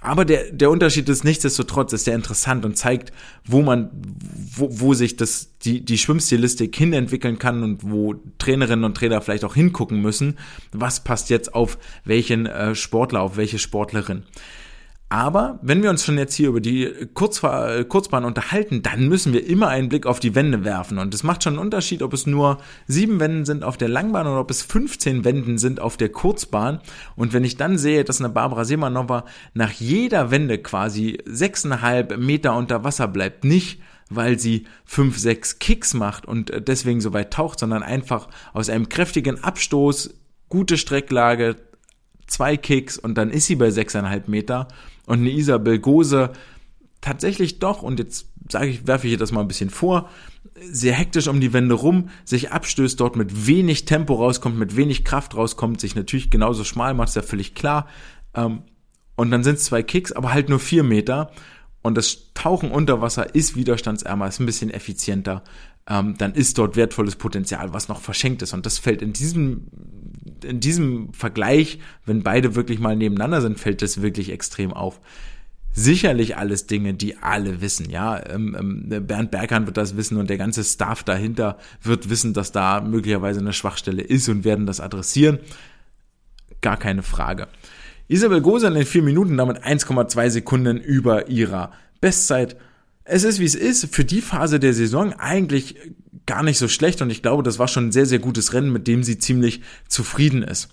Aber 0.00 0.24
der, 0.24 0.50
der 0.50 0.70
Unterschied 0.70 1.06
ist 1.10 1.24
nichtsdestotrotz, 1.24 1.92
ist 1.92 2.06
sehr 2.06 2.14
interessant 2.14 2.64
und 2.64 2.78
zeigt, 2.78 3.12
wo 3.44 3.60
man, 3.60 3.90
wo, 4.54 4.68
wo 4.70 4.94
sich 4.94 5.16
das, 5.16 5.58
die, 5.58 5.84
die 5.84 5.98
Schwimmstilistik 5.98 6.74
hinentwickeln 6.74 7.38
kann 7.38 7.62
und 7.62 7.82
wo 7.82 8.14
Trainerinnen 8.38 8.84
und 8.86 8.96
Trainer 8.96 9.20
vielleicht 9.20 9.44
auch 9.44 9.54
hingucken 9.54 10.00
müssen, 10.00 10.38
was 10.72 11.04
passt 11.04 11.28
jetzt 11.28 11.54
auf 11.54 11.76
welchen 12.06 12.46
äh, 12.46 12.74
Sportler, 12.74 13.20
auf 13.20 13.36
welche 13.36 13.58
Sportlerin. 13.58 14.22
Aber 15.08 15.60
wenn 15.62 15.84
wir 15.84 15.90
uns 15.90 16.04
schon 16.04 16.18
jetzt 16.18 16.34
hier 16.34 16.48
über 16.48 16.60
die 16.60 16.92
Kurzfahr 17.14 17.84
Kurzbahn 17.84 18.24
unterhalten, 18.24 18.82
dann 18.82 19.08
müssen 19.08 19.32
wir 19.32 19.46
immer 19.46 19.68
einen 19.68 19.88
Blick 19.88 20.04
auf 20.04 20.18
die 20.18 20.34
Wände 20.34 20.64
werfen. 20.64 20.98
Und 20.98 21.14
es 21.14 21.22
macht 21.22 21.44
schon 21.44 21.54
einen 21.54 21.62
Unterschied, 21.62 22.02
ob 22.02 22.12
es 22.12 22.26
nur 22.26 22.58
sieben 22.88 23.20
Wänden 23.20 23.44
sind 23.44 23.62
auf 23.62 23.76
der 23.76 23.88
Langbahn 23.88 24.26
oder 24.26 24.40
ob 24.40 24.50
es 24.50 24.62
15 24.62 25.24
Wänden 25.24 25.58
sind 25.58 25.78
auf 25.80 25.96
der 25.96 26.08
Kurzbahn. 26.08 26.80
Und 27.14 27.32
wenn 27.32 27.44
ich 27.44 27.56
dann 27.56 27.78
sehe, 27.78 28.02
dass 28.02 28.20
eine 28.20 28.30
Barbara 28.30 28.64
Semanova 28.64 29.26
nach 29.54 29.70
jeder 29.70 30.32
Wende 30.32 30.58
quasi 30.58 31.18
sechseinhalb 31.24 32.18
Meter 32.18 32.56
unter 32.56 32.82
Wasser 32.82 33.06
bleibt, 33.06 33.44
nicht 33.44 33.80
weil 34.08 34.38
sie 34.38 34.66
fünf, 34.84 35.18
sechs 35.18 35.58
Kicks 35.58 35.94
macht 35.94 36.26
und 36.26 36.52
deswegen 36.68 37.00
so 37.00 37.12
weit 37.12 37.32
taucht, 37.32 37.58
sondern 37.58 37.82
einfach 37.82 38.28
aus 38.52 38.68
einem 38.68 38.88
kräftigen 38.88 39.42
Abstoß, 39.42 40.14
gute 40.48 40.76
Strecklage, 40.76 41.56
zwei 42.26 42.56
Kicks 42.56 42.98
und 42.98 43.16
dann 43.18 43.30
ist 43.30 43.46
sie 43.46 43.56
bei 43.56 43.70
sechseinhalb 43.70 44.28
Meter 44.28 44.68
und 45.06 45.20
eine 45.20 45.30
Isabel 45.30 45.78
Gose 45.78 46.32
tatsächlich 47.00 47.58
doch, 47.58 47.82
und 47.82 47.98
jetzt 47.98 48.26
sage 48.50 48.66
ich, 48.66 48.86
werfe 48.86 49.06
ich 49.06 49.12
ihr 49.12 49.18
das 49.18 49.32
mal 49.32 49.40
ein 49.40 49.48
bisschen 49.48 49.70
vor, 49.70 50.08
sehr 50.60 50.94
hektisch 50.94 51.28
um 51.28 51.40
die 51.40 51.52
Wände 51.52 51.74
rum, 51.74 52.08
sich 52.24 52.52
abstößt, 52.52 52.98
dort 52.98 53.16
mit 53.16 53.46
wenig 53.46 53.84
Tempo 53.84 54.14
rauskommt, 54.14 54.58
mit 54.58 54.76
wenig 54.76 55.04
Kraft 55.04 55.36
rauskommt, 55.36 55.80
sich 55.80 55.94
natürlich 55.94 56.30
genauso 56.30 56.64
schmal 56.64 56.94
macht, 56.94 57.10
ist 57.10 57.16
ja 57.16 57.22
völlig 57.22 57.54
klar. 57.54 57.86
Ähm, 58.34 58.62
und 59.16 59.30
dann 59.30 59.44
sind 59.44 59.56
es 59.56 59.64
zwei 59.64 59.82
Kicks, 59.82 60.12
aber 60.12 60.32
halt 60.32 60.48
nur 60.48 60.60
vier 60.60 60.82
Meter. 60.82 61.30
Und 61.82 61.96
das 61.96 62.32
Tauchen 62.34 62.70
unter 62.70 63.00
Wasser 63.00 63.34
ist 63.34 63.56
widerstandsärmer, 63.56 64.26
ist 64.28 64.40
ein 64.40 64.46
bisschen 64.46 64.70
effizienter. 64.70 65.42
Ähm, 65.88 66.16
dann 66.18 66.34
ist 66.34 66.58
dort 66.58 66.76
wertvolles 66.76 67.16
Potenzial, 67.16 67.72
was 67.72 67.88
noch 67.88 68.00
verschenkt 68.00 68.42
ist. 68.42 68.52
Und 68.52 68.66
das 68.66 68.78
fällt 68.78 69.02
in 69.02 69.12
diesem 69.12 69.68
in 70.44 70.60
diesem 70.60 71.12
Vergleich, 71.12 71.78
wenn 72.04 72.22
beide 72.22 72.54
wirklich 72.54 72.78
mal 72.78 72.96
nebeneinander 72.96 73.40
sind, 73.40 73.58
fällt 73.58 73.82
das 73.82 74.02
wirklich 74.02 74.30
extrem 74.30 74.72
auf. 74.72 75.00
Sicherlich 75.72 76.36
alles 76.38 76.66
Dinge, 76.66 76.94
die 76.94 77.18
alle 77.18 77.60
wissen, 77.60 77.90
ja. 77.90 78.18
Ähm, 78.30 78.56
ähm, 78.58 79.06
Bernd 79.06 79.30
Berghahn 79.30 79.66
wird 79.66 79.76
das 79.76 79.96
wissen 79.96 80.16
und 80.16 80.30
der 80.30 80.38
ganze 80.38 80.64
Staff 80.64 81.02
dahinter 81.02 81.58
wird 81.82 82.08
wissen, 82.08 82.32
dass 82.32 82.50
da 82.50 82.80
möglicherweise 82.80 83.40
eine 83.40 83.52
Schwachstelle 83.52 84.02
ist 84.02 84.28
und 84.28 84.44
werden 84.44 84.64
das 84.64 84.80
adressieren. 84.80 85.38
Gar 86.62 86.78
keine 86.78 87.02
Frage. 87.02 87.48
Isabel 88.08 88.40
Gose 88.40 88.68
in 88.68 88.86
vier 88.86 89.02
Minuten 89.02 89.36
damit 89.36 89.64
1,2 89.64 90.30
Sekunden 90.30 90.78
über 90.78 91.28
ihrer 91.28 91.72
Bestzeit. 92.00 92.56
Es 93.08 93.22
ist 93.22 93.38
wie 93.38 93.44
es 93.44 93.54
ist. 93.54 93.94
Für 93.94 94.04
die 94.04 94.20
Phase 94.20 94.58
der 94.58 94.74
Saison 94.74 95.12
eigentlich 95.12 95.76
gar 96.26 96.42
nicht 96.42 96.58
so 96.58 96.66
schlecht 96.66 97.00
und 97.02 97.10
ich 97.10 97.22
glaube, 97.22 97.44
das 97.44 97.58
war 97.58 97.68
schon 97.68 97.86
ein 97.86 97.92
sehr, 97.92 98.06
sehr 98.06 98.18
gutes 98.18 98.52
Rennen, 98.52 98.72
mit 98.72 98.88
dem 98.88 99.04
sie 99.04 99.18
ziemlich 99.18 99.62
zufrieden 99.88 100.42
ist. 100.42 100.68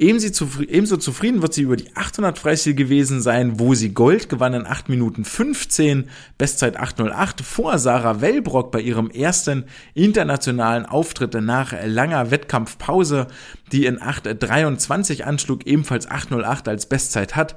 Ebenso 0.00 0.96
zufrieden 0.96 1.42
wird 1.42 1.54
sie 1.54 1.62
über 1.62 1.76
die 1.76 1.96
800 1.96 2.38
Freistil 2.38 2.74
gewesen 2.74 3.20
sein, 3.20 3.58
wo 3.58 3.74
sie 3.74 3.94
Gold 3.94 4.28
gewann 4.28 4.54
in 4.54 4.64
8 4.64 4.88
Minuten 4.88 5.24
15, 5.24 6.08
Bestzeit 6.36 6.76
808, 6.78 7.40
vor 7.40 7.78
Sarah 7.78 8.20
Wellbrock 8.20 8.70
bei 8.70 8.80
ihrem 8.80 9.10
ersten 9.10 9.64
internationalen 9.94 10.86
Auftritt 10.86 11.34
nach 11.34 11.74
langer 11.84 12.30
Wettkampfpause, 12.30 13.26
die 13.72 13.86
in 13.86 14.00
823 14.00 15.26
anschlug, 15.26 15.66
ebenfalls 15.66 16.08
808 16.08 16.68
als 16.68 16.86
Bestzeit 16.86 17.34
hat, 17.34 17.56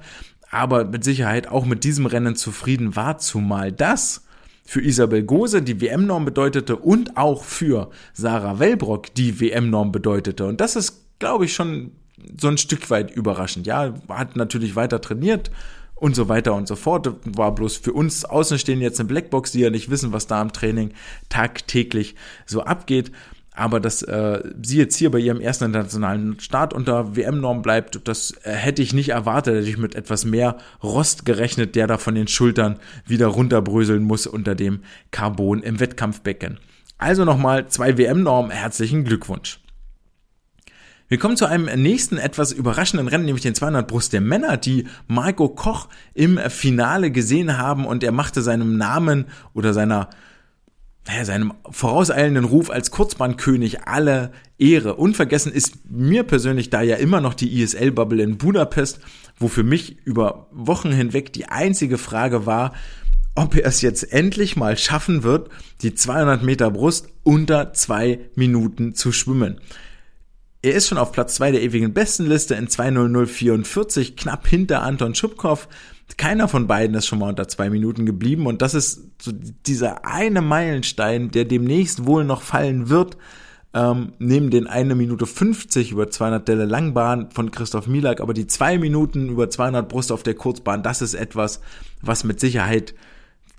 aber 0.49 0.85
mit 0.85 1.03
Sicherheit 1.03 1.47
auch 1.47 1.65
mit 1.65 1.83
diesem 1.83 2.07
Rennen 2.07 2.35
zufrieden 2.35 2.95
war, 2.95 3.19
zumal 3.19 3.71
das 3.71 4.23
für 4.63 4.81
Isabel 4.81 5.23
Gose 5.23 5.61
die 5.61 5.81
WM-Norm 5.81 6.25
bedeutete 6.25 6.75
und 6.75 7.17
auch 7.17 7.43
für 7.43 7.89
Sarah 8.13 8.59
Wellbrock 8.59 9.13
die 9.15 9.39
WM-Norm 9.39 9.91
bedeutete. 9.91 10.45
Und 10.45 10.61
das 10.61 10.75
ist, 10.75 11.01
glaube 11.19 11.45
ich, 11.45 11.53
schon 11.53 11.91
so 12.39 12.47
ein 12.47 12.57
Stück 12.57 12.89
weit 12.89 13.11
überraschend. 13.11 13.67
Ja, 13.67 13.93
hat 14.09 14.35
natürlich 14.35 14.75
weiter 14.75 15.01
trainiert 15.01 15.51
und 15.95 16.15
so 16.15 16.29
weiter 16.29 16.55
und 16.55 16.67
so 16.67 16.75
fort. 16.75 17.13
War 17.25 17.53
bloß 17.53 17.77
für 17.77 17.93
uns 17.93 18.25
Außenstehende 18.25 18.85
jetzt 18.85 18.99
eine 18.99 19.07
Blackbox, 19.07 19.51
die 19.51 19.59
ja 19.59 19.69
nicht 19.69 19.89
wissen, 19.89 20.13
was 20.13 20.27
da 20.27 20.41
im 20.41 20.53
Training 20.53 20.93
tagtäglich 21.29 22.15
so 22.45 22.61
abgeht. 22.61 23.11
Aber 23.53 23.81
dass 23.81 24.01
äh, 24.01 24.41
sie 24.61 24.77
jetzt 24.77 24.95
hier 24.95 25.11
bei 25.11 25.19
ihrem 25.19 25.41
ersten 25.41 25.65
internationalen 25.65 26.39
Start 26.39 26.73
unter 26.73 27.17
WM-Norm 27.17 27.61
bleibt, 27.61 28.07
das 28.07 28.31
äh, 28.43 28.51
hätte 28.51 28.81
ich 28.81 28.93
nicht 28.93 29.09
erwartet. 29.09 29.55
Hätte 29.55 29.69
ich 29.69 29.77
mit 29.77 29.93
etwas 29.95 30.23
mehr 30.23 30.57
Rost 30.81 31.25
gerechnet, 31.25 31.75
der 31.75 31.87
da 31.87 31.97
von 31.97 32.15
den 32.15 32.29
Schultern 32.29 32.79
wieder 33.05 33.27
runterbröseln 33.27 34.03
muss 34.03 34.25
unter 34.25 34.55
dem 34.55 34.79
Carbon 35.11 35.61
im 35.63 35.81
Wettkampfbecken. 35.81 36.59
Also 36.97 37.25
nochmal 37.25 37.67
zwei 37.67 37.97
WM-Normen. 37.97 38.51
Herzlichen 38.51 39.03
Glückwunsch. 39.03 39.59
Wir 41.09 41.19
kommen 41.19 41.35
zu 41.35 41.45
einem 41.45 41.65
nächsten 41.81 42.17
etwas 42.17 42.53
überraschenden 42.53 43.09
Rennen, 43.09 43.25
nämlich 43.25 43.43
den 43.43 43.53
200 43.53 43.85
Brust 43.85 44.13
der 44.13 44.21
Männer, 44.21 44.55
die 44.55 44.87
Marco 45.07 45.49
Koch 45.49 45.89
im 46.13 46.37
Finale 46.37 47.11
gesehen 47.11 47.57
haben 47.57 47.85
und 47.85 48.01
er 48.01 48.13
machte 48.13 48.41
seinem 48.41 48.77
Namen 48.77 49.25
oder 49.53 49.73
seiner 49.73 50.07
naja, 51.07 51.25
seinem 51.25 51.53
vorauseilenden 51.69 52.45
Ruf 52.45 52.69
als 52.69 52.91
Kurzbahnkönig 52.91 53.87
alle 53.87 54.31
Ehre. 54.59 54.95
Unvergessen 54.95 55.51
ist 55.51 55.89
mir 55.89 56.23
persönlich 56.23 56.69
da 56.69 56.81
ja 56.81 56.97
immer 56.97 57.21
noch 57.21 57.33
die 57.33 57.61
ISL-Bubble 57.61 58.21
in 58.21 58.37
Budapest, 58.37 58.99
wo 59.37 59.47
für 59.47 59.63
mich 59.63 59.97
über 60.05 60.47
Wochen 60.51 60.91
hinweg 60.91 61.33
die 61.33 61.45
einzige 61.45 61.97
Frage 61.97 62.45
war, 62.45 62.73
ob 63.33 63.55
er 63.55 63.65
es 63.65 63.81
jetzt 63.81 64.11
endlich 64.13 64.55
mal 64.55 64.77
schaffen 64.77 65.23
wird, 65.23 65.49
die 65.81 65.95
200 65.95 66.43
Meter 66.43 66.69
Brust 66.69 67.09
unter 67.23 67.73
zwei 67.73 68.19
Minuten 68.35 68.93
zu 68.93 69.11
schwimmen. 69.11 69.59
Er 70.61 70.73
ist 70.73 70.87
schon 70.87 70.99
auf 70.99 71.11
Platz 71.11 71.35
zwei 71.35 71.51
der 71.51 71.63
ewigen 71.63 71.93
Bestenliste 71.93 72.53
in 72.53 72.67
2.0044, 72.67 74.15
knapp 74.15 74.47
hinter 74.47 74.83
Anton 74.83 75.15
Schubkow. 75.15 75.67
Keiner 76.17 76.47
von 76.47 76.67
beiden 76.67 76.95
ist 76.95 77.07
schon 77.07 77.19
mal 77.19 77.29
unter 77.29 77.47
zwei 77.47 77.69
Minuten 77.69 78.05
geblieben 78.05 78.47
und 78.47 78.61
das 78.61 78.73
ist 78.73 79.01
so 79.21 79.31
dieser 79.65 80.05
eine 80.05 80.41
Meilenstein, 80.41 81.31
der 81.31 81.45
demnächst 81.45 82.05
wohl 82.05 82.23
noch 82.23 82.41
fallen 82.41 82.89
wird. 82.89 83.17
Ähm, 83.73 84.11
neben 84.19 84.49
den 84.49 84.67
eine 84.67 84.95
Minute 84.95 85.25
50 85.25 85.93
über 85.93 86.09
200 86.09 86.45
Delle 86.45 86.65
Langbahn 86.65 87.31
von 87.31 87.51
Christoph 87.51 87.87
Milak, 87.87 88.19
aber 88.19 88.33
die 88.33 88.45
zwei 88.45 88.77
Minuten 88.77 89.29
über 89.29 89.49
200 89.49 89.87
Brust 89.87 90.11
auf 90.11 90.23
der 90.23 90.33
Kurzbahn, 90.33 90.83
das 90.83 91.01
ist 91.01 91.13
etwas, 91.13 91.61
was 92.01 92.25
mit 92.25 92.41
Sicherheit 92.41 92.93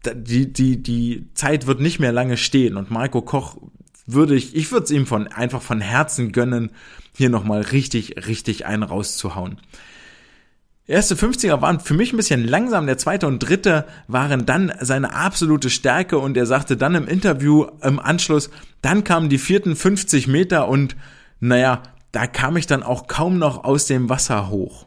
die, 0.05 0.53
die, 0.53 0.83
die 0.83 1.29
Zeit 1.35 1.67
wird 1.67 1.81
nicht 1.81 1.99
mehr 1.99 2.13
lange 2.13 2.37
stehen 2.37 2.77
und 2.77 2.91
Marco 2.91 3.23
Koch 3.23 3.57
würde 4.07 4.35
ich, 4.35 4.55
ich 4.55 4.71
würde 4.73 4.85
es 4.85 4.91
ihm 4.91 5.07
von, 5.07 5.29
einfach 5.29 5.63
von 5.63 5.81
Herzen 5.81 6.33
gönnen, 6.33 6.73
hier 7.17 7.31
nochmal 7.31 7.63
richtig, 7.63 8.27
richtig 8.27 8.67
einen 8.67 8.83
rauszuhauen. 8.83 9.59
Erste 10.89 11.15
50er 11.15 11.61
waren 11.61 11.79
für 11.79 11.95
mich 11.95 12.13
ein 12.13 12.17
bisschen 12.17 12.45
langsam, 12.45 12.87
der 12.87 12.99
zweite 12.99 13.29
und 13.29 13.39
dritte 13.39 13.87
waren 14.09 14.47
dann 14.47 14.73
seine 14.81 15.15
absolute 15.15 15.71
Stärke 15.71 16.19
und 16.19 16.37
er 16.37 16.47
sagte 16.47 16.77
dann 16.77 16.97
im 16.97 17.07
Interview 17.07 17.67
im 17.83 18.01
Anschluss, 18.01 18.51
dann 18.81 19.05
kamen 19.05 19.29
die 19.29 19.39
vierten 19.39 19.77
50 19.77 20.27
Meter 20.27 20.69
und 20.69 20.97
naja, 21.39 21.83
da 22.11 22.27
kam 22.27 22.57
ich 22.57 22.67
dann 22.67 22.83
auch 22.83 23.07
kaum 23.07 23.39
noch 23.39 23.63
aus 23.63 23.87
dem 23.87 24.09
Wasser 24.09 24.51
hoch. 24.51 24.87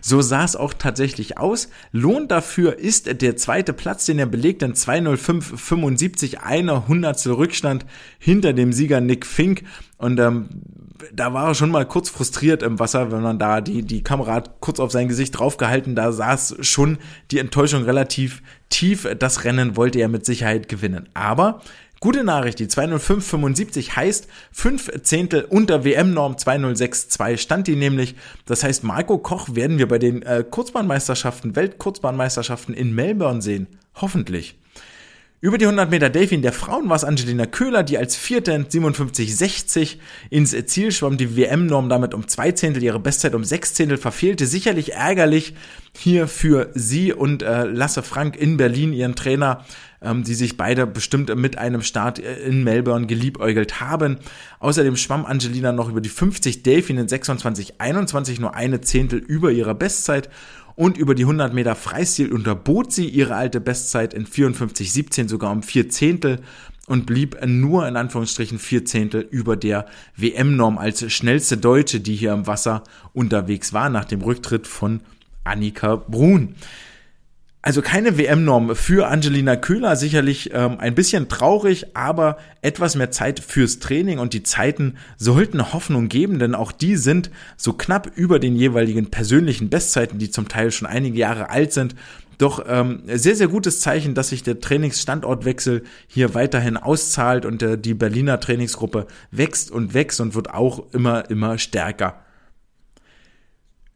So 0.00 0.22
sah 0.22 0.44
es 0.44 0.54
auch 0.54 0.74
tatsächlich 0.74 1.38
aus. 1.38 1.68
Lohn 1.90 2.28
dafür 2.28 2.78
ist 2.78 3.20
der 3.22 3.36
zweite 3.36 3.72
Platz, 3.72 4.06
den 4.06 4.18
er 4.18 4.26
belegt 4.26 4.62
in 4.62 4.74
205,75, 4.74 6.36
eine 6.36 6.86
Hundertstel 6.86 7.32
Rückstand 7.32 7.84
hinter 8.18 8.52
dem 8.52 8.72
Sieger 8.72 9.00
Nick 9.00 9.26
Fink. 9.26 9.64
Und 9.96 10.20
ähm, 10.20 10.48
da 11.12 11.32
war 11.32 11.48
er 11.48 11.54
schon 11.54 11.70
mal 11.70 11.86
kurz 11.86 12.10
frustriert 12.10 12.62
im 12.62 12.78
Wasser, 12.78 13.12
wenn 13.12 13.22
man 13.22 13.38
da 13.38 13.60
die, 13.60 13.82
die 13.82 14.02
Kamera 14.02 14.42
kurz 14.60 14.80
auf 14.80 14.92
sein 14.92 15.08
Gesicht 15.08 15.38
draufgehalten, 15.38 15.94
da 15.94 16.12
saß 16.12 16.56
schon 16.60 16.98
die 17.30 17.38
Enttäuschung 17.38 17.84
relativ 17.84 18.42
tief. 18.68 19.08
Das 19.18 19.44
Rennen 19.44 19.76
wollte 19.76 19.98
er 19.98 20.08
mit 20.08 20.24
Sicherheit 20.24 20.68
gewinnen. 20.68 21.08
Aber 21.14 21.60
Gute 22.02 22.24
Nachricht, 22.24 22.58
die 22.58 22.66
20575 22.66 23.94
heißt 23.94 24.26
5 24.52 25.02
Zehntel 25.02 25.42
unter 25.42 25.84
WM-Norm 25.84 26.38
2062 26.38 27.38
stand 27.38 27.66
die 27.66 27.76
nämlich. 27.76 28.14
Das 28.46 28.64
heißt, 28.64 28.84
Marco 28.84 29.18
Koch 29.18 29.54
werden 29.54 29.76
wir 29.76 29.86
bei 29.86 29.98
den 29.98 30.22
äh, 30.22 30.42
Kurzbahnmeisterschaften, 30.48 31.56
Weltkurzbahnmeisterschaften 31.56 32.72
in 32.72 32.94
Melbourne 32.94 33.42
sehen. 33.42 33.66
Hoffentlich. 33.96 34.59
Über 35.42 35.56
die 35.56 35.64
100 35.64 35.90
Meter 35.90 36.10
Delfin 36.10 36.42
der 36.42 36.52
Frauen 36.52 36.90
war 36.90 36.96
es 36.96 37.04
Angelina 37.04 37.46
Köhler, 37.46 37.82
die 37.82 37.96
als 37.96 38.14
Vierte 38.14 38.52
57,60 38.54 39.96
ins 40.28 40.54
Ziel 40.66 40.92
schwamm. 40.92 41.16
Die 41.16 41.34
WM-Norm 41.34 41.88
damit 41.88 42.12
um 42.12 42.28
zwei 42.28 42.52
Zehntel, 42.52 42.82
ihre 42.82 43.00
Bestzeit 43.00 43.34
um 43.34 43.42
sechs 43.42 43.72
Zehntel 43.72 43.96
verfehlte. 43.96 44.46
Sicherlich 44.46 44.92
ärgerlich 44.92 45.54
hier 45.96 46.28
für 46.28 46.70
sie 46.74 47.14
und 47.14 47.42
äh, 47.42 47.64
Lasse 47.64 48.02
Frank 48.02 48.36
in 48.36 48.58
Berlin, 48.58 48.92
ihren 48.92 49.16
Trainer, 49.16 49.64
ähm, 50.02 50.24
die 50.24 50.34
sich 50.34 50.58
beide 50.58 50.86
bestimmt 50.86 51.34
mit 51.34 51.56
einem 51.56 51.80
Start 51.80 52.18
äh, 52.18 52.40
in 52.40 52.62
Melbourne 52.62 53.06
geliebäugelt 53.06 53.80
haben. 53.80 54.18
Außerdem 54.58 54.96
schwamm 54.96 55.24
Angelina 55.24 55.72
noch 55.72 55.88
über 55.88 56.02
die 56.02 56.10
50 56.10 56.62
Delfin 56.62 56.98
in 56.98 57.06
26,21 57.06 58.42
nur 58.42 58.54
eine 58.54 58.82
Zehntel 58.82 59.18
über 59.18 59.50
ihrer 59.50 59.74
Bestzeit 59.74 60.28
und 60.80 60.96
über 60.96 61.14
die 61.14 61.24
100 61.24 61.52
Meter 61.52 61.74
Freistil 61.74 62.32
unterbot 62.32 62.90
sie 62.90 63.06
ihre 63.06 63.34
alte 63.34 63.60
Bestzeit 63.60 64.14
in 64.14 64.26
54,17 64.26 65.28
sogar 65.28 65.52
um 65.52 65.62
vier 65.62 65.90
Zehntel 65.90 66.38
und 66.86 67.04
blieb 67.04 67.36
nur 67.44 67.86
in 67.86 67.96
Anführungsstrichen 67.96 68.58
vier 68.58 68.86
Zehntel 68.86 69.20
über 69.20 69.58
der 69.58 69.84
WM-Norm 70.16 70.78
als 70.78 71.12
schnellste 71.12 71.58
Deutsche, 71.58 72.00
die 72.00 72.14
hier 72.14 72.32
im 72.32 72.46
Wasser 72.46 72.82
unterwegs 73.12 73.74
war, 73.74 73.90
nach 73.90 74.06
dem 74.06 74.22
Rücktritt 74.22 74.66
von 74.66 75.02
Annika 75.44 75.96
Brun. 75.96 76.54
Also 77.62 77.82
keine 77.82 78.16
WM-Norm 78.16 78.74
für 78.74 79.08
Angelina 79.08 79.54
Köhler, 79.54 79.94
sicherlich 79.94 80.50
ähm, 80.54 80.78
ein 80.78 80.94
bisschen 80.94 81.28
traurig, 81.28 81.94
aber 81.94 82.38
etwas 82.62 82.96
mehr 82.96 83.10
Zeit 83.10 83.38
fürs 83.40 83.80
Training 83.80 84.18
und 84.18 84.32
die 84.32 84.42
Zeiten 84.42 84.96
sollten 85.18 85.74
Hoffnung 85.74 86.08
geben, 86.08 86.38
denn 86.38 86.54
auch 86.54 86.72
die 86.72 86.96
sind 86.96 87.30
so 87.58 87.74
knapp 87.74 88.12
über 88.16 88.38
den 88.38 88.56
jeweiligen 88.56 89.10
persönlichen 89.10 89.68
Bestzeiten, 89.68 90.18
die 90.18 90.30
zum 90.30 90.48
Teil 90.48 90.70
schon 90.70 90.88
einige 90.88 91.18
Jahre 91.18 91.50
alt 91.50 91.74
sind. 91.74 91.94
Doch 92.38 92.64
ähm, 92.66 93.02
sehr, 93.06 93.36
sehr 93.36 93.48
gutes 93.48 93.80
Zeichen, 93.80 94.14
dass 94.14 94.30
sich 94.30 94.42
der 94.42 94.60
Trainingsstandortwechsel 94.60 95.82
hier 96.06 96.32
weiterhin 96.32 96.78
auszahlt 96.78 97.44
und 97.44 97.62
äh, 97.62 97.76
die 97.76 97.92
Berliner 97.92 98.40
Trainingsgruppe 98.40 99.06
wächst 99.30 99.70
und 99.70 99.92
wächst 99.92 100.22
und 100.22 100.34
wird 100.34 100.48
auch 100.48 100.90
immer, 100.94 101.28
immer 101.28 101.58
stärker. 101.58 102.22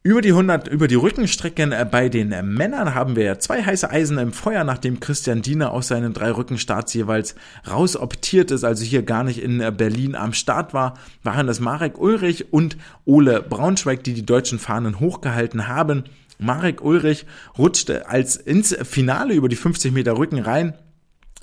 Über 0.05 0.21
die 0.21 0.29
100, 0.29 0.67
über 0.67 0.87
die 0.87 0.93
Rückenstrecken 0.93 1.71
äh, 1.71 1.83
bei 1.89 2.09
den 2.09 2.31
äh, 2.31 2.43
Männern 2.43 2.93
haben 2.93 3.15
wir 3.15 3.39
zwei 3.39 3.63
heiße 3.63 3.89
Eisen 3.89 4.19
im 4.19 4.33
Feuer, 4.33 4.63
nachdem 4.63 4.99
Christian 4.99 5.41
Diener 5.41 5.71
aus 5.71 5.87
seinen 5.87 6.13
drei 6.13 6.29
Rückenstarts 6.29 6.93
jeweils 6.93 7.33
rausoptiert 7.67 8.51
ist, 8.51 8.63
also 8.63 8.83
hier 8.83 9.01
gar 9.01 9.23
nicht 9.23 9.41
in 9.41 9.61
äh, 9.61 9.71
Berlin 9.75 10.13
am 10.13 10.33
Start 10.33 10.75
war, 10.75 10.93
waren 11.23 11.47
das 11.47 11.59
Marek 11.59 11.97
Ulrich 11.97 12.53
und 12.53 12.77
Ole 13.05 13.41
Braunschweig, 13.41 14.03
die 14.03 14.13
die 14.13 14.27
deutschen 14.27 14.59
Fahnen 14.59 14.99
hochgehalten 14.99 15.67
haben. 15.67 16.03
Marek 16.37 16.83
Ulrich 16.83 17.25
rutschte 17.57 18.07
als 18.07 18.35
ins 18.35 18.77
Finale 18.83 19.33
über 19.33 19.49
die 19.49 19.55
50 19.55 19.91
Meter 19.91 20.19
Rücken 20.19 20.37
rein, 20.37 20.75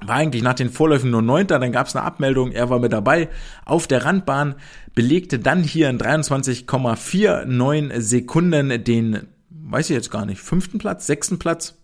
war 0.07 0.17
eigentlich 0.17 0.43
nach 0.43 0.55
den 0.55 0.71
Vorläufen 0.71 1.11
nur 1.11 1.23
Neunter, 1.23 1.59
dann 1.59 1.73
gab 1.73 1.87
es 1.87 1.97
eine 1.97 2.05
Abmeldung, 2.05 2.53
er 2.53 2.71
war 2.71 2.79
mit 2.79 2.93
dabei 2.93 3.29
auf 3.65 3.87
der 3.87 4.05
Randbahn, 4.05 4.55
belegte 4.95 5.39
dann 5.39 5.63
hier 5.63 5.89
in 5.89 5.99
23,49 5.99 8.01
Sekunden 8.01 8.85
den, 8.85 9.29
weiß 9.51 9.91
ich 9.91 9.95
jetzt 9.95 10.11
gar 10.11 10.27
nicht, 10.27 10.41
fünften 10.41 10.79
Platz, 10.79 11.07
sechsten 11.07 11.39
Platz, 11.39 11.77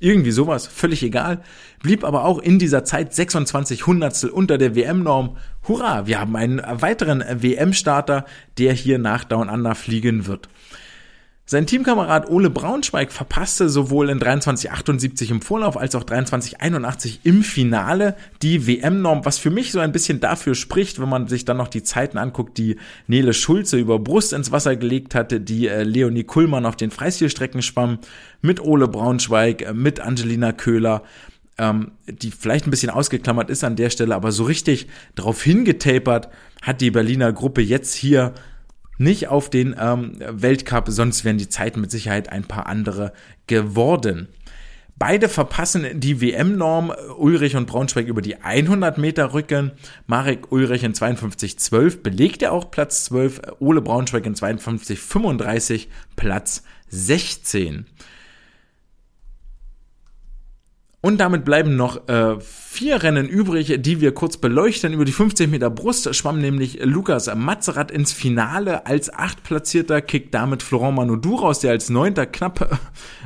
irgendwie 0.00 0.30
sowas, 0.30 0.66
völlig 0.66 1.02
egal, 1.02 1.42
blieb 1.82 2.04
aber 2.04 2.24
auch 2.24 2.38
in 2.38 2.58
dieser 2.58 2.84
Zeit 2.84 3.14
26 3.14 3.86
Hundertstel 3.86 4.30
unter 4.30 4.56
der 4.56 4.76
WM-Norm. 4.76 5.36
Hurra, 5.66 6.06
wir 6.06 6.20
haben 6.20 6.36
einen 6.36 6.62
weiteren 6.64 7.24
WM-Starter, 7.28 8.24
der 8.58 8.72
hier 8.72 8.98
nach 8.98 9.24
Down 9.24 9.48
Under 9.48 9.74
fliegen 9.74 10.26
wird. 10.26 10.48
Sein 11.50 11.66
Teamkamerad 11.66 12.28
Ole 12.28 12.50
Braunschweig 12.50 13.10
verpasste 13.10 13.70
sowohl 13.70 14.10
in 14.10 14.20
2378 14.20 15.30
im 15.30 15.40
Vorlauf 15.40 15.78
als 15.78 15.94
auch 15.94 16.04
2381 16.04 17.20
im 17.24 17.42
Finale 17.42 18.16
die 18.42 18.66
WM-Norm, 18.66 19.24
was 19.24 19.38
für 19.38 19.48
mich 19.48 19.72
so 19.72 19.78
ein 19.78 19.90
bisschen 19.90 20.20
dafür 20.20 20.54
spricht, 20.54 21.00
wenn 21.00 21.08
man 21.08 21.26
sich 21.26 21.46
dann 21.46 21.56
noch 21.56 21.68
die 21.68 21.82
Zeiten 21.82 22.18
anguckt, 22.18 22.58
die 22.58 22.76
Nele 23.06 23.32
Schulze 23.32 23.78
über 23.78 23.98
Brust 23.98 24.34
ins 24.34 24.52
Wasser 24.52 24.76
gelegt 24.76 25.14
hatte, 25.14 25.40
die 25.40 25.68
äh, 25.68 25.84
Leonie 25.84 26.24
Kuhlmann 26.24 26.66
auf 26.66 26.76
den 26.76 26.90
Freistilstrecken 26.90 27.62
schwamm, 27.62 28.00
mit 28.42 28.60
Ole 28.60 28.86
Braunschweig, 28.86 29.62
äh, 29.62 29.72
mit 29.72 30.00
Angelina 30.00 30.52
Köhler 30.52 31.02
ähm, 31.56 31.92
die 32.06 32.30
vielleicht 32.30 32.66
ein 32.66 32.70
bisschen 32.70 32.90
ausgeklammert 32.90 33.48
ist 33.48 33.64
an 33.64 33.74
der 33.74 33.88
Stelle, 33.88 34.14
aber 34.14 34.32
so 34.32 34.44
richtig 34.44 34.86
drauf 35.14 35.42
hingetapert 35.42 36.28
hat 36.60 36.82
die 36.82 36.90
Berliner 36.90 37.32
Gruppe 37.32 37.62
jetzt 37.62 37.94
hier 37.94 38.34
nicht 38.98 39.28
auf 39.28 39.48
den 39.48 39.74
ähm, 39.78 40.16
Weltcup, 40.18 40.88
sonst 40.88 41.24
wären 41.24 41.38
die 41.38 41.48
Zeiten 41.48 41.80
mit 41.80 41.90
Sicherheit 41.90 42.28
ein 42.28 42.44
paar 42.44 42.66
andere 42.66 43.12
geworden. 43.46 44.28
Beide 44.98 45.28
verpassen 45.28 46.00
die 46.00 46.20
WM-Norm. 46.20 46.92
Ulrich 47.16 47.54
und 47.54 47.66
Braunschweig 47.66 48.08
über 48.08 48.20
die 48.20 48.36
100 48.42 48.98
Meter 48.98 49.32
Rücken. 49.32 49.70
Marek 50.08 50.50
Ulrich 50.50 50.82
in 50.82 50.92
52,12 50.92 52.02
belegt 52.02 52.42
er 52.42 52.52
auch 52.52 52.72
Platz 52.72 53.04
12. 53.04 53.42
Ole 53.60 53.80
Braunschweig 53.80 54.26
in 54.26 54.34
52,35 54.34 55.86
Platz 56.16 56.64
16. 56.88 57.86
Und 61.00 61.18
damit 61.18 61.44
bleiben 61.44 61.76
noch 61.76 62.08
äh, 62.08 62.40
vier 62.40 63.04
Rennen 63.04 63.28
übrig, 63.28 63.76
die 63.78 64.00
wir 64.00 64.12
kurz 64.12 64.36
beleuchten. 64.36 64.92
Über 64.92 65.04
die 65.04 65.12
50 65.12 65.48
Meter 65.48 65.70
Brust 65.70 66.12
schwamm 66.16 66.40
nämlich 66.40 66.80
Lukas 66.82 67.32
Mazerat 67.32 67.92
ins 67.92 68.12
Finale 68.12 68.84
als 68.84 69.12
achtplatzierter, 69.12 70.02
kickt 70.02 70.34
damit 70.34 70.64
Florent 70.64 70.96
Manodou 70.96 71.36
raus, 71.36 71.60
der 71.60 71.70
als 71.70 71.88
neunter 71.88 72.26
knapp 72.26 72.80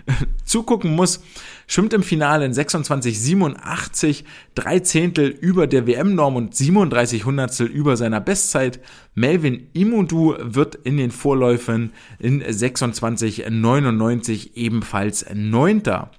äh, 0.06 0.12
zugucken 0.44 0.94
muss. 0.94 1.22
Schwimmt 1.66 1.94
im 1.94 2.02
Finale 2.02 2.44
in 2.44 2.52
26,87, 2.52 4.24
drei 4.54 4.80
Zehntel 4.80 5.28
über 5.28 5.66
der 5.66 5.86
WM-Norm 5.86 6.36
und 6.36 6.54
37 6.54 7.24
Hundertstel 7.24 7.68
über 7.68 7.96
seiner 7.96 8.20
Bestzeit. 8.20 8.80
Melvin 9.14 9.68
Imudu 9.72 10.34
wird 10.38 10.74
in 10.74 10.98
den 10.98 11.10
Vorläufen 11.10 11.94
in 12.18 12.42
26,99 12.42 14.56
ebenfalls 14.56 15.24
Neunter. 15.32 16.10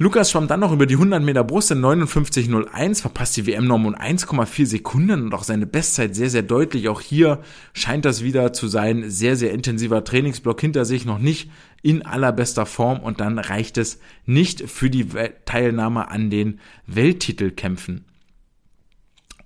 Lukas 0.00 0.30
schwamm 0.30 0.46
dann 0.46 0.60
noch 0.60 0.70
über 0.70 0.86
die 0.86 0.94
100 0.94 1.20
Meter 1.20 1.42
Brust 1.42 1.72
in 1.72 1.80
59,01, 1.80 3.00
verpasst 3.00 3.36
die 3.36 3.48
WM-Norm 3.48 3.84
um 3.84 3.96
1,4 3.96 4.64
Sekunden 4.64 5.24
und 5.24 5.34
auch 5.34 5.42
seine 5.42 5.66
Bestzeit 5.66 6.14
sehr, 6.14 6.30
sehr 6.30 6.44
deutlich. 6.44 6.88
Auch 6.88 7.00
hier 7.00 7.42
scheint 7.72 8.04
das 8.04 8.22
wieder 8.22 8.52
zu 8.52 8.68
sein. 8.68 9.10
Sehr, 9.10 9.34
sehr 9.34 9.50
intensiver 9.50 10.04
Trainingsblock 10.04 10.60
hinter 10.60 10.84
sich, 10.84 11.04
noch 11.04 11.18
nicht 11.18 11.50
in 11.82 12.06
allerbester 12.06 12.64
Form 12.64 13.00
und 13.00 13.18
dann 13.18 13.40
reicht 13.40 13.76
es 13.76 13.98
nicht 14.24 14.70
für 14.70 14.88
die 14.88 15.08
Teilnahme 15.44 16.08
an 16.08 16.30
den 16.30 16.60
Welttitelkämpfen. 16.86 18.04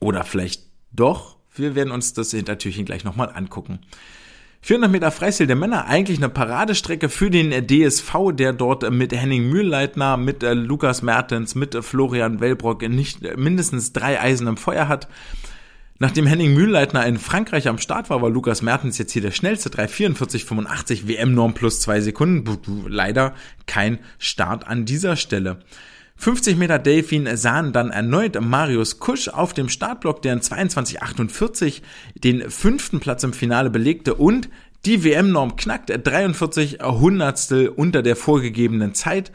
Oder 0.00 0.22
vielleicht 0.24 0.64
doch? 0.92 1.38
Wir 1.54 1.74
werden 1.74 1.92
uns 1.92 2.12
das 2.12 2.30
Hintertürchen 2.30 2.84
gleich 2.84 3.04
nochmal 3.04 3.32
angucken. 3.34 3.78
400 4.64 4.92
Meter 4.92 5.10
Freistil 5.10 5.48
der 5.48 5.56
Männer, 5.56 5.86
eigentlich 5.86 6.18
eine 6.18 6.28
Paradestrecke 6.28 7.08
für 7.08 7.30
den 7.30 7.50
DSV, 7.66 8.14
der 8.32 8.52
dort 8.52 8.88
mit 8.92 9.12
Henning 9.12 9.48
Mühlleitner, 9.48 10.16
mit 10.16 10.44
äh, 10.44 10.54
Lukas 10.54 11.02
Mertens, 11.02 11.56
mit 11.56 11.74
äh, 11.74 11.82
Florian 11.82 12.38
Wellbrock 12.38 12.82
nicht 12.82 13.24
äh, 13.24 13.36
mindestens 13.36 13.92
drei 13.92 14.20
Eisen 14.20 14.46
im 14.46 14.56
Feuer 14.56 14.86
hat. 14.86 15.08
Nachdem 15.98 16.26
Henning 16.26 16.54
Mühlleitner 16.54 17.04
in 17.06 17.18
Frankreich 17.18 17.66
am 17.66 17.78
Start 17.78 18.08
war, 18.08 18.22
war 18.22 18.30
Lukas 18.30 18.62
Mertens 18.62 18.98
jetzt 18.98 19.10
hier 19.10 19.22
der 19.22 19.32
schnellste, 19.32 19.68
3,44,85 19.68 21.08
WM-Norm 21.08 21.54
plus 21.54 21.80
zwei 21.80 22.00
Sekunden. 22.00 22.44
Leider 22.86 23.34
kein 23.66 23.98
Start 24.18 24.68
an 24.68 24.84
dieser 24.84 25.16
Stelle. 25.16 25.58
50 26.16 26.56
Meter 26.56 26.78
Delfin 26.78 27.36
sahen 27.36 27.72
dann 27.72 27.90
erneut 27.90 28.40
Marius 28.40 28.98
Kusch 28.98 29.28
auf 29.28 29.54
dem 29.54 29.68
Startblock, 29.68 30.22
der 30.22 30.34
in 30.34 30.40
22,48 30.40 31.82
den 32.14 32.50
fünften 32.50 33.00
Platz 33.00 33.24
im 33.24 33.32
Finale 33.32 33.70
belegte 33.70 34.14
und 34.14 34.48
die 34.84 35.04
WM-Norm 35.04 35.56
knackt 35.56 35.90
43 35.90 36.78
Hundertstel 36.82 37.68
unter 37.68 38.02
der 38.02 38.16
vorgegebenen 38.16 38.94
Zeit. 38.94 39.30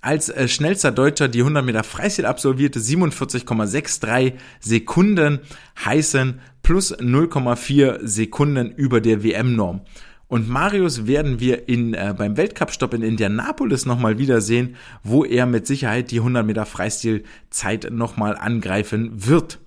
Als 0.00 0.28
äh, 0.28 0.46
schnellster 0.48 0.92
Deutscher 0.92 1.28
die 1.28 1.40
100 1.40 1.64
Meter 1.64 1.82
Freistil 1.82 2.26
absolvierte, 2.26 2.78
47,63 2.78 4.34
Sekunden 4.60 5.40
heißen 5.84 6.40
plus 6.62 6.96
0,4 6.96 8.06
Sekunden 8.06 8.70
über 8.72 9.00
der 9.00 9.22
WM-Norm. 9.24 9.82
Und 10.28 10.46
Marius 10.46 11.06
werden 11.06 11.40
wir 11.40 11.68
in, 11.68 11.94
äh, 11.94 12.14
beim 12.16 12.36
Weltcup-Stopp 12.36 12.92
in 12.92 13.02
Indianapolis 13.02 13.86
nochmal 13.86 14.18
wiedersehen, 14.18 14.76
wo 15.02 15.24
er 15.24 15.46
mit 15.46 15.66
Sicherheit 15.66 16.10
die 16.10 16.18
100 16.20 16.44
Meter 16.44 16.66
Freistilzeit 16.66 17.90
nochmal 17.90 18.36
angreifen 18.36 19.26
wird. 19.26 19.58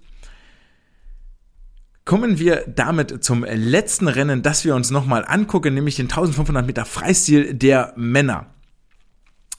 Kommen 2.06 2.38
wir 2.38 2.64
damit 2.68 3.24
zum 3.24 3.44
letzten 3.44 4.08
Rennen, 4.08 4.44
das 4.44 4.64
wir 4.64 4.76
uns 4.76 4.92
nochmal 4.92 5.26
angucken, 5.28 5.74
nämlich 5.74 5.96
den 5.96 6.10
1500 6.10 6.66
Meter 6.66 6.86
Freistil 6.86 7.54
der 7.56 7.94
Männer. 7.96 8.48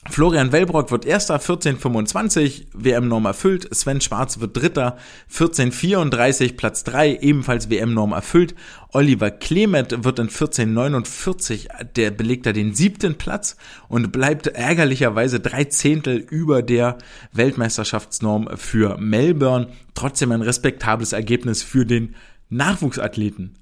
Florian 0.09 0.51
Wellbrock 0.51 0.91
wird 0.91 1.05
erster, 1.05 1.37
14,25, 1.37 2.65
WM-Norm 2.73 3.25
erfüllt. 3.25 3.73
Sven 3.73 4.01
Schwarz 4.01 4.39
wird 4.39 4.55
dritter, 4.55 4.97
14,34, 5.31 6.55
Platz 6.55 6.83
drei, 6.83 7.15
ebenfalls 7.15 7.69
WM-Norm 7.69 8.11
erfüllt. 8.11 8.53
Oliver 8.91 9.31
Clement 9.31 10.03
wird 10.03 10.19
in 10.19 10.29
14,49, 10.29 11.67
der 11.95 12.11
belegt 12.11 12.45
er 12.45 12.53
den 12.53 12.75
siebten 12.75 13.15
Platz 13.15 13.55
und 13.87 14.11
bleibt 14.11 14.47
ärgerlicherweise 14.47 15.39
drei 15.39 15.63
Zehntel 15.63 16.17
über 16.17 16.61
der 16.61 16.97
Weltmeisterschaftsnorm 17.31 18.49
für 18.55 18.97
Melbourne. 18.97 19.69
Trotzdem 19.95 20.31
ein 20.31 20.41
respektables 20.41 21.13
Ergebnis 21.13 21.63
für 21.63 21.85
den 21.85 22.15
Nachwuchsathleten. 22.49 23.57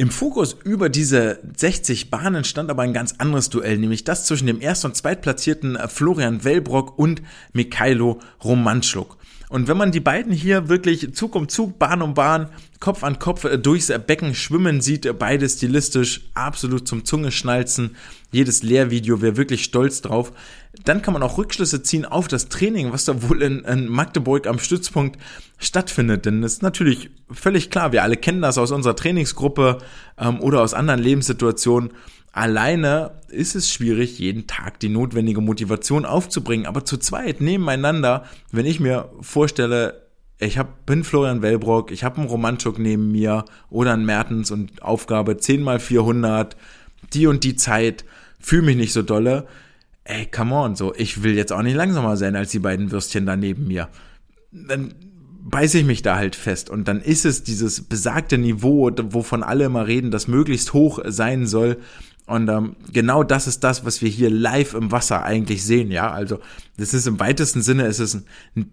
Im 0.00 0.08
Fokus 0.08 0.56
über 0.64 0.88
diese 0.88 1.40
60 1.58 2.08
Bahnen 2.08 2.44
stand 2.44 2.70
aber 2.70 2.80
ein 2.84 2.94
ganz 2.94 3.16
anderes 3.18 3.50
Duell, 3.50 3.76
nämlich 3.76 4.02
das 4.02 4.24
zwischen 4.24 4.46
dem 4.46 4.62
erst- 4.62 4.86
und 4.86 4.96
zweitplatzierten 4.96 5.78
Florian 5.88 6.42
Wellbrock 6.42 6.98
und 6.98 7.20
Mikhailo 7.52 8.18
Romanschuk. 8.42 9.18
Und 9.50 9.68
wenn 9.68 9.76
man 9.76 9.92
die 9.92 10.00
beiden 10.00 10.32
hier 10.32 10.70
wirklich 10.70 11.12
Zug 11.12 11.34
um 11.34 11.50
Zug, 11.50 11.78
Bahn 11.78 12.00
um 12.00 12.14
Bahn, 12.14 12.48
Kopf 12.78 13.04
an 13.04 13.18
Kopf 13.18 13.46
durchs 13.58 13.92
Becken 14.06 14.34
schwimmen 14.34 14.80
sieht, 14.80 15.18
beide 15.18 15.46
stilistisch 15.46 16.22
absolut 16.32 16.88
zum 16.88 17.04
Zungeschnalzen. 17.04 17.94
Jedes 18.32 18.62
Lehrvideo 18.62 19.20
wäre 19.20 19.36
wirklich 19.36 19.64
stolz 19.64 20.02
drauf. 20.02 20.32
Dann 20.84 21.02
kann 21.02 21.14
man 21.14 21.22
auch 21.22 21.38
Rückschlüsse 21.38 21.82
ziehen 21.82 22.04
auf 22.04 22.28
das 22.28 22.48
Training, 22.48 22.92
was 22.92 23.04
da 23.04 23.28
wohl 23.28 23.42
in, 23.42 23.60
in 23.60 23.88
Magdeburg 23.88 24.46
am 24.46 24.58
Stützpunkt 24.58 25.18
stattfindet. 25.58 26.26
Denn 26.26 26.42
es 26.42 26.54
ist 26.54 26.62
natürlich 26.62 27.10
völlig 27.30 27.70
klar, 27.70 27.92
wir 27.92 28.02
alle 28.02 28.16
kennen 28.16 28.42
das 28.42 28.58
aus 28.58 28.70
unserer 28.70 28.96
Trainingsgruppe 28.96 29.78
ähm, 30.18 30.40
oder 30.40 30.62
aus 30.62 30.74
anderen 30.74 31.00
Lebenssituationen. 31.00 31.90
Alleine 32.32 33.20
ist 33.28 33.56
es 33.56 33.72
schwierig, 33.72 34.20
jeden 34.20 34.46
Tag 34.46 34.78
die 34.78 34.88
notwendige 34.88 35.40
Motivation 35.40 36.04
aufzubringen, 36.04 36.66
aber 36.66 36.84
zu 36.84 36.96
zweit 36.96 37.40
nebeneinander, 37.40 38.24
wenn 38.52 38.66
ich 38.66 38.78
mir 38.78 39.10
vorstelle, 39.20 40.06
ich 40.38 40.56
hab, 40.56 40.86
bin 40.86 41.02
Florian 41.04 41.42
Wellbrock, 41.42 41.90
ich 41.90 42.04
habe 42.04 42.18
einen 42.18 42.28
Romanchuk 42.28 42.78
neben 42.78 43.10
mir 43.10 43.44
oder 43.68 43.92
einen 43.92 44.06
Mertens 44.06 44.50
und 44.50 44.80
Aufgabe 44.80 45.36
10 45.36 45.62
mal 45.62 45.80
400, 45.80 46.56
die 47.12 47.26
und 47.26 47.44
die 47.44 47.56
Zeit, 47.56 48.04
fühle 48.40 48.62
mich 48.62 48.76
nicht 48.76 48.92
so 48.92 49.02
dolle. 49.02 49.46
Ey, 50.04 50.26
come 50.26 50.54
on, 50.54 50.74
so, 50.74 50.94
ich 50.94 51.22
will 51.22 51.36
jetzt 51.36 51.52
auch 51.52 51.62
nicht 51.62 51.76
langsamer 51.76 52.16
sein 52.16 52.34
als 52.34 52.50
die 52.50 52.58
beiden 52.58 52.90
Würstchen 52.90 53.26
da 53.26 53.36
neben 53.36 53.68
mir. 53.68 53.88
Dann 54.50 54.94
beiße 55.42 55.78
ich 55.78 55.84
mich 55.84 56.02
da 56.02 56.16
halt 56.16 56.36
fest 56.36 56.70
und 56.70 56.88
dann 56.88 57.00
ist 57.00 57.24
es 57.24 57.42
dieses 57.42 57.82
besagte 57.82 58.38
Niveau, 58.38 58.90
wovon 59.10 59.42
alle 59.42 59.64
immer 59.64 59.86
reden, 59.86 60.10
das 60.10 60.28
möglichst 60.28 60.72
hoch 60.72 61.00
sein 61.06 61.46
soll. 61.46 61.78
Und 62.26 62.48
ähm, 62.48 62.76
genau 62.92 63.24
das 63.24 63.46
ist 63.46 63.64
das, 63.64 63.84
was 63.84 64.02
wir 64.02 64.08
hier 64.08 64.30
live 64.30 64.74
im 64.74 64.92
Wasser 64.92 65.24
eigentlich 65.24 65.64
sehen, 65.64 65.90
ja. 65.90 66.10
Also 66.10 66.40
das 66.76 66.94
ist 66.94 67.06
im 67.06 67.18
weitesten 67.18 67.62
Sinne, 67.62 67.86
es 67.86 67.98
ist 67.98 68.14
ein, 68.14 68.24
ein 68.56 68.72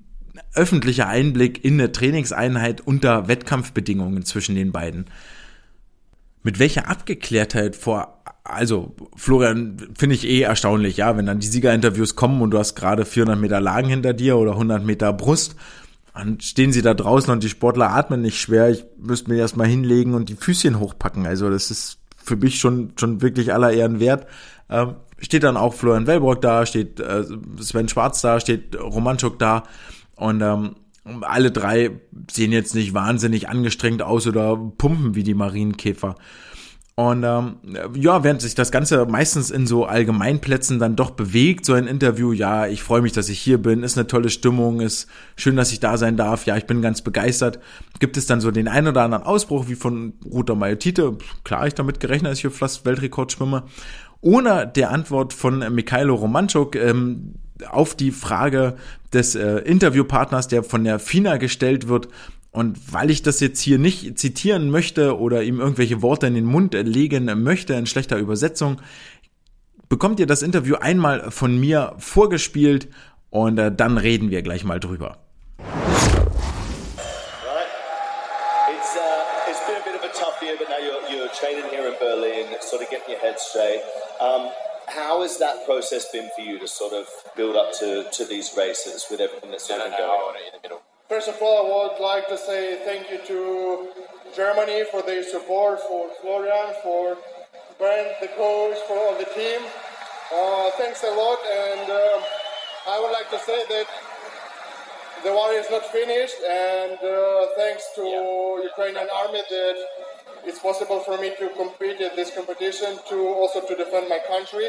öffentlicher 0.54 1.08
Einblick 1.08 1.64
in 1.64 1.74
eine 1.76 1.92
Trainingseinheit 1.92 2.82
unter 2.82 3.28
Wettkampfbedingungen 3.28 4.26
zwischen 4.26 4.56
den 4.56 4.72
beiden. 4.72 5.06
Mit 6.44 6.60
welcher 6.60 6.90
Abgeklärtheit 6.90 7.76
vor, 7.76 8.24
also 8.44 8.96
Florian 9.16 9.78
finde 9.98 10.16
ich 10.16 10.28
eh 10.28 10.42
erstaunlich, 10.42 10.98
ja, 10.98 11.18
wenn 11.18 11.26
dann 11.26 11.40
die 11.40 11.48
Siegerinterviews 11.48 12.16
kommen 12.16 12.42
und 12.42 12.52
du 12.52 12.58
hast 12.58 12.76
gerade 12.76 13.06
400 13.06 13.40
Meter 13.40 13.60
Lagen 13.60 13.90
hinter 13.90 14.14
dir 14.14 14.38
oder 14.38 14.52
100 14.52 14.84
Meter 14.84 15.12
Brust, 15.14 15.56
dann 16.14 16.40
stehen 16.40 16.72
sie 16.72 16.82
da 16.82 16.94
draußen 16.94 17.32
und 17.32 17.44
die 17.44 17.50
Sportler 17.50 17.92
atmen 17.92 18.22
nicht 18.22 18.40
schwer. 18.40 18.70
Ich 18.70 18.86
müsste 18.98 19.30
mir 19.30 19.38
erstmal 19.38 19.68
hinlegen 19.68 20.16
und 20.16 20.30
die 20.30 20.36
Füßchen 20.36 20.80
hochpacken. 20.80 21.28
Also 21.28 21.50
das 21.50 21.70
ist 21.70 22.00
für 22.18 22.36
mich 22.36 22.60
schon, 22.60 22.94
schon 22.98 23.22
wirklich 23.22 23.54
aller 23.54 23.72
Ehren 23.72 24.00
wert. 24.00 24.26
Ähm, 24.70 24.96
steht 25.20 25.44
dann 25.44 25.58
auch 25.58 25.74
Florian 25.74 26.08
Wellbrock 26.08 26.42
da, 26.42 26.66
steht 26.66 27.00
äh, 27.00 27.24
Sven 27.60 27.88
Schwarz 27.88 28.22
da, 28.22 28.40
steht 28.40 28.80
Romanchuk 28.80 29.38
da 29.40 29.64
und 30.16 30.42
ähm, 30.42 30.76
alle 31.22 31.52
drei 31.52 31.92
sehen 32.30 32.52
jetzt 32.52 32.76
nicht 32.76 32.94
wahnsinnig 32.94 33.50
angestrengt 33.50 34.02
aus 34.02 34.28
oder 34.28 34.56
pumpen 34.56 35.16
wie 35.16 35.24
die 35.24 35.34
Marienkäfer. 35.34 36.16
Und 37.00 37.24
ähm, 37.24 37.58
ja, 37.94 38.24
während 38.24 38.42
sich 38.42 38.56
das 38.56 38.72
Ganze 38.72 39.06
meistens 39.06 39.52
in 39.52 39.68
so 39.68 39.86
Allgemeinplätzen 39.86 40.80
dann 40.80 40.96
doch 40.96 41.12
bewegt, 41.12 41.64
so 41.64 41.74
ein 41.74 41.86
Interview, 41.86 42.32
ja, 42.32 42.66
ich 42.66 42.82
freue 42.82 43.04
mich, 43.04 43.12
dass 43.12 43.30
ich 43.30 43.38
hier 43.38 43.60
bin, 43.60 43.84
ist 43.84 44.00
eine 44.00 44.08
tolle 44.08 44.32
Stimmung, 44.32 44.82
ist 44.82 45.08
schön, 45.36 45.56
dass 45.56 45.72
ich 45.72 45.80
da 45.80 45.98
sein 45.98 46.18
darf, 46.18 46.48
ja, 46.48 46.58
ich 46.58 46.66
bin 46.66 46.82
ganz 46.82 47.04
begeistert. 47.04 47.60
Gibt 48.00 48.18
es 48.18 48.26
dann 48.26 48.42
so 48.42 48.50
den 48.50 48.68
einen 48.68 48.88
oder 48.88 49.04
anderen 49.04 49.26
Ausbruch, 49.26 49.68
wie 49.68 49.76
von 49.76 50.14
Ruta 50.26 50.56
Majotite, 50.56 51.20
klar, 51.44 51.68
ich 51.68 51.76
damit 51.76 52.00
gerechnet, 52.00 52.32
dass 52.32 52.40
ich 52.40 52.42
hier 52.42 52.52
fast 52.52 52.84
Weltrekord 52.84 53.32
schwimme, 53.32 53.66
ohne 54.22 54.66
der 54.66 54.90
Antwort 54.90 55.34
von 55.34 55.72
Mikhailo 55.76 56.16
Romanchuk, 56.16 56.76
ähm, 56.76 57.36
auf 57.70 57.96
die 57.96 58.12
Frage 58.12 58.76
des 59.14 59.36
äh, 59.36 59.60
Interviewpartners, 59.60 60.48
der 60.48 60.64
von 60.64 60.84
der 60.84 61.00
FINA 61.00 61.38
gestellt 61.38 61.88
wird, 61.88 62.10
und 62.52 62.92
weil 62.92 63.12
ich 63.12 63.22
das 63.22 63.40
jetzt 63.40 63.62
hier 63.62 63.78
nicht 63.78 64.18
zitieren 64.18 64.72
möchte 64.72 65.20
oder 65.20 65.44
ihm 65.44 65.60
irgendwelche 65.60 66.02
Worte 66.02 66.26
in 66.26 66.34
den 66.34 66.46
Mund 66.46 66.74
legen 66.74 67.26
möchte 67.44 67.74
in 67.74 67.86
schlechter 67.86 68.18
Übersetzung, 68.18 68.82
bekommt 69.90 70.20
ihr 70.20 70.26
das 70.26 70.42
Interview 70.42 70.76
einmal 70.76 71.30
von 71.30 71.60
mir 71.60 71.94
vorgespielt 72.00 72.88
und 73.30 73.58
äh, 73.58 73.72
dann 73.72 73.98
reden 73.98 74.32
wir 74.32 74.42
gleich 74.42 74.64
mal 74.64 74.80
drüber. 74.80 75.18
How 84.98 85.22
has 85.22 85.38
that 85.38 85.64
process 85.66 86.12
been 86.12 86.30
for 86.36 86.42
you 86.42 86.58
to 86.58 86.68
sort 86.68 86.94
of 86.94 87.06
build 87.36 87.56
up 87.56 87.72
to, 87.80 88.10
to 88.12 88.26
these 88.26 88.52
races 88.58 89.06
with 89.10 89.22
everything 89.22 89.52
that's 89.52 89.68
sort 89.68 89.80
of 89.80 89.92
been 89.92 90.00
going 90.00 90.10
on? 90.10 90.36
in 90.36 90.54
the 90.58 90.62
middle? 90.64 90.82
First 91.08 91.30
of 91.30 91.38
all, 91.40 91.56
I 91.62 91.94
would 91.94 92.02
like 92.04 92.28
to 92.30 92.38
say 92.38 92.82
thank 92.84 93.10
you 93.12 93.20
to 93.32 93.90
Germany 94.36 94.84
for 94.92 95.02
their 95.04 95.24
support, 95.24 95.80
for 95.88 96.10
Florian, 96.22 96.74
for 96.84 97.18
Bernd, 97.80 98.10
the 98.20 98.28
coach, 98.36 98.78
for 98.88 98.98
all 98.98 99.16
the 99.18 99.30
team. 99.38 99.62
Uh, 100.34 100.72
thanks 100.82 101.04
a 101.04 101.14
lot, 101.16 101.40
and 101.46 101.90
uh, 101.90 102.22
I 102.90 103.00
would 103.00 103.14
like 103.14 103.30
to 103.30 103.40
say 103.40 103.64
that 103.70 103.88
the 105.24 105.32
war 105.32 105.54
is 105.54 105.70
not 105.70 105.86
finished, 105.86 106.36
and 106.44 106.98
uh, 107.00 107.48
thanks 107.56 107.84
to 107.96 108.02
yeah. 108.02 108.64
Ukrainian 108.72 109.08
army 109.14 109.42
that 109.50 109.78
it's 110.48 110.60
possible 110.60 111.00
for 111.00 111.18
me 111.18 111.30
to 111.40 111.50
compete 111.56 112.00
in 112.00 112.12
this 112.16 112.34
competition, 112.34 112.98
to 113.10 113.18
also 113.42 113.60
to 113.62 113.76
defend 113.76 114.08
my 114.10 114.20
country. 114.28 114.68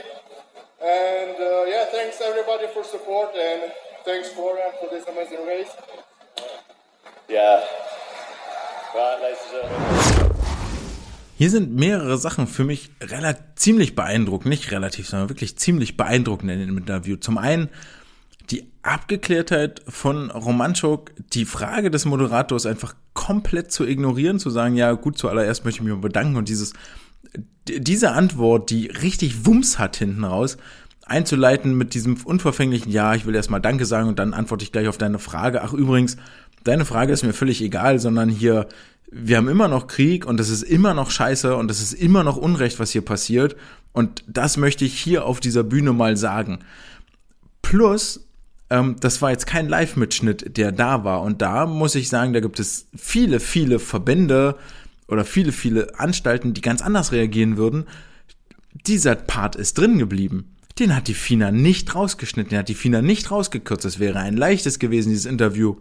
And 0.81 1.37
uh, 1.41 1.65
yeah, 1.73 1.85
thanks 1.91 2.21
everybody 2.21 2.67
for 2.75 2.85
support, 2.85 3.31
and 3.35 3.73
thanks 4.05 4.29
Florian 4.31 4.73
for 4.81 4.89
this 4.91 5.07
amazing 5.09 5.47
race. 5.47 5.73
Ja. 7.29 7.63
Hier 11.37 11.51
sind 11.51 11.77
mehrere 11.77 12.17
Sachen 12.17 12.47
für 12.47 12.65
mich 12.65 12.91
relativ, 13.01 13.45
ziemlich 13.55 13.95
beeindruckend, 13.95 14.49
nicht 14.49 14.73
relativ, 14.73 15.09
sondern 15.09 15.29
wirklich 15.29 15.57
ziemlich 15.57 15.97
beeindruckend 15.97 16.51
in 16.51 16.67
dem 16.67 16.79
Interview. 16.79 17.17
Zum 17.17 17.39
einen 17.39 17.71
die 18.51 18.71
Abgeklärtheit 18.83 19.83
von 19.89 20.31
Romanchuk, 20.31 21.13
die 21.33 21.45
Frage 21.45 21.91
des 21.91 22.05
Moderators 22.05 22.67
einfach 22.67 22.95
komplett 23.13 23.73
zu 23.73 23.87
ignorieren, 23.87 24.39
zu 24.39 24.51
sagen, 24.51 24.77
ja 24.77 24.93
gut, 24.93 25.19
zuallererst 25.19 25.65
möchte 25.65 25.83
ich 25.83 25.89
mich 25.89 26.01
bedanken 26.01 26.37
und 26.37 26.49
dieses, 26.49 26.73
diese 27.67 28.13
Antwort, 28.13 28.71
die 28.71 28.87
richtig 28.87 29.45
Wumms 29.45 29.79
hat 29.79 29.97
hinten 29.97 30.25
raus, 30.25 30.57
einzuleiten 31.05 31.77
mit 31.77 31.95
diesem 31.95 32.17
unverfänglichen, 32.25 32.93
ja, 32.93 33.15
ich 33.15 33.27
will 33.27 33.35
erstmal 33.35 33.61
Danke 33.61 33.87
sagen 33.87 34.09
und 34.09 34.19
dann 34.19 34.35
antworte 34.35 34.65
ich 34.65 34.73
gleich 34.73 34.89
auf 34.89 34.99
deine 34.99 35.19
Frage. 35.19 35.63
Ach 35.63 35.73
übrigens, 35.73 36.17
deine 36.65 36.85
Frage 36.85 37.13
ist 37.13 37.25
mir 37.25 37.33
völlig 37.33 37.63
egal, 37.63 37.99
sondern 37.99 38.29
hier, 38.29 38.69
wir 39.11 39.39
haben 39.39 39.49
immer 39.49 39.69
noch 39.69 39.87
Krieg 39.87 40.27
und 40.27 40.39
es 40.39 40.51
ist 40.51 40.63
immer 40.63 40.95
noch 40.95 41.11
scheiße 41.11 41.57
und 41.57 41.71
es 41.71 41.83
ist 41.83 41.95
immer 41.95 42.25
noch 42.25 42.37
Unrecht, 42.37 42.79
was 42.79 42.91
hier 42.91 43.05
passiert. 43.05 43.57
Und 43.93 44.23
das 44.27 44.59
möchte 44.59 44.85
ich 44.85 44.99
hier 44.99 45.25
auf 45.25 45.41
dieser 45.41 45.65
Bühne 45.65 45.93
mal 45.93 46.17
sagen. 46.17 46.61
Plus, 47.63 48.28
ähm, 48.71 48.97
das 49.01 49.23
war 49.23 49.31
jetzt 49.31 49.47
kein 49.47 49.69
Live-Mitschnitt, 49.69 50.57
der 50.57 50.73
da 50.73 51.05
war. 51.05 51.23
Und 51.23 51.43
da 51.43 51.67
muss 51.67 51.95
ich 51.95 52.09
sagen, 52.09 52.33
da 52.33 52.41
gibt 52.41 52.61
es 52.61 52.89
viele, 52.97 53.41
viele 53.41 53.79
Verbände 53.79 54.57
oder 55.07 55.25
viele, 55.25 55.53
viele 55.53 55.99
Anstalten, 55.99 56.55
die 56.55 56.61
ganz 56.61 56.83
anders 56.83 57.13
reagieren 57.13 57.57
würden. 57.57 57.85
Dieser 58.87 59.15
Part 59.15 59.57
ist 59.57 59.79
drin 59.79 59.99
geblieben. 59.99 60.57
Den 60.79 60.95
hat 60.95 61.09
die 61.09 61.15
FINA 61.15 61.51
nicht 61.51 61.95
rausgeschnitten, 61.95 62.51
den 62.51 62.59
hat 62.61 62.69
die 62.69 62.75
FINA 62.75 63.03
nicht 63.03 63.31
rausgekürzt. 63.31 63.85
Es 63.85 63.99
wäre 63.99 64.21
ein 64.21 64.37
leichtes 64.37 64.79
gewesen, 64.79 65.11
dieses 65.11 65.27
Interview 65.27 65.77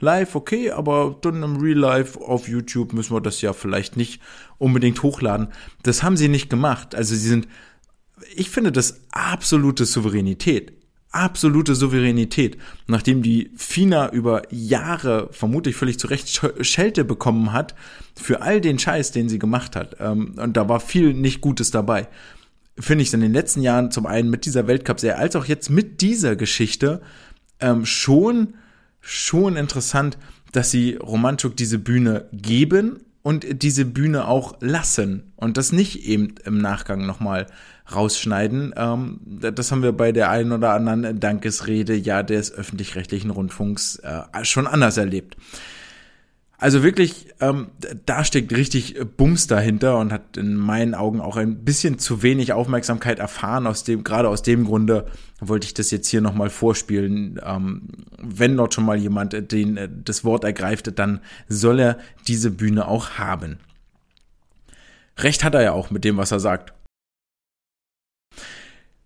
live, 0.00 0.34
okay, 0.34 0.70
aber 0.70 1.16
dann 1.22 1.42
im 1.42 1.56
Real 1.56 1.78
Life 1.78 2.20
auf 2.20 2.48
YouTube 2.48 2.92
müssen 2.92 3.14
wir 3.14 3.20
das 3.20 3.40
ja 3.40 3.52
vielleicht 3.52 3.96
nicht 3.96 4.20
unbedingt 4.58 5.02
hochladen. 5.02 5.48
Das 5.82 6.02
haben 6.02 6.16
sie 6.16 6.28
nicht 6.28 6.50
gemacht. 6.50 6.94
Also 6.94 7.14
sie 7.14 7.28
sind, 7.28 7.48
ich 8.34 8.50
finde 8.50 8.70
das 8.70 9.00
absolute 9.10 9.86
Souveränität. 9.86 10.77
Absolute 11.10 11.74
Souveränität. 11.74 12.58
Nachdem 12.86 13.22
die 13.22 13.50
FINA 13.56 14.10
über 14.10 14.42
Jahre 14.50 15.28
vermutlich 15.32 15.76
völlig 15.76 15.98
zu 15.98 16.08
Recht 16.08 16.40
Schelte 16.60 17.04
bekommen 17.04 17.52
hat 17.52 17.74
für 18.14 18.42
all 18.42 18.60
den 18.60 18.78
Scheiß, 18.78 19.12
den 19.12 19.28
sie 19.28 19.38
gemacht 19.38 19.76
hat. 19.76 19.96
Ähm, 20.00 20.34
und 20.36 20.56
da 20.56 20.68
war 20.68 20.80
viel 20.80 21.14
nicht 21.14 21.40
Gutes 21.40 21.70
dabei. 21.70 22.08
Finde 22.78 23.02
ich 23.02 23.12
in 23.12 23.20
den 23.20 23.32
letzten 23.32 23.62
Jahren 23.62 23.90
zum 23.90 24.06
einen 24.06 24.30
mit 24.30 24.44
dieser 24.44 24.66
Weltcup-Serie 24.66 25.18
als 25.18 25.34
auch 25.34 25.46
jetzt 25.46 25.70
mit 25.70 26.00
dieser 26.00 26.36
Geschichte 26.36 27.00
ähm, 27.60 27.84
schon 27.84 28.54
schon 29.00 29.56
interessant, 29.56 30.18
dass 30.52 30.70
sie 30.70 30.94
Romanchuk 30.94 31.56
diese 31.56 31.78
Bühne 31.78 32.28
geben 32.32 33.00
und 33.22 33.62
diese 33.62 33.84
Bühne 33.84 34.26
auch 34.26 34.56
lassen 34.60 35.32
und 35.36 35.56
das 35.56 35.72
nicht 35.72 36.04
eben 36.04 36.34
im 36.44 36.58
Nachgang 36.58 37.06
nochmal 37.06 37.46
rausschneiden. 37.94 38.74
Ähm, 38.76 39.20
das 39.24 39.72
haben 39.72 39.82
wir 39.82 39.92
bei 39.92 40.12
der 40.12 40.30
einen 40.30 40.52
oder 40.52 40.72
anderen 40.72 41.20
Dankesrede 41.20 41.94
ja 41.94 42.22
des 42.22 42.52
öffentlich-rechtlichen 42.52 43.30
Rundfunks 43.30 43.96
äh, 43.96 44.22
schon 44.42 44.66
anders 44.66 44.96
erlebt. 44.96 45.36
Also 46.60 46.82
wirklich, 46.82 47.28
ähm, 47.38 47.68
da 48.04 48.24
steckt 48.24 48.52
richtig 48.52 48.96
Bums 49.16 49.46
dahinter 49.46 49.96
und 49.96 50.12
hat 50.12 50.36
in 50.36 50.56
meinen 50.56 50.96
Augen 50.96 51.20
auch 51.20 51.36
ein 51.36 51.64
bisschen 51.64 52.00
zu 52.00 52.24
wenig 52.24 52.52
Aufmerksamkeit 52.52 53.20
erfahren. 53.20 53.68
Aus 53.68 53.84
dem, 53.84 54.02
gerade 54.02 54.28
aus 54.28 54.42
dem 54.42 54.64
Grunde 54.64 55.06
wollte 55.40 55.66
ich 55.66 55.74
das 55.74 55.92
jetzt 55.92 56.08
hier 56.08 56.20
nochmal 56.20 56.50
vorspielen. 56.50 57.40
Ähm, 57.44 57.82
wenn 58.20 58.56
dort 58.56 58.74
schon 58.74 58.84
mal 58.84 58.96
jemand 58.96 59.52
den, 59.52 59.76
äh, 59.76 59.88
das 60.04 60.24
Wort 60.24 60.42
ergreift, 60.42 60.98
dann 60.98 61.20
soll 61.48 61.78
er 61.78 61.98
diese 62.26 62.50
Bühne 62.50 62.88
auch 62.88 63.10
haben. 63.10 63.58
Recht 65.16 65.44
hat 65.44 65.54
er 65.54 65.62
ja 65.62 65.72
auch 65.72 65.92
mit 65.92 66.02
dem, 66.02 66.16
was 66.16 66.32
er 66.32 66.40
sagt. 66.40 66.72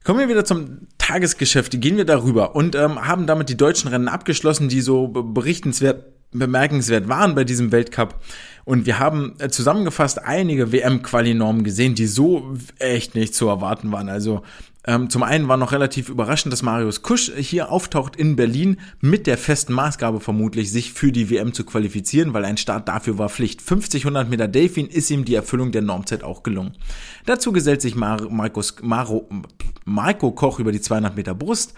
Kommen 0.05 0.18
wir 0.18 0.28
wieder 0.28 0.44
zum 0.44 0.88
Tagesgeschäft, 0.98 1.80
gehen 1.80 1.96
wir 1.96 2.05
darüber 2.05 2.57
und 2.57 2.74
ähm, 2.74 3.07
haben 3.07 3.26
damit 3.26 3.48
die 3.48 3.57
deutschen 3.57 3.88
Rennen 3.88 4.09
abgeschlossen, 4.09 4.68
die 4.68 4.80
so 4.80 5.09
berichtenswert 5.09 6.05
bemerkenswert 6.32 7.09
waren 7.09 7.34
bei 7.34 7.44
diesem 7.44 7.72
Weltcup. 7.72 8.18
Und 8.64 8.86
wir 8.86 8.98
haben 8.98 9.34
äh, 9.38 9.48
zusammengefasst 9.48 10.22
einige 10.22 10.72
WM-Quali-Normen 10.72 11.62
gesehen, 11.62 11.94
die 11.94 12.07
so 12.07 12.55
echt 12.78 13.14
nicht 13.14 13.34
zu 13.34 13.48
erwarten 13.48 13.92
waren. 13.92 14.09
Also 14.09 14.42
ähm, 14.84 15.10
zum 15.10 15.22
einen 15.22 15.46
war 15.46 15.56
noch 15.56 15.72
relativ 15.72 16.08
überraschend, 16.08 16.52
dass 16.52 16.62
Marius 16.62 17.02
Kusch 17.02 17.30
hier 17.36 17.70
auftaucht 17.70 18.16
in 18.16 18.34
Berlin 18.34 18.78
mit 19.00 19.26
der 19.28 19.38
festen 19.38 19.72
Maßgabe 19.72 20.18
vermutlich, 20.18 20.72
sich 20.72 20.92
für 20.92 21.12
die 21.12 21.30
WM 21.30 21.52
zu 21.52 21.64
qualifizieren, 21.64 22.34
weil 22.34 22.44
ein 22.44 22.56
Start 22.56 22.88
dafür 22.88 23.16
war 23.16 23.28
Pflicht. 23.28 23.62
50, 23.62 24.04
100 24.04 24.28
Meter 24.28 24.48
Delfin 24.48 24.88
ist 24.88 25.10
ihm 25.10 25.24
die 25.24 25.36
Erfüllung 25.36 25.70
der 25.70 25.82
Normzeit 25.82 26.24
auch 26.24 26.42
gelungen. 26.42 26.72
Dazu 27.26 27.52
gesellt 27.52 27.80
sich 27.80 27.94
Mar 27.94 28.28
Markus, 28.28 28.76
Maro, 28.82 29.28
Marco 29.84 30.32
Koch 30.32 30.58
über 30.58 30.72
die 30.72 30.80
200 30.80 31.16
Meter 31.16 31.34
Brust. 31.34 31.74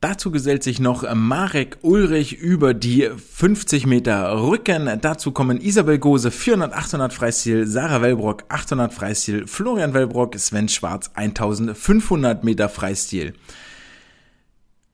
Dazu 0.00 0.30
gesellt 0.30 0.62
sich 0.62 0.78
noch 0.78 1.02
Marek 1.12 1.78
Ulrich 1.82 2.38
über 2.38 2.72
die 2.72 3.08
50 3.10 3.84
Meter 3.84 4.40
Rücken. 4.44 4.88
Dazu 5.00 5.32
kommen 5.32 5.60
Isabel 5.60 5.98
Gose 5.98 6.30
400, 6.30 6.72
800 6.72 7.12
Freistil, 7.12 7.66
Sarah 7.66 8.00
Wellbrock 8.00 8.44
800 8.48 8.94
Freistil, 8.94 9.48
Florian 9.48 9.94
Wellbrock, 9.94 10.38
Sven 10.38 10.68
Schwarz 10.68 11.10
1500 11.14 12.44
Meter 12.44 12.68
Freistil. 12.68 13.34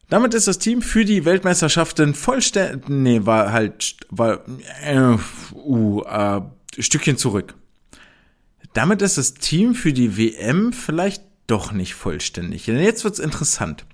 Damit 0.09 0.33
ist 0.33 0.49
das 0.49 0.59
Team 0.59 0.81
für 0.81 1.05
die 1.05 1.27
Weltmeisterschaften 1.27 2.15
vollständig, 2.15 2.89
nee, 2.89 3.27
war 3.27 3.53
halt, 3.53 3.97
war, 4.09 4.41
äh, 4.83 5.17
uh, 5.53 6.03
äh, 6.03 6.41
Stückchen 6.79 7.19
zurück. 7.19 7.55
Damit 8.73 9.03
ist 9.03 9.19
das 9.19 9.35
Team 9.35 9.75
für 9.75 9.93
die 9.93 10.17
WM 10.17 10.73
vielleicht 10.73 11.25
doch 11.47 11.73
nicht 11.73 11.95
vollständig. 11.95 12.65
Denn 12.65 12.79
jetzt 12.81 13.05
wird's 13.05 13.19
interessant. 13.19 13.85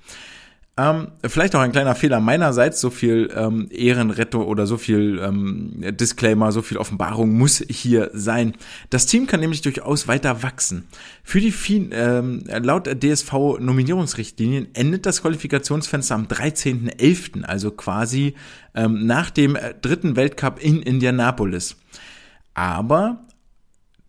Ähm, 0.77 1.09
vielleicht 1.27 1.55
auch 1.57 1.61
ein 1.61 1.73
kleiner 1.73 1.95
Fehler 1.95 2.21
meinerseits, 2.21 2.81
so 2.81 2.91
viel 2.91 3.31
ähm, 3.37 3.69
Ehrenrettung 3.71 4.47
oder 4.47 4.67
so 4.67 4.77
viel 4.77 5.21
ähm, 5.23 5.75
Disclaimer, 5.79 6.53
so 6.53 6.63
viel 6.63 6.79
Offenbarung 6.79 7.33
muss 7.37 7.63
hier 7.69 8.11
sein. 8.15 8.55
Das 8.89 9.07
Team 9.07 9.27
kann 9.27 9.41
nämlich 9.41 9.63
durchaus 9.63 10.09
weiter 10.09 10.43
wachsen. 10.43 10.87
Für 11.23 11.41
die 11.41 11.53
FIN, 11.53 11.91
ähm, 11.93 12.45
laut 12.47 12.87
DSV-Nominierungsrichtlinien 12.87 14.69
endet 14.75 15.07
das 15.07 15.23
Qualifikationsfenster 15.23 16.15
am 16.15 16.27
13.11., 16.27 17.43
also 17.43 17.73
quasi 17.73 18.35
ähm, 18.75 19.07
nach 19.07 19.31
dem 19.31 19.59
dritten 19.83 20.17
Weltcup 20.17 20.63
in 20.63 20.83
Indianapolis. 20.83 21.77
Aber 22.55 23.19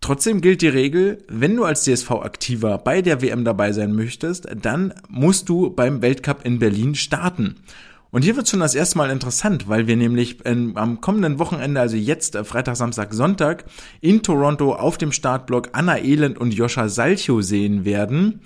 Trotzdem 0.02 0.42
gilt 0.42 0.60
die 0.60 0.68
Regel, 0.68 1.24
wenn 1.28 1.56
du 1.56 1.64
als 1.64 1.84
DSV-Aktiver 1.84 2.76
bei 2.78 3.00
der 3.00 3.22
WM 3.22 3.44
dabei 3.44 3.72
sein 3.72 3.94
möchtest, 3.94 4.46
dann 4.60 4.92
musst 5.08 5.48
du 5.48 5.70
beim 5.70 6.02
Weltcup 6.02 6.44
in 6.44 6.58
Berlin 6.58 6.94
starten. 6.94 7.56
Und 8.10 8.22
hier 8.22 8.36
wird 8.36 8.46
schon 8.46 8.60
das 8.60 8.74
erste 8.74 8.98
Mal 8.98 9.08
interessant, 9.08 9.68
weil 9.68 9.86
wir 9.86 9.96
nämlich 9.96 10.44
in, 10.44 10.76
am 10.76 11.00
kommenden 11.00 11.38
Wochenende, 11.38 11.80
also 11.80 11.96
jetzt 11.96 12.34
äh, 12.34 12.44
Freitag, 12.44 12.76
Samstag, 12.76 13.14
Sonntag, 13.14 13.64
in 14.02 14.22
Toronto 14.22 14.74
auf 14.74 14.98
dem 14.98 15.12
Startblock 15.12 15.70
Anna 15.72 15.96
Elend 15.96 16.36
und 16.36 16.52
Joscha 16.52 16.90
Salcho 16.90 17.40
sehen 17.40 17.86
werden 17.86 18.42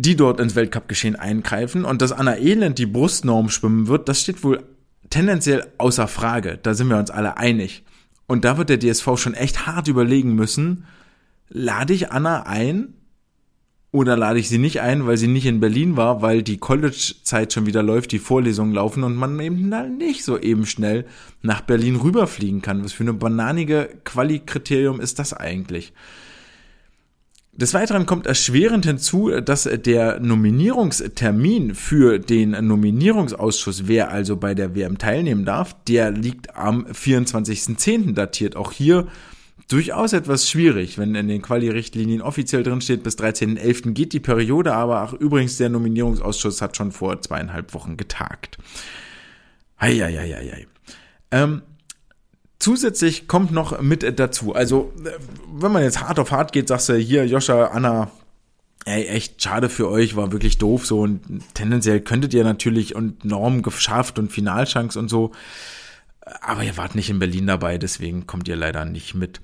die 0.00 0.16
dort 0.16 0.40
ins 0.40 0.56
Weltcup-Geschehen 0.56 1.14
eingreifen 1.14 1.84
und 1.84 2.00
dass 2.00 2.10
Anna 2.10 2.38
Elend 2.38 2.78
die 2.78 2.86
Brustnorm 2.86 3.50
schwimmen 3.50 3.86
wird, 3.86 4.08
das 4.08 4.22
steht 4.22 4.42
wohl 4.42 4.64
tendenziell 5.10 5.66
außer 5.76 6.08
Frage. 6.08 6.58
Da 6.62 6.72
sind 6.72 6.88
wir 6.88 6.96
uns 6.96 7.10
alle 7.10 7.36
einig. 7.36 7.84
Und 8.30 8.44
da 8.44 8.56
wird 8.58 8.68
der 8.68 8.78
DSV 8.78 9.16
schon 9.16 9.34
echt 9.34 9.66
hart 9.66 9.88
überlegen 9.88 10.36
müssen, 10.36 10.84
lade 11.48 11.92
ich 11.92 12.12
Anna 12.12 12.44
ein 12.44 12.94
oder 13.90 14.16
lade 14.16 14.38
ich 14.38 14.48
sie 14.48 14.58
nicht 14.58 14.80
ein, 14.80 15.04
weil 15.04 15.16
sie 15.16 15.26
nicht 15.26 15.46
in 15.46 15.58
Berlin 15.58 15.96
war, 15.96 16.22
weil 16.22 16.44
die 16.44 16.58
College-Zeit 16.58 17.52
schon 17.52 17.66
wieder 17.66 17.82
läuft, 17.82 18.12
die 18.12 18.20
Vorlesungen 18.20 18.72
laufen 18.72 19.02
und 19.02 19.16
man 19.16 19.40
eben 19.40 19.68
nicht 19.98 20.22
so 20.22 20.38
eben 20.38 20.64
schnell 20.64 21.06
nach 21.42 21.62
Berlin 21.62 21.96
rüberfliegen 21.96 22.62
kann. 22.62 22.84
Was 22.84 22.92
für 22.92 23.02
eine 23.02 23.14
bananige 23.14 23.98
Quali-Kriterium 24.04 25.00
ist 25.00 25.18
das 25.18 25.32
eigentlich? 25.32 25.92
Des 27.60 27.74
Weiteren 27.74 28.06
kommt 28.06 28.26
erschwerend 28.26 28.86
hinzu, 28.86 29.28
dass 29.42 29.64
der 29.64 30.18
Nominierungstermin 30.18 31.74
für 31.74 32.18
den 32.18 32.52
Nominierungsausschuss, 32.52 33.86
wer 33.86 34.10
also 34.10 34.38
bei 34.38 34.54
der 34.54 34.74
WM 34.74 34.96
teilnehmen 34.96 35.44
darf, 35.44 35.76
der 35.86 36.10
liegt 36.10 36.56
am 36.56 36.86
24.10. 36.86 38.14
datiert. 38.14 38.56
Auch 38.56 38.72
hier 38.72 39.08
durchaus 39.68 40.14
etwas 40.14 40.48
schwierig, 40.48 40.96
wenn 40.96 41.14
in 41.14 41.28
den 41.28 41.42
Quali-Richtlinien 41.42 42.22
offiziell 42.22 42.62
drin 42.62 42.80
steht, 42.80 43.02
bis 43.02 43.18
13.11. 43.18 43.92
geht 43.92 44.14
die 44.14 44.20
Periode, 44.20 44.72
aber 44.72 45.02
ach, 45.02 45.12
übrigens, 45.12 45.58
der 45.58 45.68
Nominierungsausschuss 45.68 46.62
hat 46.62 46.78
schon 46.78 46.92
vor 46.92 47.20
zweieinhalb 47.20 47.74
Wochen 47.74 47.98
getagt. 47.98 48.56
Eieieiei. 49.76 50.66
Ähm, 51.30 51.60
Zusätzlich 52.60 53.26
kommt 53.26 53.52
noch 53.52 53.80
mit 53.80 54.18
dazu, 54.18 54.54
also 54.54 54.92
wenn 55.50 55.72
man 55.72 55.82
jetzt 55.82 56.02
hart 56.02 56.18
auf 56.18 56.30
hart 56.30 56.52
geht, 56.52 56.68
sagst 56.68 56.90
du 56.90 56.94
hier, 56.94 57.26
Joscha, 57.26 57.68
Anna, 57.68 58.10
ey, 58.84 59.06
echt 59.06 59.42
schade 59.42 59.70
für 59.70 59.88
euch, 59.88 60.14
war 60.14 60.30
wirklich 60.30 60.58
doof 60.58 60.84
so. 60.86 61.00
Und 61.00 61.22
tendenziell 61.54 62.00
könntet 62.00 62.34
ihr 62.34 62.44
natürlich 62.44 62.94
und 62.94 63.24
Norm 63.24 63.62
geschafft 63.62 64.18
und 64.18 64.30
Finalchance 64.30 64.98
und 64.98 65.08
so, 65.08 65.32
aber 66.42 66.62
ihr 66.62 66.76
wart 66.76 66.94
nicht 66.94 67.08
in 67.08 67.18
Berlin 67.18 67.46
dabei, 67.46 67.78
deswegen 67.78 68.26
kommt 68.26 68.46
ihr 68.46 68.56
leider 68.56 68.84
nicht 68.84 69.14
mit. 69.14 69.40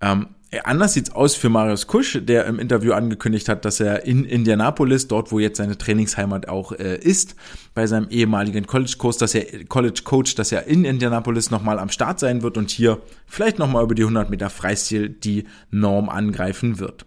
Ähm, 0.00 0.28
Anders 0.64 0.94
sieht's 0.94 1.10
aus 1.10 1.34
für 1.34 1.50
Marius 1.50 1.86
Kusch, 1.86 2.18
der 2.22 2.46
im 2.46 2.58
Interview 2.58 2.94
angekündigt 2.94 3.50
hat, 3.50 3.66
dass 3.66 3.80
er 3.80 4.06
in 4.06 4.24
Indianapolis, 4.24 5.06
dort 5.06 5.30
wo 5.30 5.38
jetzt 5.38 5.58
seine 5.58 5.76
Trainingsheimat 5.76 6.48
auch 6.48 6.72
äh, 6.72 6.96
ist, 6.96 7.36
bei 7.74 7.86
seinem 7.86 8.08
ehemaligen 8.08 8.66
College-Kurs, 8.66 9.18
dass 9.18 9.34
er 9.34 9.66
College 9.66 10.00
Coach, 10.04 10.36
dass 10.36 10.50
er 10.50 10.66
in 10.66 10.86
Indianapolis 10.86 11.50
nochmal 11.50 11.78
am 11.78 11.90
Start 11.90 12.18
sein 12.18 12.42
wird 12.42 12.56
und 12.56 12.70
hier 12.70 12.98
vielleicht 13.26 13.58
nochmal 13.58 13.84
über 13.84 13.94
die 13.94 14.02
100 14.02 14.30
Meter 14.30 14.48
Freistil 14.48 15.10
die 15.10 15.44
Norm 15.70 16.08
angreifen 16.08 16.78
wird. 16.78 17.04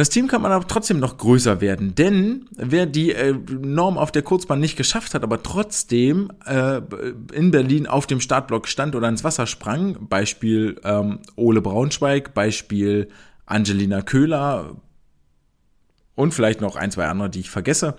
Das 0.00 0.08
Team 0.08 0.28
kann 0.28 0.40
man 0.40 0.50
aber 0.50 0.66
trotzdem 0.66 0.98
noch 0.98 1.18
größer 1.18 1.60
werden, 1.60 1.94
denn 1.94 2.46
wer 2.56 2.86
die 2.86 3.12
äh, 3.12 3.34
Norm 3.50 3.98
auf 3.98 4.10
der 4.10 4.22
Kurzbahn 4.22 4.58
nicht 4.58 4.78
geschafft 4.78 5.12
hat, 5.12 5.22
aber 5.22 5.42
trotzdem 5.42 6.32
äh, 6.46 6.80
in 7.34 7.50
Berlin 7.50 7.86
auf 7.86 8.06
dem 8.06 8.22
Startblock 8.22 8.66
stand 8.66 8.96
oder 8.96 9.10
ins 9.10 9.24
Wasser 9.24 9.46
sprang, 9.46 10.08
Beispiel 10.08 10.80
ähm, 10.84 11.18
Ole 11.36 11.60
Braunschweig, 11.60 12.32
Beispiel 12.32 13.10
Angelina 13.44 14.00
Köhler 14.00 14.76
und 16.14 16.32
vielleicht 16.32 16.62
noch 16.62 16.76
ein, 16.76 16.90
zwei 16.90 17.06
andere, 17.06 17.28
die 17.28 17.40
ich 17.40 17.50
vergesse, 17.50 17.96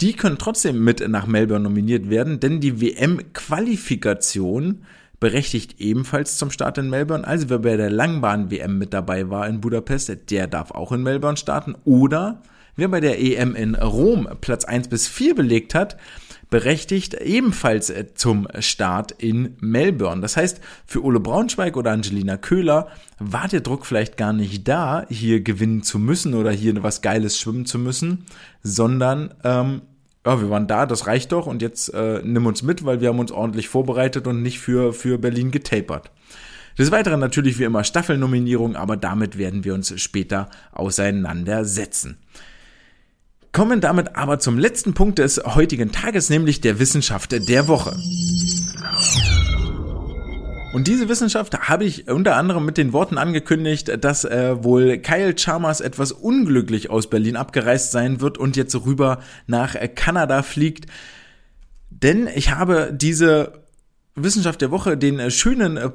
die 0.00 0.14
können 0.14 0.38
trotzdem 0.38 0.82
mit 0.82 1.08
nach 1.08 1.28
Melbourne 1.28 1.62
nominiert 1.62 2.10
werden, 2.10 2.40
denn 2.40 2.58
die 2.58 2.80
WM-Qualifikation 2.80 4.84
berechtigt 5.20 5.80
ebenfalls 5.80 6.36
zum 6.36 6.50
Start 6.50 6.78
in 6.78 6.90
Melbourne. 6.90 7.26
Also 7.26 7.48
wer 7.48 7.58
bei 7.58 7.76
der 7.76 7.90
Langbahn-WM 7.90 8.78
mit 8.78 8.92
dabei 8.92 9.30
war 9.30 9.46
in 9.48 9.60
Budapest, 9.60 10.30
der 10.30 10.46
darf 10.46 10.70
auch 10.70 10.92
in 10.92 11.02
Melbourne 11.02 11.36
starten. 11.36 11.74
Oder 11.84 12.42
wer 12.76 12.88
bei 12.88 13.00
der 13.00 13.20
EM 13.20 13.54
in 13.54 13.74
Rom 13.74 14.28
Platz 14.40 14.64
1 14.64 14.88
bis 14.88 15.08
4 15.08 15.34
belegt 15.34 15.74
hat, 15.74 15.96
berechtigt 16.50 17.14
ebenfalls 17.14 17.90
äh, 17.90 18.14
zum 18.14 18.46
Start 18.60 19.12
in 19.12 19.56
Melbourne. 19.60 20.20
Das 20.20 20.36
heißt, 20.36 20.60
für 20.86 21.02
Ole 21.02 21.20
Braunschweig 21.20 21.76
oder 21.76 21.92
Angelina 21.92 22.36
Köhler 22.36 22.88
war 23.18 23.48
der 23.48 23.60
Druck 23.60 23.86
vielleicht 23.86 24.16
gar 24.16 24.32
nicht 24.32 24.68
da, 24.68 25.06
hier 25.08 25.40
gewinnen 25.40 25.82
zu 25.82 25.98
müssen 25.98 26.34
oder 26.34 26.50
hier 26.50 26.82
was 26.82 27.02
Geiles 27.02 27.38
schwimmen 27.38 27.66
zu 27.66 27.78
müssen, 27.78 28.26
sondern 28.62 29.34
ähm, 29.42 29.82
ja, 30.26 30.40
wir 30.40 30.50
waren 30.50 30.66
da, 30.66 30.86
das 30.86 31.06
reicht 31.06 31.30
doch 31.30 31.46
und 31.46 31.62
jetzt 31.62 31.94
äh, 31.94 32.20
nimm 32.24 32.46
uns 32.46 32.62
mit, 32.62 32.84
weil 32.84 33.00
wir 33.00 33.08
haben 33.08 33.20
uns 33.20 33.30
ordentlich 33.30 33.68
vorbereitet 33.68 34.26
und 34.26 34.42
nicht 34.42 34.58
für, 34.58 34.92
für 34.92 35.18
Berlin 35.18 35.52
getapert. 35.52 36.10
Des 36.76 36.90
Weiteren 36.90 37.20
natürlich 37.20 37.58
wie 37.60 37.64
immer 37.64 37.84
Staffelnominierung, 37.84 38.74
aber 38.74 38.96
damit 38.96 39.38
werden 39.38 39.64
wir 39.64 39.72
uns 39.72 39.98
später 40.00 40.50
auseinandersetzen. 40.72 42.18
Kommen 43.52 43.80
damit 43.80 44.16
aber 44.16 44.40
zum 44.40 44.58
letzten 44.58 44.92
Punkt 44.92 45.20
des 45.20 45.40
heutigen 45.44 45.92
Tages, 45.92 46.28
nämlich 46.28 46.60
der 46.60 46.80
Wissenschaft 46.80 47.30
der 47.32 47.68
Woche. 47.68 47.96
Und 50.76 50.88
diese 50.88 51.08
Wissenschaft 51.08 51.58
habe 51.70 51.86
ich 51.86 52.10
unter 52.10 52.36
anderem 52.36 52.66
mit 52.66 52.76
den 52.76 52.92
Worten 52.92 53.16
angekündigt, 53.16 53.90
dass 54.04 54.26
äh, 54.26 54.62
wohl 54.62 54.98
Kyle 54.98 55.34
Chalmers 55.34 55.80
etwas 55.80 56.12
unglücklich 56.12 56.90
aus 56.90 57.08
Berlin 57.08 57.36
abgereist 57.36 57.92
sein 57.92 58.20
wird 58.20 58.36
und 58.36 58.56
jetzt 58.56 58.74
rüber 58.84 59.20
nach 59.46 59.74
äh, 59.74 59.88
Kanada 59.88 60.42
fliegt. 60.42 60.84
Denn 61.88 62.26
ich 62.26 62.50
habe 62.50 62.92
diese 62.92 63.64
Wissenschaft 64.16 64.60
der 64.60 64.70
Woche 64.70 64.98
den 64.98 65.18
äh, 65.18 65.30
schönen 65.30 65.78
äh, 65.78 65.92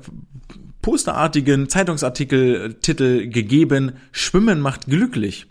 posterartigen 0.82 1.70
Zeitungsartikel-Titel 1.70 3.28
gegeben, 3.28 3.92
Schwimmen 4.12 4.62
macht 4.62 4.88
glücklich. 4.88 5.46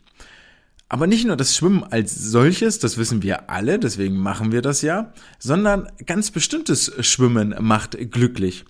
Aber 0.88 1.06
nicht 1.06 1.24
nur 1.24 1.36
das 1.36 1.54
Schwimmen 1.54 1.84
als 1.84 2.16
solches, 2.16 2.80
das 2.80 2.98
wissen 2.98 3.22
wir 3.22 3.48
alle, 3.48 3.78
deswegen 3.78 4.16
machen 4.16 4.50
wir 4.50 4.60
das 4.60 4.82
ja, 4.82 5.12
sondern 5.38 5.86
ganz 6.04 6.32
bestimmtes 6.32 6.92
Schwimmen 7.06 7.54
macht 7.60 7.96
glücklich. 8.10 8.64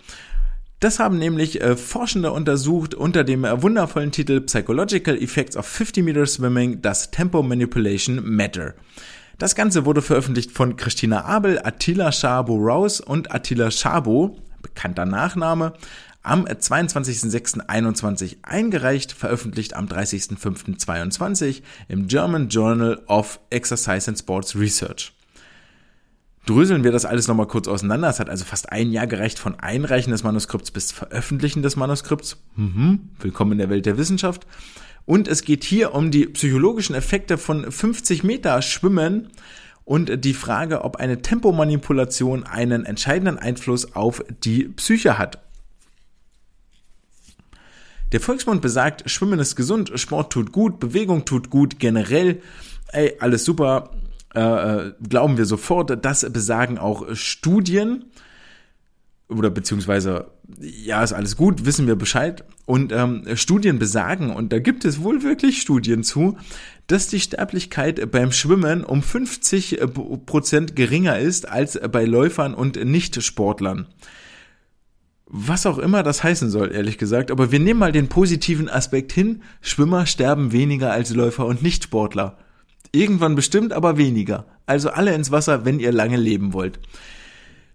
Das 0.81 0.99
haben 0.99 1.19
nämlich 1.19 1.61
äh, 1.61 1.77
Forschende 1.77 2.33
untersucht 2.33 2.95
unter 2.95 3.23
dem 3.23 3.45
äh, 3.45 3.63
wundervollen 3.63 4.13
Titel 4.13 4.41
Psychological 4.41 5.15
Effects 5.23 5.55
of 5.55 5.67
50 5.67 6.03
Meter 6.03 6.25
Swimming, 6.25 6.81
das 6.81 7.11
Tempo 7.11 7.43
Manipulation 7.43 8.23
Matter. 8.25 8.73
Das 9.37 9.55
Ganze 9.55 9.85
wurde 9.85 10.01
veröffentlicht 10.01 10.53
von 10.53 10.77
Christina 10.77 11.27
Abel, 11.27 11.61
Attila 11.63 12.13
Schabo 12.13 12.57
Rouse 12.57 13.01
und 13.01 13.31
Attila 13.35 13.71
Schabo, 13.71 14.39
bekannter 14.63 15.05
Nachname, 15.05 15.75
am 16.23 16.47
22.06.21 16.47 18.39
eingereicht, 18.43 19.13
veröffentlicht 19.13 19.77
am 19.77 19.87
30.05.22 19.87 21.61
im 21.89 22.09
German 22.09 22.49
Journal 22.49 23.03
of 23.07 23.39
Exercise 23.51 24.09
and 24.09 24.19
Sports 24.19 24.57
Research 24.57 25.13
dröseln 26.47 26.85
wir 26.85 26.93
das 26.93 27.05
alles 27.05 27.29
nochmal 27.29 27.47
kurz 27.47 27.69
auseinander. 27.69 28.09
Es 28.09 28.21
hat 28.21 28.31
also 28.31 28.45
fast 28.45 28.73
ein 28.73 28.91
Jahr 28.93 29.07
gereicht 29.07 29.39
von 29.39 29.59
Einreichen 29.61 30.11
des 30.11 30.23
Manuskripts 30.23 30.71
bis 30.71 30.93
Veröffentlichen 30.93 31.63
des 31.63 31.77
Manuskripts. 31.77 32.39
Mhm. 32.57 33.11
Willkommen 33.21 33.53
in 33.53 33.59
der 33.59 33.71
Welt 33.71 33.87
der 33.87 33.99
Wissenschaft. 33.99 34.47
Und 35.07 35.29
es 35.29 35.43
geht 35.43 35.65
hier 35.65 35.95
um 35.95 36.11
die 36.11 36.27
psychologischen 36.27 36.95
Effekte 36.95 37.39
von 37.39 37.71
50 37.71 38.23
Meter 38.23 38.63
Schwimmen 38.63 39.29
und 39.85 40.25
die 40.25 40.35
Frage, 40.35 40.85
ob 40.85 40.97
eine 40.97 41.23
Tempomanipulation 41.23 42.45
einen 42.45 42.85
entscheidenden 42.85 43.39
Einfluss 43.39 43.97
auf 43.97 44.23
die 44.45 44.65
Psyche 44.65 45.19
hat. 45.19 45.39
Der 48.13 48.21
Volksmund 48.21 48.61
besagt, 48.61 49.09
Schwimmen 49.09 49.39
ist 49.39 49.57
gesund, 49.57 49.93
Sport 49.95 50.33
tut 50.33 50.53
gut, 50.53 50.81
Bewegung 50.81 51.25
tut 51.25 51.49
gut, 51.49 51.79
generell, 51.79 52.43
ey, 52.93 53.17
alles 53.21 53.45
super, 53.45 53.91
äh, 54.35 54.41
äh, 54.41 54.93
glauben 55.09 55.39
wir 55.39 55.45
sofort, 55.45 56.05
das 56.05 56.31
besagen 56.31 56.79
auch 56.79 57.15
Studien 57.15 58.05
oder 59.29 59.51
beziehungsweise 59.51 60.31
ja, 60.61 61.03
ist 61.03 61.13
alles 61.13 61.37
gut, 61.37 61.65
wissen 61.65 61.87
wir 61.87 61.97
Bescheid. 61.97 62.45
Und 62.67 62.93
ähm, 62.93 63.25
Studien 63.35 63.79
besagen, 63.79 64.31
und 64.31 64.53
da 64.53 64.59
gibt 64.59 64.85
es 64.85 65.03
wohl 65.03 65.23
wirklich 65.23 65.61
Studien 65.61 66.03
zu, 66.03 66.37
dass 66.87 67.09
die 67.09 67.21
Sterblichkeit 67.21 68.11
beim 68.11 68.33
Schwimmen 68.33 68.85
um 68.85 69.03
50 69.03 69.81
Prozent 70.27 70.77
geringer 70.77 71.19
ist 71.19 71.49
als 71.49 71.79
bei 71.93 72.05
Läufern 72.05 72.55
und 72.55 72.83
Nichtsportlern. 72.85 73.87
Was 75.27 75.67
auch 75.67 75.79
immer 75.79 76.03
das 76.03 76.25
heißen 76.25 76.51
soll, 76.51 76.73
ehrlich 76.73 76.99
gesagt. 76.99 77.31
Aber 77.31 77.53
wir 77.53 77.61
nehmen 77.61 77.79
mal 77.79 77.93
den 77.93 78.09
positiven 78.09 78.69
Aspekt 78.69 79.13
hin. 79.13 79.43
Schwimmer 79.61 80.07
sterben 80.07 80.51
weniger 80.51 80.91
als 80.91 81.15
Läufer 81.15 81.47
und 81.47 81.63
Nichtsportler. 81.63 82.37
Irgendwann 82.93 83.35
bestimmt, 83.35 83.73
aber 83.73 83.97
weniger. 83.97 84.47
Also 84.67 84.91
alle 84.91 85.15
ins 85.15 85.31
Wasser, 85.31 85.65
wenn 85.65 85.81
ihr 85.81 85.93
lange 85.93 86.17
leben 86.17 86.53
wollt. 86.53 86.81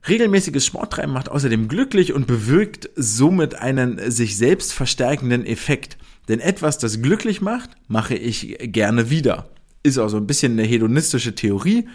Regelmäßiges 0.08 0.66
Sporttreiben 0.66 1.14
macht 1.14 1.30
außerdem 1.30 1.68
glücklich 1.68 2.14
und 2.14 2.28
bewirkt 2.28 2.90
somit 2.96 3.56
einen 3.56 4.12
sich 4.12 4.38
selbst 4.38 4.74
verstärkenden 4.74 5.46
Effekt. 5.46 5.98
Denn 6.28 6.40
etwas, 6.40 6.78
das 6.78 7.02
glücklich 7.02 7.42
macht, 7.42 7.72
mache 7.88 8.16
ich 8.16 8.58
gerne 8.60 9.10
wieder. 9.10 9.50
Ist 9.84 9.98
auch 9.98 10.10
so 10.10 10.18
ein 10.18 10.28
bisschen 10.28 10.54
eine 10.54 10.64
hedonistische 10.64 11.34
Theorie. 11.34 11.88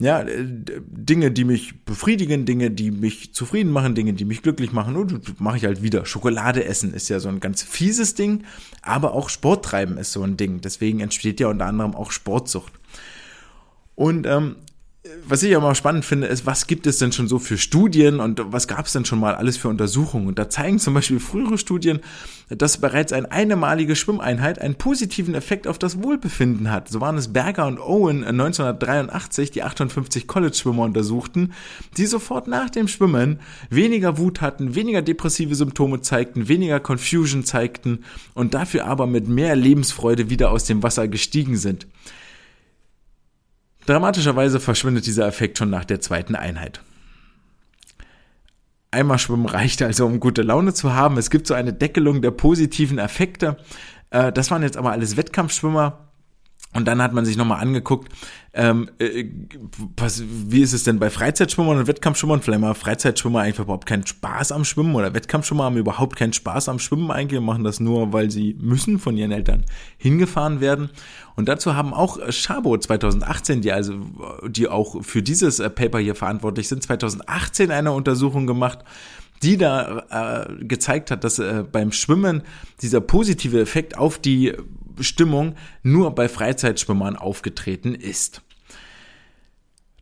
Ja, 0.00 0.22
äh, 0.22 0.46
Dinge, 0.46 1.30
die 1.30 1.44
mich 1.44 1.84
befriedigen, 1.84 2.46
Dinge, 2.46 2.70
die 2.70 2.90
mich 2.90 3.34
zufrieden 3.34 3.70
machen, 3.70 3.94
Dinge, 3.94 4.14
die 4.14 4.24
mich 4.24 4.42
glücklich 4.42 4.72
machen, 4.72 4.96
und 4.96 5.38
mache 5.40 5.58
ich 5.58 5.64
halt 5.66 5.82
wieder. 5.82 6.06
Schokolade 6.06 6.64
essen 6.64 6.94
ist 6.94 7.10
ja 7.10 7.20
so 7.20 7.28
ein 7.28 7.38
ganz 7.38 7.62
fieses 7.62 8.14
Ding, 8.14 8.44
aber 8.80 9.12
auch 9.12 9.28
Sport 9.28 9.66
treiben 9.66 9.98
ist 9.98 10.12
so 10.12 10.22
ein 10.22 10.38
Ding. 10.38 10.62
Deswegen 10.62 11.00
entsteht 11.00 11.38
ja 11.38 11.48
unter 11.48 11.66
anderem 11.66 11.94
auch 11.94 12.12
Sportsucht. 12.12 12.72
Und 13.94 14.26
ähm, 14.26 14.56
was 15.26 15.42
ich 15.42 15.56
aber 15.56 15.74
spannend 15.74 16.04
finde, 16.04 16.26
ist, 16.26 16.46
was 16.46 16.66
gibt 16.66 16.86
es 16.86 16.98
denn 16.98 17.12
schon 17.12 17.28
so 17.28 17.38
für 17.38 17.58
Studien 17.58 18.20
und 18.20 18.40
was 18.46 18.68
gab 18.68 18.86
es 18.86 18.92
denn 18.92 19.04
schon 19.04 19.20
mal 19.20 19.34
alles 19.34 19.56
für 19.56 19.68
Untersuchungen? 19.68 20.28
Und 20.28 20.38
da 20.38 20.48
zeigen 20.48 20.78
zum 20.78 20.94
Beispiel 20.94 21.20
frühere 21.20 21.58
Studien, 21.58 22.00
dass 22.48 22.78
bereits 22.78 23.12
eine 23.12 23.30
einmalige 23.30 23.94
Schwimmeinheit 23.96 24.60
einen 24.60 24.74
positiven 24.74 25.34
Effekt 25.34 25.66
auf 25.66 25.78
das 25.78 26.02
Wohlbefinden 26.02 26.70
hat. 26.70 26.88
So 26.88 27.00
waren 27.00 27.16
es 27.16 27.32
Berger 27.32 27.66
und 27.66 27.78
Owen 27.78 28.24
1983, 28.24 29.50
die 29.50 29.62
58 29.62 30.26
College-Schwimmer 30.26 30.82
untersuchten, 30.82 31.52
die 31.96 32.06
sofort 32.06 32.48
nach 32.48 32.70
dem 32.70 32.88
Schwimmen 32.88 33.40
weniger 33.70 34.18
Wut 34.18 34.40
hatten, 34.40 34.74
weniger 34.74 35.02
depressive 35.02 35.54
Symptome 35.54 36.00
zeigten, 36.00 36.48
weniger 36.48 36.80
Confusion 36.80 37.44
zeigten 37.44 38.04
und 38.34 38.54
dafür 38.54 38.86
aber 38.86 39.06
mit 39.06 39.28
mehr 39.28 39.54
Lebensfreude 39.54 40.30
wieder 40.30 40.50
aus 40.50 40.64
dem 40.64 40.82
Wasser 40.82 41.08
gestiegen 41.08 41.56
sind. 41.56 41.86
Dramatischerweise 43.86 44.60
verschwindet 44.60 45.06
dieser 45.06 45.26
Effekt 45.26 45.58
schon 45.58 45.70
nach 45.70 45.84
der 45.84 46.00
zweiten 46.00 46.34
Einheit. 46.34 46.82
Einmal 48.90 49.18
schwimmen 49.18 49.46
reicht 49.46 49.82
also, 49.82 50.04
um 50.04 50.18
gute 50.18 50.42
Laune 50.42 50.74
zu 50.74 50.94
haben. 50.94 51.16
Es 51.16 51.30
gibt 51.30 51.46
so 51.46 51.54
eine 51.54 51.72
Deckelung 51.72 52.22
der 52.22 52.32
positiven 52.32 52.98
Effekte. 52.98 53.56
Äh, 54.10 54.32
das 54.32 54.50
waren 54.50 54.62
jetzt 54.62 54.76
aber 54.76 54.90
alles 54.90 55.16
Wettkampfschwimmer. 55.16 56.09
Und 56.72 56.86
dann 56.86 57.02
hat 57.02 57.12
man 57.12 57.24
sich 57.24 57.36
nochmal 57.36 57.60
angeguckt, 57.60 58.12
ähm, 58.52 58.90
äh, 58.98 59.24
was, 59.96 60.22
wie 60.26 60.60
ist 60.60 60.72
es 60.72 60.84
denn 60.84 61.00
bei 61.00 61.10
Freizeitschwimmern 61.10 61.78
und 61.78 61.86
Wettkampfschwimmern? 61.88 62.42
Vielleicht 62.42 62.60
mal 62.60 62.74
Freizeitschwimmer 62.74 63.40
eigentlich 63.40 63.58
überhaupt 63.58 63.86
keinen 63.86 64.06
Spaß 64.06 64.52
am 64.52 64.64
Schwimmen 64.64 64.94
oder 64.94 65.12
Wettkampfschwimmer 65.12 65.64
haben 65.64 65.76
überhaupt 65.76 66.16
keinen 66.16 66.32
Spaß 66.32 66.68
am 66.68 66.78
Schwimmen 66.78 67.10
eigentlich 67.10 67.40
und 67.40 67.44
machen 67.44 67.64
das 67.64 67.80
nur, 67.80 68.12
weil 68.12 68.30
sie 68.30 68.56
müssen 68.60 69.00
von 69.00 69.16
ihren 69.16 69.32
Eltern 69.32 69.64
hingefahren 69.98 70.60
werden. 70.60 70.90
Und 71.34 71.48
dazu 71.48 71.74
haben 71.74 71.92
auch 71.92 72.18
Schabo 72.30 72.78
2018, 72.78 73.62
die 73.62 73.72
also, 73.72 73.94
die 74.46 74.68
auch 74.68 75.02
für 75.02 75.22
dieses 75.22 75.58
äh, 75.58 75.70
Paper 75.70 75.98
hier 75.98 76.14
verantwortlich 76.14 76.68
sind, 76.68 76.84
2018 76.84 77.72
eine 77.72 77.92
Untersuchung 77.92 78.46
gemacht, 78.46 78.80
die 79.42 79.56
da 79.56 80.46
äh, 80.48 80.64
gezeigt 80.64 81.10
hat, 81.10 81.24
dass 81.24 81.38
äh, 81.38 81.64
beim 81.70 81.92
Schwimmen 81.92 82.42
dieser 82.82 83.00
positive 83.00 83.60
Effekt 83.60 83.96
auf 83.96 84.18
die 84.18 84.54
Stimmung 85.02 85.54
nur 85.82 86.14
bei 86.14 86.28
Freizeitschwimmern 86.28 87.16
aufgetreten 87.16 87.94
ist. 87.94 88.42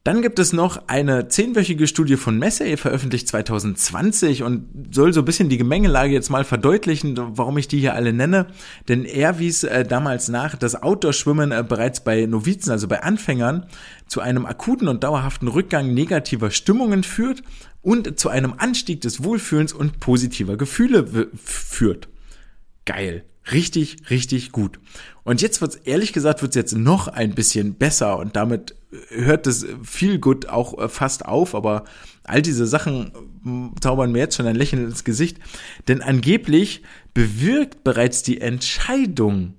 Dann 0.08 0.22
gibt 0.22 0.38
es 0.38 0.54
noch 0.54 0.84
eine 0.86 1.28
zehnwöchige 1.28 1.86
Studie 1.86 2.16
von 2.16 2.38
Messey, 2.38 2.78
veröffentlicht 2.78 3.28
2020 3.28 4.42
und 4.42 4.94
soll 4.94 5.12
so 5.12 5.20
ein 5.20 5.26
bisschen 5.26 5.50
die 5.50 5.58
Gemengelage 5.58 6.14
jetzt 6.14 6.30
mal 6.30 6.44
verdeutlichen, 6.44 7.14
warum 7.36 7.58
ich 7.58 7.68
die 7.68 7.78
hier 7.78 7.92
alle 7.92 8.14
nenne. 8.14 8.46
Denn 8.88 9.04
er 9.04 9.38
wies 9.38 9.64
äh, 9.64 9.84
damals 9.84 10.28
nach, 10.28 10.56
dass 10.56 10.82
Outdoor-Schwimmen 10.82 11.52
äh, 11.52 11.62
bereits 11.62 12.00
bei 12.00 12.24
Novizen, 12.24 12.72
also 12.72 12.88
bei 12.88 13.02
Anfängern, 13.02 13.66
zu 14.06 14.22
einem 14.22 14.46
akuten 14.46 14.88
und 14.88 15.04
dauerhaften 15.04 15.46
Rückgang 15.46 15.92
negativer 15.92 16.50
Stimmungen 16.50 17.02
führt 17.02 17.42
und 17.82 18.18
zu 18.18 18.30
einem 18.30 18.54
Anstieg 18.56 19.02
des 19.02 19.22
Wohlfühlens 19.22 19.74
und 19.74 20.00
positiver 20.00 20.56
Gefühle 20.56 21.28
führt. 21.36 22.08
Geil 22.86 23.24
richtig, 23.52 24.10
richtig 24.10 24.52
gut. 24.52 24.78
Und 25.24 25.42
jetzt 25.42 25.60
wird's 25.60 25.76
ehrlich 25.76 26.12
gesagt, 26.12 26.42
wird's 26.42 26.56
jetzt 26.56 26.76
noch 26.76 27.08
ein 27.08 27.34
bisschen 27.34 27.74
besser 27.74 28.18
und 28.18 28.36
damit 28.36 28.74
hört 29.10 29.46
es 29.46 29.66
viel 29.82 30.18
gut 30.18 30.48
auch 30.48 30.78
äh, 30.78 30.88
fast 30.88 31.26
auf, 31.26 31.54
aber 31.54 31.84
all 32.24 32.42
diese 32.42 32.66
Sachen 32.66 33.74
äh, 33.76 33.80
zaubern 33.80 34.12
mir 34.12 34.20
jetzt 34.20 34.36
schon 34.36 34.46
ein 34.46 34.56
Lächeln 34.56 34.84
ins 34.84 35.04
Gesicht, 35.04 35.38
denn 35.88 36.02
angeblich 36.02 36.82
bewirkt 37.14 37.84
bereits 37.84 38.22
die 38.22 38.40
Entscheidung, 38.40 39.54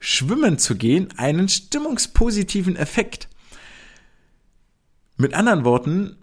schwimmen 0.00 0.58
zu 0.58 0.76
gehen, 0.76 1.08
einen 1.16 1.48
stimmungspositiven 1.48 2.76
Effekt. 2.76 3.28
Mit 5.16 5.34
anderen 5.34 5.64
Worten, 5.64 6.16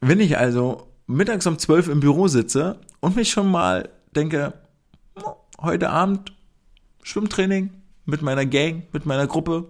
wenn 0.00 0.20
ich 0.20 0.36
also 0.36 0.88
mittags 1.06 1.46
um 1.46 1.58
zwölf 1.58 1.88
im 1.88 2.00
Büro 2.00 2.28
sitze 2.28 2.80
und 3.00 3.16
mich 3.16 3.30
schon 3.30 3.50
mal 3.50 3.88
denke, 4.14 4.52
heute 5.60 5.90
Abend 5.90 6.32
Schwimmtraining 7.04 7.70
mit 8.06 8.20
meiner 8.22 8.44
Gang, 8.44 8.82
mit 8.92 9.06
meiner 9.06 9.28
Gruppe, 9.28 9.68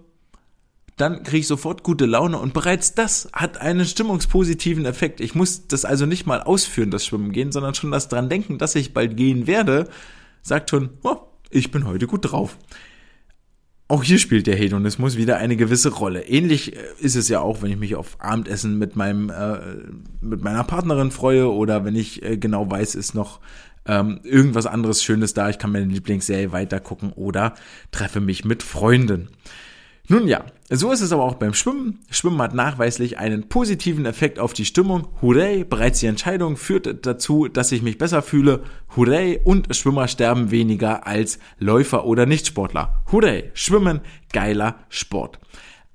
dann 0.97 1.23
kriege 1.23 1.39
ich 1.39 1.47
sofort 1.47 1.83
gute 1.83 2.05
Laune 2.05 2.39
und 2.39 2.53
bereits 2.53 2.95
das 2.95 3.29
hat 3.33 3.59
einen 3.59 3.85
stimmungspositiven 3.85 4.85
Effekt. 4.85 5.19
Ich 5.19 5.35
muss 5.35 5.67
das 5.67 5.85
also 5.85 6.05
nicht 6.05 6.25
mal 6.25 6.41
ausführen, 6.41 6.89
das 6.89 7.05
Schwimmen 7.05 7.31
gehen, 7.33 7.51
sondern 7.51 7.75
schon 7.75 7.91
das 7.91 8.07
dran 8.07 8.29
denken, 8.29 8.57
dass 8.57 8.75
ich 8.75 8.93
bald 8.93 9.17
gehen 9.17 9.45
werde, 9.45 9.89
sagt 10.41 10.69
schon, 10.69 10.91
oh, 11.03 11.17
ich 11.49 11.69
bin 11.71 11.85
heute 11.85 12.07
gut 12.07 12.31
drauf. 12.31 12.57
Auch 13.87 14.03
hier 14.03 14.17
spielt 14.17 14.47
der 14.47 14.55
Hedonismus 14.55 15.15
wieder 15.15 15.37
eine 15.37 15.57
gewisse 15.57 15.89
Rolle. 15.93 16.23
Ähnlich 16.23 16.75
äh, 16.75 16.79
ist 16.99 17.15
es 17.15 17.29
ja 17.29 17.41
auch, 17.41 17.61
wenn 17.61 17.69
ich 17.69 17.77
mich 17.77 17.95
auf 17.95 18.19
Abendessen 18.19 18.79
mit 18.79 18.95
meinem 18.95 19.29
äh, 19.29 19.59
mit 20.21 20.43
meiner 20.43 20.63
Partnerin 20.63 21.11
freue 21.11 21.51
oder 21.51 21.85
wenn 21.85 21.95
ich 21.95 22.23
äh, 22.23 22.37
genau 22.37 22.69
weiß, 22.71 22.95
ist 22.95 23.13
noch 23.13 23.41
ähm, 23.85 24.19
irgendwas 24.23 24.65
anderes 24.65 25.03
Schönes 25.03 25.33
da, 25.33 25.49
ich 25.49 25.59
kann 25.59 25.71
meine 25.71 25.85
Lieblingsserie 25.85 26.51
weitergucken 26.51 27.11
oder 27.13 27.53
treffe 27.91 28.19
mich 28.19 28.45
mit 28.45 28.63
Freunden. 28.63 29.29
Nun 30.07 30.27
ja, 30.27 30.45
so 30.69 30.91
ist 30.91 31.01
es 31.01 31.11
aber 31.11 31.23
auch 31.23 31.35
beim 31.35 31.55
Schwimmen. 31.55 31.99
Schwimmen 32.11 32.39
hat 32.39 32.53
nachweislich 32.53 33.17
einen 33.17 33.49
positiven 33.49 34.05
Effekt 34.05 34.37
auf 34.37 34.53
die 34.53 34.65
Stimmung. 34.65 35.07
Hurray, 35.19 35.63
bereits 35.63 35.99
die 35.99 36.05
Entscheidung 36.05 36.57
führt 36.57 37.07
dazu, 37.07 37.47
dass 37.47 37.71
ich 37.71 37.81
mich 37.81 37.97
besser 37.97 38.21
fühle. 38.21 38.61
Hurray, 38.95 39.39
und 39.43 39.75
Schwimmer 39.75 40.07
sterben 40.07 40.51
weniger 40.51 41.07
als 41.07 41.39
Läufer 41.57 42.05
oder 42.05 42.27
Nichtsportler. 42.27 43.03
Hurray, 43.11 43.49
Schwimmen, 43.55 44.01
geiler 44.31 44.75
Sport. 44.89 45.39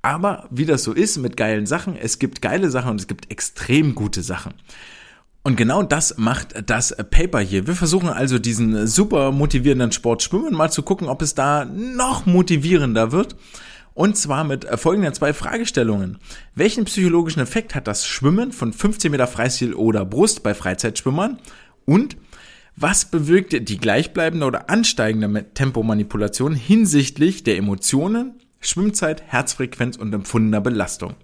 Aber 0.02 0.48
wie 0.50 0.66
das 0.66 0.82
so 0.82 0.92
ist 0.92 1.18
mit 1.18 1.36
geilen 1.36 1.66
Sachen, 1.66 1.94
es 1.94 2.18
gibt 2.18 2.42
geile 2.42 2.70
Sachen 2.70 2.90
und 2.90 3.00
es 3.00 3.06
gibt 3.06 3.30
extrem 3.30 3.94
gute 3.94 4.22
Sachen. 4.22 4.54
Und 5.42 5.56
genau 5.56 5.82
das 5.82 6.18
macht 6.18 6.68
das 6.68 6.94
Paper 7.10 7.40
hier. 7.40 7.66
Wir 7.66 7.74
versuchen 7.74 8.08
also 8.08 8.38
diesen 8.38 8.86
super 8.86 9.32
motivierenden 9.32 9.90
Sport 9.90 10.22
Schwimmen 10.22 10.54
mal 10.54 10.70
zu 10.70 10.82
gucken, 10.82 11.08
ob 11.08 11.22
es 11.22 11.34
da 11.34 11.64
noch 11.64 12.26
motivierender 12.26 13.10
wird. 13.10 13.36
Und 13.94 14.16
zwar 14.16 14.44
mit 14.44 14.66
folgenden 14.78 15.14
zwei 15.14 15.32
Fragestellungen. 15.32 16.18
Welchen 16.54 16.84
psychologischen 16.84 17.40
Effekt 17.40 17.74
hat 17.74 17.86
das 17.86 18.06
Schwimmen 18.06 18.52
von 18.52 18.72
15 18.72 19.10
Meter 19.10 19.26
Freistil 19.26 19.74
oder 19.74 20.04
Brust 20.04 20.42
bei 20.42 20.54
Freizeitschwimmern? 20.54 21.38
Und 21.86 22.16
was 22.76 23.06
bewirkt 23.06 23.68
die 23.68 23.78
gleichbleibende 23.78 24.46
oder 24.46 24.70
ansteigende 24.70 25.52
Tempomanipulation 25.54 26.54
hinsichtlich 26.54 27.44
der 27.44 27.56
Emotionen, 27.56 28.34
Schwimmzeit, 28.60 29.22
Herzfrequenz 29.26 29.96
und 29.96 30.12
empfundener 30.14 30.60
Belastung? 30.60 31.14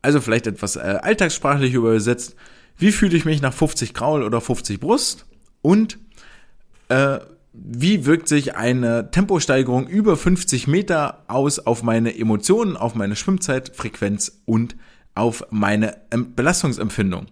Also 0.00 0.20
vielleicht 0.20 0.46
etwas 0.46 0.76
äh, 0.76 0.98
alltagssprachlich 1.02 1.74
übersetzt 1.74 2.36
wie 2.78 2.92
fühle 2.92 3.16
ich 3.16 3.24
mich 3.24 3.42
nach 3.42 3.52
50 3.52 3.92
Kraul 3.92 4.22
oder 4.22 4.40
50 4.40 4.80
Brust 4.80 5.26
und 5.62 5.98
äh, 6.88 7.18
wie 7.52 8.06
wirkt 8.06 8.28
sich 8.28 8.56
eine 8.56 9.10
Temposteigerung 9.10 9.88
über 9.88 10.16
50 10.16 10.68
Meter 10.68 11.24
aus 11.26 11.58
auf 11.58 11.82
meine 11.82 12.16
Emotionen, 12.16 12.76
auf 12.76 12.94
meine 12.94 13.16
Schwimmzeitfrequenz 13.16 14.40
und 14.44 14.76
auf 15.14 15.44
meine 15.50 15.96
Belastungsempfindung. 16.10 17.26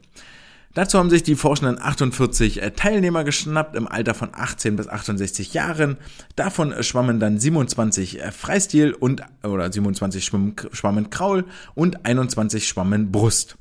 Dazu 0.75 0.99
haben 0.99 1.09
sich 1.09 1.23
die 1.23 1.37
Forschenden 1.37 1.81
48 1.81 2.61
äh, 2.61 2.71
Teilnehmer 2.73 3.25
geschnappt 3.25 3.77
im 3.77 3.89
Alter 3.89 4.13
von 4.13 4.29
18 4.35 4.77
bis 4.77 4.89
68 4.89 5.55
Jahren. 5.55 5.97
Davon 6.35 6.75
schwammen 6.83 7.19
dann 7.19 7.39
27 7.39 8.21
äh, 8.21 8.31
Freistil 8.31 8.93
und 8.93 9.23
oder 9.43 9.73
27 9.73 10.23
schwammen 10.23 11.09
Kraul 11.09 11.47
und 11.75 12.05
21 12.05 12.69
schwammen 12.69 13.11
Brust. 13.11 13.57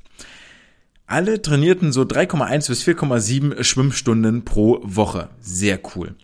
Alle 1.06 1.40
trainierten 1.40 1.92
so 1.92 2.02
3,1 2.02 2.68
bis 2.68 2.82
4,7 2.82 3.62
Schwimmstunden 3.62 4.44
pro 4.44 4.80
Woche. 4.82 5.28
Sehr 5.40 5.78
cool. 5.94 6.16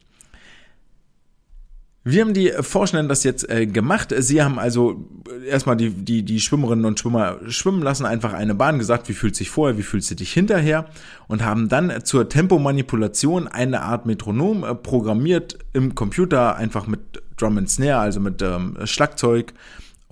Wir 2.05 2.23
haben 2.23 2.35
die 2.35 2.51
Forschenden 2.61 3.09
das 3.09 3.23
jetzt 3.23 3.49
äh, 3.49 3.65
gemacht. 3.65 4.13
Sie 4.19 4.43
haben 4.43 4.59
also 4.59 5.09
erstmal 5.47 5.77
die, 5.77 5.91
die, 5.91 6.25
die 6.25 6.41
Schwimmerinnen 6.41 6.85
und 6.85 6.99
Schwimmer 6.99 7.39
schwimmen 7.47 7.81
lassen, 7.81 8.07
einfach 8.07 8.33
eine 8.33 8.57
Bahn 8.57 8.81
gesagt, 8.81 9.09
wie 9.09 9.13
fühlt 9.13 9.37
sich 9.37 9.51
vorher, 9.51 9.79
wie 9.79 9.85
fühlt 9.85 10.03
sie 10.03 10.17
dich 10.17 10.33
hinterher 10.33 10.87
und 11.29 11.45
haben 11.45 11.69
dann 11.69 12.05
zur 12.05 12.29
Tempomanipulation 12.29 13.47
eine 13.47 13.83
Art 13.83 14.05
Metronom 14.05 14.65
äh, 14.65 14.75
programmiert 14.75 15.59
im 15.73 15.95
Computer, 15.95 16.57
einfach 16.57 16.89
mit 16.89 17.23
Drum 17.37 17.57
and 17.59 17.71
Snare, 17.71 18.01
also 18.01 18.19
mit 18.19 18.43
ähm, 18.43 18.77
Schlagzeug 18.85 19.55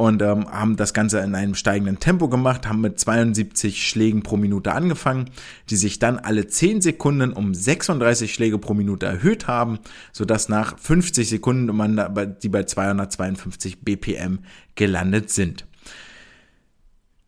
und 0.01 0.23
ähm, 0.23 0.51
haben 0.51 0.77
das 0.77 0.95
Ganze 0.95 1.19
in 1.21 1.35
einem 1.35 1.55
steigenden 1.55 2.01
Tempo 2.01 2.31
gemacht, 2.31 2.67
haben 2.67 2.81
mit 2.81 2.99
72 2.99 3.87
Schlägen 3.87 4.23
pro 4.23 4.39
Minute 4.39 4.73
angefangen, 4.73 5.29
die 5.69 5.77
sich 5.77 5.99
dann 5.99 6.19
alle 6.19 6.47
10 6.47 6.81
Sekunden 6.81 7.35
um 7.35 7.53
36 7.53 8.33
Schläge 8.33 8.57
pro 8.57 8.73
Minute 8.73 9.05
erhöht 9.05 9.47
haben, 9.47 9.79
sodass 10.11 10.49
nach 10.49 10.79
50 10.79 11.29
Sekunden 11.29 11.77
man 11.77 11.97
da, 11.97 12.09
die 12.09 12.49
bei 12.49 12.63
252 12.65 13.83
BPM 13.83 14.39
gelandet 14.75 15.29
sind 15.29 15.67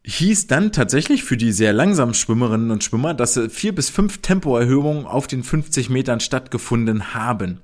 hieß 0.04 0.48
dann 0.48 0.72
tatsächlich 0.72 1.22
für 1.22 1.36
die 1.36 1.52
sehr 1.52 1.72
langsamen 1.72 2.14
Schwimmerinnen 2.14 2.72
und 2.72 2.82
Schwimmer, 2.82 3.14
dass 3.14 3.38
vier 3.50 3.72
bis 3.72 3.88
fünf 3.88 4.18
Tempoerhöhungen 4.18 5.06
auf 5.06 5.28
den 5.28 5.44
50 5.44 5.90
Metern 5.90 6.18
stattgefunden 6.18 7.14
haben. 7.14 7.60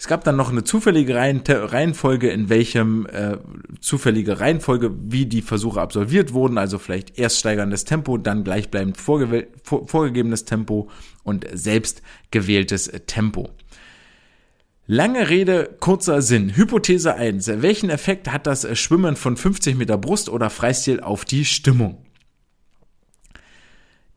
Es 0.00 0.06
gab 0.06 0.22
dann 0.22 0.36
noch 0.36 0.52
eine 0.52 0.62
zufällige 0.62 1.16
Reihenfolge, 1.16 2.30
in 2.30 2.48
welchem 2.48 3.06
äh, 3.06 3.38
zufällige 3.80 4.38
Reihenfolge, 4.38 4.92
wie 4.96 5.26
die 5.26 5.42
Versuche 5.42 5.80
absolviert 5.80 6.32
wurden, 6.32 6.56
also 6.56 6.78
vielleicht 6.78 7.18
erst 7.18 7.40
steigerndes 7.40 7.84
Tempo, 7.84 8.16
dann 8.16 8.44
gleichbleibend 8.44 8.96
vorge 8.96 9.48
vor 9.64 9.88
vorgegebenes 9.88 10.44
Tempo 10.44 10.88
und 11.24 11.46
selbst 11.52 12.02
gewähltes 12.30 12.92
Tempo. 13.06 13.50
Lange 14.86 15.28
Rede, 15.28 15.76
kurzer 15.80 16.22
Sinn. 16.22 16.56
Hypothese 16.56 17.14
1. 17.14 17.60
Welchen 17.60 17.90
Effekt 17.90 18.30
hat 18.30 18.46
das 18.46 18.78
Schwimmen 18.78 19.16
von 19.16 19.36
50 19.36 19.76
Meter 19.76 19.98
Brust 19.98 20.28
oder 20.28 20.48
Freistil 20.48 21.00
auf 21.00 21.24
die 21.24 21.44
Stimmung? 21.44 22.07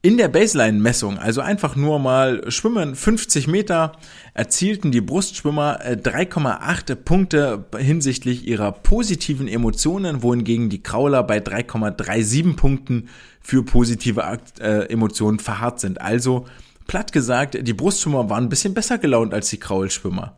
In 0.04 0.18
der 0.18 0.30
Baseline-Messung, 0.30 1.20
also 1.20 1.41
einfach 1.41 1.76
nur 1.76 1.99
mal 1.99 2.49
schwimmen 2.49 2.95
50 2.95 3.45
Meter, 3.45 3.91
erzielten 4.34 4.91
die 4.91 4.99
Brustschwimmer 4.99 5.80
3,8 5.80 6.91
äh, 6.91 6.95
Punkte 6.95 7.66
hinsichtlich 7.78 8.47
ihrer 8.47 8.72
positiven 8.72 9.47
Emotionen, 9.47 10.24
wohingegen 10.24 10.72
die 10.72 10.82
Krauler 10.82 11.22
bei 11.22 11.38
3,37 11.38 12.56
Punkten 12.56 13.10
für 13.41 13.64
positive 13.64 14.39
äh, 14.60 14.91
Emotionen 14.91 15.38
verharrt 15.38 15.80
sind. 15.80 16.02
Also 16.02 16.45
platt 16.88 17.12
gesagt, 17.12 17.56
die 17.62 17.74
Brustschwimmer 17.74 18.28
waren 18.28 18.45
ein 18.45 18.49
bisschen 18.49 18.74
besser 18.74 18.97
gelaunt 18.97 19.36
als 19.36 19.52
die 19.52 19.60
Kraulschwimmer. 19.60 20.36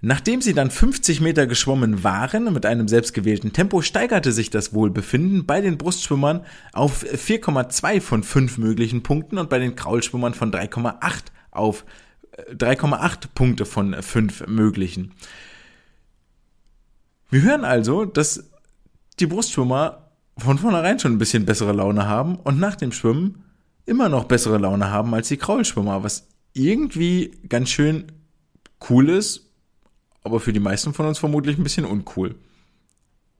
Nachdem 0.00 0.40
sie 0.40 0.54
dann 0.54 0.70
50 0.70 1.20
Meter 1.20 1.48
geschwommen 1.48 2.04
waren 2.04 2.52
mit 2.52 2.64
einem 2.64 2.86
selbstgewählten 2.86 3.52
Tempo, 3.52 3.82
steigerte 3.82 4.30
sich 4.30 4.48
das 4.48 4.72
Wohlbefinden 4.72 5.44
bei 5.44 5.60
den 5.60 5.76
Brustschwimmern 5.76 6.44
auf 6.72 7.02
4,2 7.02 8.00
von 8.00 8.22
5 8.22 8.58
möglichen 8.58 9.02
Punkten 9.02 9.38
und 9.38 9.50
bei 9.50 9.58
den 9.58 9.74
Kraulschwimmern 9.74 10.34
von 10.34 10.52
3,8 10.52 11.24
auf 11.50 11.84
3,8 12.52 13.24
äh, 13.24 13.28
Punkte 13.34 13.66
von 13.66 14.00
5 14.00 14.46
möglichen. 14.46 15.14
Wir 17.28 17.42
hören 17.42 17.64
also, 17.64 18.04
dass 18.04 18.48
die 19.18 19.26
Brustschwimmer 19.26 20.12
von 20.36 20.58
vornherein 20.58 21.00
schon 21.00 21.14
ein 21.14 21.18
bisschen 21.18 21.44
bessere 21.44 21.72
Laune 21.72 22.06
haben 22.06 22.36
und 22.36 22.60
nach 22.60 22.76
dem 22.76 22.92
Schwimmen 22.92 23.42
immer 23.84 24.08
noch 24.08 24.26
bessere 24.26 24.58
Laune 24.58 24.92
haben 24.92 25.12
als 25.12 25.26
die 25.26 25.38
Kraulschwimmer, 25.38 26.04
was 26.04 26.28
irgendwie 26.52 27.32
ganz 27.48 27.70
schön 27.70 28.12
cool 28.88 29.08
ist 29.08 29.47
aber 30.28 30.40
für 30.40 30.52
die 30.52 30.60
meisten 30.60 30.92
von 30.92 31.06
uns 31.06 31.18
vermutlich 31.18 31.56
ein 31.58 31.62
bisschen 31.62 31.84
uncool. 31.84 32.34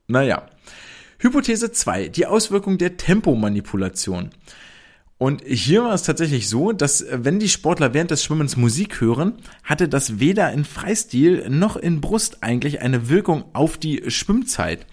Naja. 0.07 0.49
Hypothese 1.19 1.73
2, 1.73 2.09
die 2.09 2.27
Auswirkung 2.27 2.79
der 2.79 2.97
Tempomanipulation. 2.97 4.31
Und 5.19 5.43
hier 5.45 5.83
war 5.83 5.93
es 5.93 6.05
tatsächlich 6.05 6.49
so, 6.49 6.73
dass 6.73 7.01
äh, 7.01 7.19
wenn 7.23 7.41
die 7.41 7.49
Sportler 7.49 7.93
während 7.93 8.13
des 8.13 8.23
Schwimmens 8.23 8.57
Musik 8.57 9.01
hören, 9.01 9.35
hatte 9.65 9.89
das 9.89 10.21
weder 10.21 10.53
in 10.53 10.65
Freistil 10.65 11.51
noch 11.51 11.77
in 11.77 12.01
Brust 12.01 12.43
eigentlich 12.43 12.81
eine 12.81 13.09
Wirkung 13.09 13.45
auf 13.53 13.77
die 13.77 14.09
Schwimmzeit. 14.11 14.87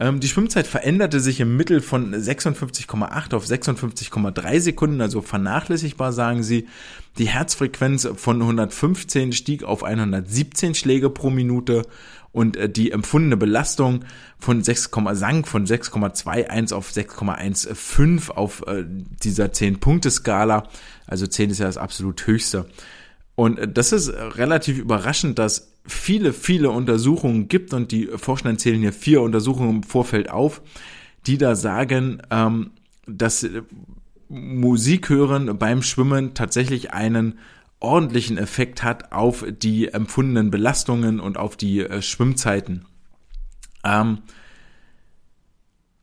Ähm, 0.00 0.20
die 0.20 0.28
Schwimmzeit 0.28 0.66
veränderte 0.66 1.20
sich 1.20 1.40
im 1.40 1.56
Mittel 1.56 1.80
von 1.80 2.14
56,8 2.14 3.34
auf 3.34 3.44
56,3 3.44 4.60
Sekunden, 4.60 5.00
also 5.00 5.22
vernachlässigbar, 5.22 6.12
sagen 6.12 6.42
sie. 6.42 6.68
Die 7.18 7.28
Herzfrequenz 7.28 8.08
von 8.14 8.40
115 8.40 9.32
stieg 9.32 9.64
auf 9.64 9.82
117 9.82 10.74
Schläge 10.74 11.10
pro 11.10 11.30
Minute 11.30 11.82
und 12.30 12.56
äh, 12.56 12.68
die 12.68 12.92
empfundene 12.92 13.36
Belastung 13.36 14.04
von 14.38 14.62
6, 14.62 14.90
sank 15.12 15.48
von 15.48 15.66
6,21 15.66 16.72
auf 16.74 16.90
6,15 16.90 18.30
auf 18.30 18.64
äh, 18.68 18.84
dieser 18.86 19.46
10-Punkte-Skala. 19.46 20.68
Also 21.06 21.26
10 21.26 21.50
ist 21.50 21.58
ja 21.58 21.66
das 21.66 21.78
absolut 21.78 22.24
höchste. 22.26 22.66
Und 23.34 23.58
äh, 23.58 23.66
das 23.66 23.92
ist 23.92 24.10
relativ 24.10 24.78
überraschend, 24.78 25.40
dass 25.40 25.72
viele, 25.88 26.32
viele 26.32 26.70
Untersuchungen 26.70 27.48
gibt 27.48 27.74
und 27.74 27.90
die 27.90 28.06
Forscher 28.06 28.56
zählen 28.56 28.80
hier 28.80 28.92
vier 28.92 29.22
Untersuchungen 29.22 29.76
im 29.76 29.82
Vorfeld 29.82 30.30
auf, 30.30 30.62
die 31.26 31.38
da 31.38 31.56
sagen, 31.56 32.22
ähm, 32.30 32.70
dass 33.06 33.46
Musik 34.28 35.08
hören 35.08 35.58
beim 35.58 35.82
Schwimmen 35.82 36.34
tatsächlich 36.34 36.92
einen 36.92 37.38
ordentlichen 37.80 38.38
Effekt 38.38 38.82
hat 38.82 39.12
auf 39.12 39.44
die 39.48 39.88
empfundenen 39.88 40.50
Belastungen 40.50 41.20
und 41.20 41.36
auf 41.38 41.56
die 41.56 41.80
äh, 41.80 42.02
Schwimmzeiten. 42.02 42.84
Ähm, 43.84 44.18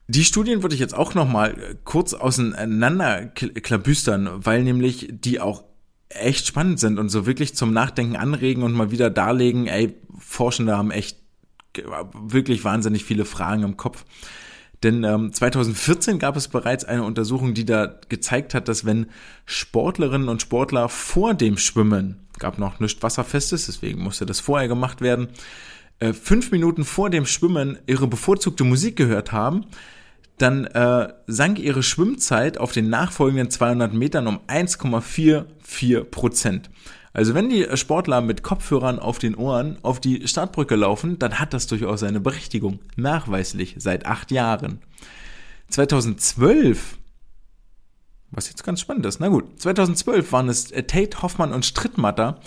die 0.07 0.23
Studien 0.23 0.61
würde 0.61 0.75
ich 0.75 0.81
jetzt 0.81 0.95
auch 0.95 1.15
noch 1.15 1.27
mal 1.27 1.77
kurz 1.83 2.13
auseinander 2.13 3.25
klabüstern, 3.25 4.29
weil 4.35 4.63
nämlich 4.63 5.09
die 5.11 5.39
auch 5.39 5.63
echt 6.15 6.47
spannend 6.47 6.79
sind 6.79 6.99
und 6.99 7.09
so 7.09 7.25
wirklich 7.25 7.55
zum 7.55 7.73
Nachdenken 7.73 8.15
anregen 8.15 8.63
und 8.63 8.73
mal 8.73 8.91
wieder 8.91 9.09
darlegen, 9.09 9.67
ey, 9.67 9.95
Forschende 10.17 10.77
haben 10.77 10.91
echt 10.91 11.17
wirklich 12.13 12.63
wahnsinnig 12.63 13.03
viele 13.03 13.25
Fragen 13.25 13.63
im 13.63 13.77
Kopf. 13.77 14.05
Denn 14.83 15.03
ähm, 15.03 15.33
2014 15.33 16.19
gab 16.19 16.35
es 16.35 16.47
bereits 16.47 16.85
eine 16.85 17.03
Untersuchung, 17.03 17.53
die 17.53 17.65
da 17.65 17.99
gezeigt 18.09 18.53
hat, 18.53 18.67
dass 18.67 18.85
wenn 18.85 19.07
Sportlerinnen 19.45 20.29
und 20.29 20.41
Sportler 20.41 20.89
vor 20.89 21.33
dem 21.33 21.57
Schwimmen, 21.57 22.27
gab 22.37 22.59
noch 22.59 22.79
nichts 22.79 23.01
Wasserfestes, 23.01 23.65
deswegen 23.65 24.01
musste 24.01 24.25
das 24.25 24.39
vorher 24.39 24.67
gemacht 24.67 25.01
werden, 25.01 25.29
äh, 25.99 26.13
fünf 26.13 26.51
Minuten 26.51 26.83
vor 26.83 27.09
dem 27.09 27.25
Schwimmen 27.25 27.79
ihre 27.87 28.07
bevorzugte 28.07 28.63
Musik 28.63 28.95
gehört 28.95 29.31
haben, 29.31 29.65
dann 30.37 30.65
äh, 30.65 31.13
sank 31.27 31.59
ihre 31.59 31.83
Schwimmzeit 31.83 32.57
auf 32.57 32.71
den 32.71 32.89
nachfolgenden 32.89 33.49
200 33.49 33.93
Metern 33.93 34.27
um 34.27 34.39
1,44 34.47 36.03
Prozent. 36.03 36.69
Also 37.13 37.33
wenn 37.33 37.49
die 37.49 37.65
Sportler 37.77 38.19
mit 38.19 38.43
Kopfhörern 38.43 38.99
auf 38.99 39.19
den 39.19 39.35
Ohren 39.35 39.77
auf 39.83 40.01
die 40.01 40.27
Startbrücke 40.27 40.75
laufen, 40.75 41.17
dann 41.17 41.39
hat 41.39 41.53
das 41.53 41.67
durchaus 41.67 42.01
seine 42.01 42.19
Berechtigung. 42.19 42.79
Nachweislich 42.97 43.75
seit 43.77 44.05
acht 44.05 44.31
Jahren. 44.31 44.79
2012 45.69 46.97
was 48.35 48.49
jetzt 48.49 48.63
ganz 48.63 48.81
spannend 48.81 49.05
ist. 49.05 49.19
Na 49.19 49.29
gut, 49.29 49.61
2012 49.61 50.31
waren 50.31 50.49
es 50.49 50.65
Tate, 50.65 51.21
Hoffmann 51.21 51.53
und 51.53 51.65
Strittmatter, 51.65 52.39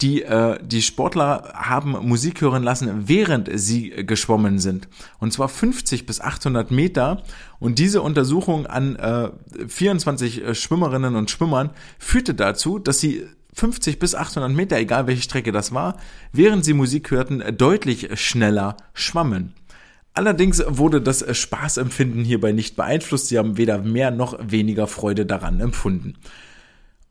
die 0.00 0.22
äh, 0.22 0.58
die 0.62 0.82
Sportler 0.82 1.52
haben 1.54 1.92
Musik 2.06 2.40
hören 2.40 2.62
lassen, 2.62 3.08
während 3.08 3.48
sie 3.54 3.90
geschwommen 3.90 4.58
sind. 4.58 4.88
Und 5.18 5.32
zwar 5.32 5.48
50 5.48 6.06
bis 6.06 6.20
800 6.20 6.70
Meter. 6.70 7.22
Und 7.60 7.78
diese 7.78 8.02
Untersuchung 8.02 8.66
an 8.66 8.96
äh, 8.96 9.30
24 9.68 10.42
äh, 10.44 10.54
Schwimmerinnen 10.54 11.16
und 11.16 11.30
Schwimmern 11.30 11.70
führte 11.98 12.34
dazu, 12.34 12.78
dass 12.78 13.00
sie 13.00 13.24
50 13.54 13.98
bis 14.00 14.14
800 14.14 14.50
Meter, 14.50 14.76
egal 14.78 15.06
welche 15.06 15.22
Strecke 15.22 15.52
das 15.52 15.72
war, 15.72 15.96
während 16.32 16.64
sie 16.64 16.74
Musik 16.74 17.10
hörten, 17.10 17.42
deutlich 17.56 18.20
schneller 18.20 18.76
schwammen. 18.94 19.54
Allerdings 20.12 20.62
wurde 20.66 21.00
das 21.00 21.24
Spaßempfinden 21.36 22.24
hierbei 22.24 22.52
nicht 22.52 22.76
beeinflusst. 22.76 23.28
Sie 23.28 23.38
haben 23.38 23.56
weder 23.56 23.78
mehr 23.78 24.10
noch 24.10 24.38
weniger 24.40 24.86
Freude 24.86 25.26
daran 25.26 25.60
empfunden. 25.60 26.14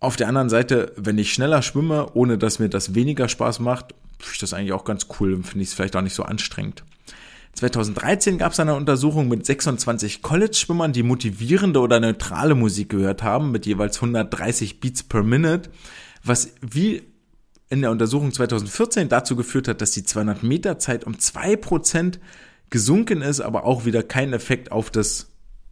Auf 0.03 0.17
der 0.17 0.27
anderen 0.27 0.49
Seite, 0.49 0.91
wenn 0.97 1.17
ich 1.17 1.31
schneller 1.31 1.61
schwimme, 1.61 2.07
ohne 2.13 2.37
dass 2.37 2.59
mir 2.59 2.67
das 2.67 2.93
weniger 2.93 3.29
Spaß 3.29 3.61
macht, 3.61 3.95
finde 4.19 4.33
ich 4.33 4.39
das 4.39 4.51
eigentlich 4.51 4.73
auch 4.73 4.83
ganz 4.83 5.07
cool 5.17 5.33
und 5.33 5.47
finde 5.47 5.63
ich 5.63 5.69
es 5.69 5.75
vielleicht 5.75 5.95
auch 5.95 6.01
nicht 6.01 6.13
so 6.13 6.23
anstrengend. 6.23 6.83
2013 7.53 8.37
gab 8.37 8.51
es 8.51 8.59
eine 8.59 8.75
Untersuchung 8.75 9.29
mit 9.29 9.45
26 9.45 10.21
College-Schwimmern, 10.21 10.91
die 10.91 11.03
motivierende 11.03 11.79
oder 11.79 12.01
neutrale 12.01 12.53
Musik 12.53 12.89
gehört 12.89 13.23
haben, 13.23 13.51
mit 13.51 13.65
jeweils 13.65 13.95
130 13.95 14.81
Beats 14.81 15.03
per 15.03 15.23
Minute, 15.23 15.69
was 16.21 16.53
wie 16.59 17.03
in 17.69 17.79
der 17.79 17.91
Untersuchung 17.91 18.33
2014 18.33 19.07
dazu 19.07 19.37
geführt 19.37 19.69
hat, 19.69 19.79
dass 19.79 19.91
die 19.91 20.03
200 20.03 20.43
Meter 20.43 20.79
Zeit 20.79 21.05
um 21.05 21.13
2% 21.13 22.19
gesunken 22.69 23.21
ist, 23.21 23.39
aber 23.39 23.63
auch 23.63 23.85
wieder 23.85 24.03
kein 24.03 24.33
Effekt 24.33 24.69
auf 24.69 24.91
das, 24.91 25.27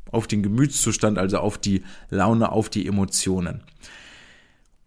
auf 0.09 0.25
den 0.25 0.41
Gemütszustand, 0.41 1.17
also 1.17 1.39
auf 1.39 1.57
die 1.57 1.83
Laune, 2.09 2.53
auf 2.53 2.69
die 2.69 2.87
Emotionen. 2.87 3.65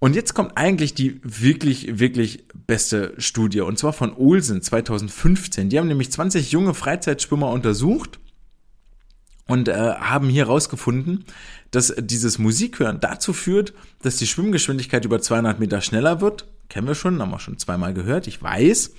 Und 0.05 0.15
jetzt 0.15 0.35
kommt 0.35 0.59
eigentlich 0.59 0.93
die 0.93 1.19
wirklich, 1.23 1.99
wirklich 1.99 2.45
beste 2.67 3.15
Studie. 3.17 3.63
Und 3.63 3.79
zwar 3.79 3.95
von 3.95 4.15
Olsen 4.15 4.61
2015. 4.61 5.71
Die 5.71 5.79
haben 5.79 5.89
nämlich 5.89 6.13
20 6.13 6.53
junge 6.53 6.75
Freizeitschwimmer 6.75 7.49
untersucht 7.49 8.19
und 9.49 9.67
äh, 9.69 9.73
haben 9.73 10.29
hier 10.29 10.45
herausgefunden, 10.45 11.25
dass 11.71 11.95
dieses 11.99 12.39
Musikhören 12.39 13.01
dazu 13.01 13.33
führt, 13.33 13.73
dass 14.03 14.17
die 14.17 14.27
Schwimmgeschwindigkeit 14.27 15.07
über 15.07 15.23
200 15.23 15.59
Meter 15.59 15.81
schneller 15.81 16.21
wird. 16.21 16.49
Kennen 16.69 16.87
wir 16.87 16.95
schon, 16.95 17.23
haben 17.23 17.31
wir 17.31 17.41
schon 17.41 17.57
zweimal 17.57 17.95
gehört, 17.95 18.27
ich 18.27 18.43
weiß. 18.43 18.91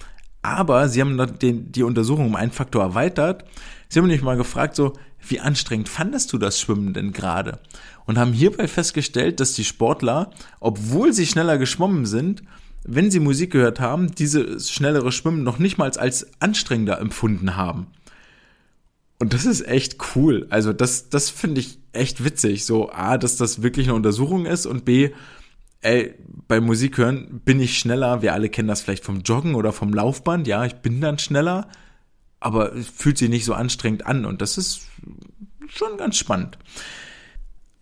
Aber 0.42 0.90
sie 0.90 1.02
haben 1.02 1.22
die 1.40 1.84
Untersuchung 1.84 2.26
um 2.26 2.36
einen 2.36 2.52
Faktor 2.52 2.82
erweitert, 2.82 3.46
Sie 3.90 4.00
haben 4.00 4.08
mich 4.08 4.22
mal 4.22 4.38
gefragt, 4.38 4.76
so, 4.76 4.94
wie 5.28 5.40
anstrengend 5.40 5.90
fandest 5.90 6.32
du 6.34 6.38
das 6.38 6.60
Schwimmen 6.60 6.94
denn 6.94 7.12
gerade? 7.12 7.60
Und 8.06 8.18
haben 8.18 8.34
hierbei 8.34 8.68
festgestellt, 8.68 9.40
dass 9.40 9.54
die 9.54 9.64
Sportler, 9.66 10.32
obwohl 10.60 11.14
sie 11.14 11.26
schneller 11.26 11.58
geschwommen 11.58 12.06
sind, 12.06 12.44
wenn 12.84 13.10
sie 13.10 13.20
Musik 13.20 13.52
gehört 13.52 13.80
haben, 13.80 14.14
dieses 14.14 14.70
schnellere 14.70 15.12
Schwimmen 15.12 15.44
noch 15.44 15.60
nicht 15.60 15.78
mal 15.78 15.90
als 15.90 16.28
anstrengender 16.40 17.00
empfunden 17.00 17.56
haben. 17.56 17.88
Und 19.20 19.34
das 19.34 19.46
ist 19.46 19.68
echt 19.68 19.98
cool. 20.16 20.46
Also 20.50 20.74
das, 20.74 21.10
das 21.10 21.30
finde 21.30 21.62
ich 21.62 21.80
echt 21.94 22.24
witzig. 22.24 22.66
So, 22.66 22.92
A, 22.92 23.18
dass 23.18 23.38
das 23.38 23.64
wirklich 23.64 23.88
eine 23.88 23.96
Untersuchung 23.96 24.46
ist 24.46 24.66
und 24.66 24.86
B, 24.86 25.12
ey, 25.82 26.16
bei 26.48 26.60
Musik 26.60 26.98
hören 26.98 27.42
bin 27.46 27.60
ich 27.60 27.78
schneller. 27.78 28.22
Wir 28.22 28.34
alle 28.34 28.50
kennen 28.50 28.68
das 28.68 28.82
vielleicht 28.82 29.06
vom 29.06 29.22
Joggen 29.22 29.56
oder 29.56 29.72
vom 29.72 29.94
Laufband. 29.94 30.48
Ja, 30.48 30.66
ich 30.66 30.76
bin 30.76 31.00
dann 31.02 31.18
schneller, 31.18 31.68
aber 32.46 32.76
es 32.76 32.88
fühlt 32.88 33.18
sich 33.18 33.28
nicht 33.28 33.44
so 33.44 33.56
anstrengend 33.56 34.06
an 34.06 34.24
und 34.24 34.40
das 34.40 34.60
ist 34.60 34.82
schon 35.68 35.98
ganz 35.98 36.16
spannend. 36.16 36.60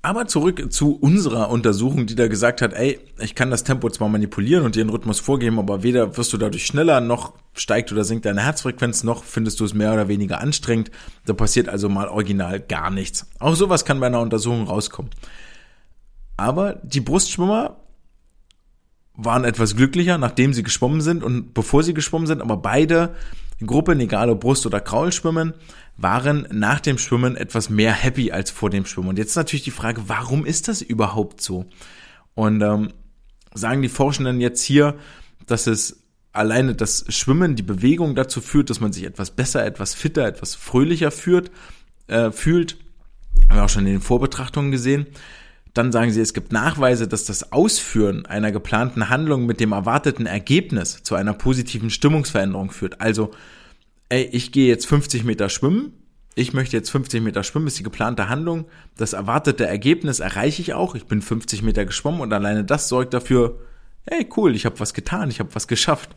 Aber 0.02 0.26
zurück 0.26 0.72
zu 0.72 0.96
unserer 0.96 1.50
Untersuchung, 1.50 2.06
die 2.06 2.16
da 2.16 2.30
gesagt 2.30 2.62
hat, 2.62 2.72
ey, 2.72 2.98
ich 3.20 3.36
kann 3.36 3.52
das 3.52 3.66
Tempo 3.66 3.90
zwar 3.90 4.08
manipulieren 4.08 4.64
und 4.64 4.76
dir 4.76 4.82
einen 4.82 4.90
Rhythmus 4.90 5.20
vorgeben, 5.20 5.60
aber 5.60 5.84
weder 5.84 6.16
wirst 6.16 6.32
du 6.32 6.38
dadurch 6.38 6.66
schneller, 6.66 7.02
noch 7.02 7.34
steigt 7.54 7.92
oder 7.92 8.06
sinkt 8.06 8.24
deine 8.24 8.42
Herzfrequenz, 8.42 9.04
noch 9.04 9.26
findest 9.26 9.60
du 9.60 9.66
es 9.66 9.74
mehr 9.74 9.92
oder 9.94 10.08
weniger 10.08 10.40
anstrengend. 10.40 10.92
Da 11.26 11.34
passiert 11.34 11.68
also 11.68 11.90
mal 11.90 12.08
original 12.08 12.62
gar 12.62 12.90
nichts. 12.90 13.30
Auch 13.40 13.56
sowas 13.56 13.84
kann 13.84 14.00
bei 14.00 14.08
einer 14.08 14.22
Untersuchung 14.22 14.66
rauskommen. 14.66 15.12
Aber 16.38 16.76
die 16.84 17.02
Brustschwimmer 17.02 17.82
waren 19.16 19.44
etwas 19.44 19.76
glücklicher, 19.76 20.18
nachdem 20.18 20.54
sie 20.54 20.64
geschwommen 20.64 21.02
sind 21.02 21.22
und 21.22 21.54
bevor 21.54 21.84
sie 21.84 21.94
geschwommen 21.94 22.28
sind, 22.28 22.42
aber 22.42 22.56
beide 22.58 23.14
Gruppen, 23.66 24.00
egal 24.00 24.30
ob 24.30 24.42
Brust- 24.42 24.66
oder 24.66 24.80
Kraulschwimmen, 24.80 25.54
waren 25.96 26.48
nach 26.52 26.80
dem 26.80 26.98
Schwimmen 26.98 27.36
etwas 27.36 27.70
mehr 27.70 27.94
happy 27.94 28.32
als 28.32 28.52
vor 28.52 28.70
dem 28.70 28.86
Schwimmen. 28.86 29.10
Und 29.10 29.20
jetzt 29.20 29.36
natürlich 29.36 29.64
die 29.64 29.72
Frage, 29.72 30.04
warum 30.08 30.46
ist 30.46 30.68
das 30.68 30.82
überhaupt 30.82 31.42
so? 31.42 31.66
Und 32.36 32.62
ähm, 32.62 32.90
sagen 33.54 33.82
die 33.82 33.90
Forschenden 33.90 34.42
jetzt 34.42 34.64
hier, 34.64 34.96
dass 35.46 35.68
es 35.68 36.04
alleine 36.32 36.74
das 36.74 37.06
Schwimmen, 37.10 37.56
die 37.56 37.64
Bewegung 37.64 38.16
dazu 38.16 38.42
führt, 38.42 38.70
dass 38.70 38.80
man 38.80 38.92
sich 38.92 39.04
etwas 39.04 39.32
besser, 39.32 39.66
etwas 39.66 39.94
fitter, 39.94 40.26
etwas 40.26 40.56
fröhlicher 40.56 41.12
führt, 41.12 41.52
äh, 42.08 42.32
fühlt. 42.32 42.78
Haben 43.50 43.58
wir 43.58 43.66
auch 43.66 43.70
schon 43.70 43.86
in 43.86 43.94
den 43.94 44.02
Vorbetrachtungen 44.02 44.72
gesehen. 44.72 45.06
Dann 45.74 45.92
sagen 45.92 46.12
sie, 46.12 46.22
es 46.22 46.34
gibt 46.34 46.52
Nachweise, 46.52 47.08
dass 47.08 47.26
das 47.26 47.52
Ausführen 47.52 48.26
einer 48.28 48.52
geplanten 48.52 49.10
Handlung 49.10 49.46
mit 49.46 49.60
dem 49.60 49.72
erwarteten 49.72 50.28
Ergebnis 50.28 51.02
zu 51.02 51.16
einer 51.16 51.34
positiven 51.34 51.90
Stimmungsveränderung 51.90 52.72
führt. 52.72 53.02
Also, 53.02 53.32
ey, 54.10 54.30
ich 54.32 54.52
gehe 54.52 54.68
jetzt 54.68 54.86
50 54.86 55.24
Meter 55.24 55.50
schwimmen. 55.50 55.94
Ich 56.36 56.54
möchte 56.54 56.78
jetzt 56.78 56.90
50 56.90 57.24
Meter 57.24 57.44
schwimmen, 57.44 57.68
ist 57.68 57.80
die 57.80 57.84
geplante 57.84 58.30
Handlung. 58.30 58.66
Das 58.98 59.14
erwartete 59.14 59.66
Ergebnis 59.66 60.20
erreiche 60.20 60.62
ich 60.62 60.74
auch. 60.74 60.94
Ich 60.94 61.06
bin 61.06 61.22
50 61.22 61.64
Meter 61.64 61.86
geschwommen 61.86 62.22
und 62.22 62.34
alleine 62.34 62.64
das 62.64 62.88
sorgt 62.88 63.14
dafür, 63.14 63.60
hey, 64.10 64.28
cool, 64.38 64.56
ich 64.56 64.66
habe 64.66 64.80
was 64.80 64.94
getan, 64.94 65.30
ich 65.30 65.40
habe 65.40 65.54
was 65.54 65.68
geschafft. 65.68 66.16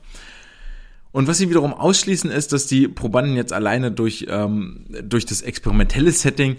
Und 1.13 1.29
was 1.29 1.39
sie 1.39 1.49
wiederum 1.49 1.73
ausschließen, 1.73 2.31
ist, 2.31 2.53
dass 2.53 2.67
die 2.67 2.89
Probanden 2.89 3.37
jetzt 3.37 3.53
alleine 3.53 3.91
durch, 3.91 4.27
ähm, 4.29 4.85
durch 5.03 5.25
das 5.25 5.41
experimentelle 5.41 6.13
Setting 6.13 6.57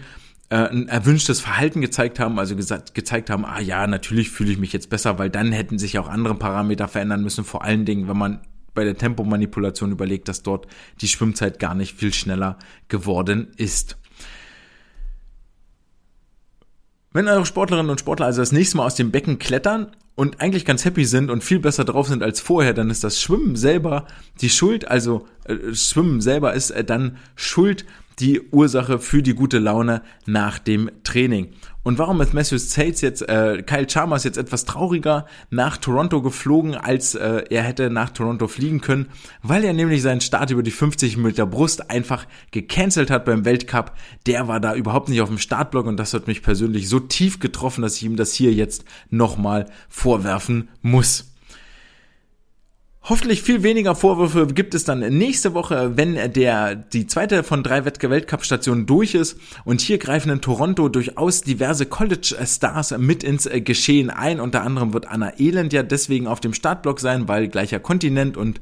ein 0.55 0.87
erwünschtes 0.87 1.41
Verhalten 1.41 1.81
gezeigt 1.81 2.19
haben, 2.19 2.39
also 2.39 2.55
gesagt, 2.55 2.93
gezeigt 2.93 3.29
haben, 3.29 3.45
ah 3.45 3.59
ja, 3.59 3.85
natürlich 3.85 4.29
fühle 4.29 4.51
ich 4.51 4.57
mich 4.57 4.71
jetzt 4.71 4.89
besser, 4.89 5.19
weil 5.19 5.29
dann 5.29 5.51
hätten 5.51 5.77
sich 5.77 5.99
auch 5.99 6.07
andere 6.07 6.35
Parameter 6.35 6.87
verändern 6.87 7.21
müssen, 7.21 7.43
vor 7.43 7.63
allen 7.63 7.83
Dingen, 7.83 8.07
wenn 8.07 8.17
man 8.17 8.41
bei 8.73 8.83
der 8.83 8.97
Tempomanipulation 8.97 9.91
überlegt, 9.91 10.27
dass 10.27 10.43
dort 10.43 10.67
die 11.01 11.07
Schwimmzeit 11.07 11.59
gar 11.59 11.73
nicht 11.73 11.97
viel 11.97 12.13
schneller 12.13 12.57
geworden 12.87 13.47
ist. 13.57 13.97
Wenn 17.11 17.27
eure 17.27 17.45
Sportlerinnen 17.45 17.89
und 17.89 17.99
Sportler 17.99 18.27
also 18.27 18.41
das 18.41 18.51
nächste 18.51 18.77
Mal 18.77 18.85
aus 18.85 18.93
dem 18.95 19.11
Becken 19.11 19.39
klettern 19.39 19.91
und 20.13 20.39
eigentlich 20.39 20.63
ganz 20.63 20.85
happy 20.85 21.05
sind 21.05 21.31
und 21.31 21.43
viel 21.43 21.59
besser 21.59 21.83
drauf 21.83 22.07
sind 22.07 22.21
als 22.21 22.39
vorher, 22.39 22.73
dann 22.73 22.91
ist 22.91 23.03
das 23.03 23.19
Schwimmen 23.19 23.55
selber 23.55 24.05
die 24.41 24.49
Schuld, 24.49 24.87
also 24.87 25.27
äh, 25.45 25.73
Schwimmen 25.73 26.21
selber 26.21 26.53
ist 26.53 26.69
äh, 26.69 26.83
dann 26.83 27.17
Schuld 27.35 27.85
die 28.19 28.41
Ursache 28.51 28.99
für 28.99 29.21
die 29.21 29.35
gute 29.35 29.59
Laune 29.59 30.01
nach 30.25 30.59
dem 30.59 30.89
Training. 31.03 31.49
Und 31.83 31.99
warum 31.99 32.19
ist 32.19 32.33
Matthew 32.33 32.57
States 32.57 32.99
jetzt, 32.99 33.21
äh, 33.29 33.63
Kyle 33.65 33.85
Chalmers 33.85 34.25
jetzt 34.25 34.37
etwas 34.37 34.65
trauriger 34.65 35.25
nach 35.51 35.77
Toronto 35.77 36.21
geflogen, 36.21 36.75
als 36.75 37.15
äh, 37.15 37.43
er 37.49 37.63
hätte 37.63 37.89
nach 37.89 38.09
Toronto 38.09 38.49
fliegen 38.49 38.81
können? 38.81 39.07
Weil 39.41 39.63
er 39.63 39.71
nämlich 39.71 40.01
seinen 40.01 40.19
Start 40.19 40.51
über 40.51 40.63
die 40.63 40.71
50 40.71 41.15
Meter 41.15 41.45
Brust 41.45 41.89
einfach 41.89 42.25
gecancelt 42.51 43.09
hat 43.09 43.23
beim 43.23 43.45
Weltcup. 43.45 43.93
Der 44.25 44.49
war 44.49 44.59
da 44.59 44.75
überhaupt 44.75 45.07
nicht 45.07 45.21
auf 45.21 45.29
dem 45.29 45.37
Startblock 45.37 45.85
und 45.85 45.97
das 45.97 46.13
hat 46.13 46.27
mich 46.27 46.41
persönlich 46.41 46.89
so 46.89 46.99
tief 46.99 47.39
getroffen, 47.39 47.83
dass 47.83 47.95
ich 47.95 48.03
ihm 48.03 48.17
das 48.17 48.33
hier 48.33 48.51
jetzt 48.51 48.83
nochmal 49.09 49.67
vorwerfen 49.87 50.67
muss. 50.81 51.36
Hoffentlich 53.09 53.41
viel 53.41 53.63
weniger 53.63 53.95
Vorwürfe 53.95 54.47
gibt 54.47 54.75
es 54.75 54.83
dann 54.83 54.99
nächste 54.99 55.53
Woche, 55.53 55.95
wenn 55.95 56.33
der 56.33 56.75
die 56.75 57.07
zweite 57.07 57.41
von 57.41 57.63
drei 57.63 57.85
Weltcup-Stationen 57.85 58.85
durch 58.85 59.15
ist. 59.15 59.39
Und 59.63 59.79
hier 59.79 59.97
greifen 59.97 60.29
in 60.29 60.41
Toronto 60.41 60.89
durchaus 60.89 61.41
diverse 61.41 61.85
College-Stars 61.85 62.97
mit 62.97 63.23
ins 63.23 63.49
Geschehen 63.49 64.09
ein. 64.09 64.41
Unter 64.41 64.63
anderem 64.63 64.91
wird 64.91 65.07
Anna 65.07 65.39
Elend 65.39 65.71
ja 65.71 65.83
deswegen 65.83 66.27
auf 66.27 66.41
dem 66.41 66.53
Startblock 66.53 66.99
sein, 66.99 67.29
weil 67.29 67.47
gleicher 67.47 67.79
Kontinent 67.79 68.35
und 68.35 68.59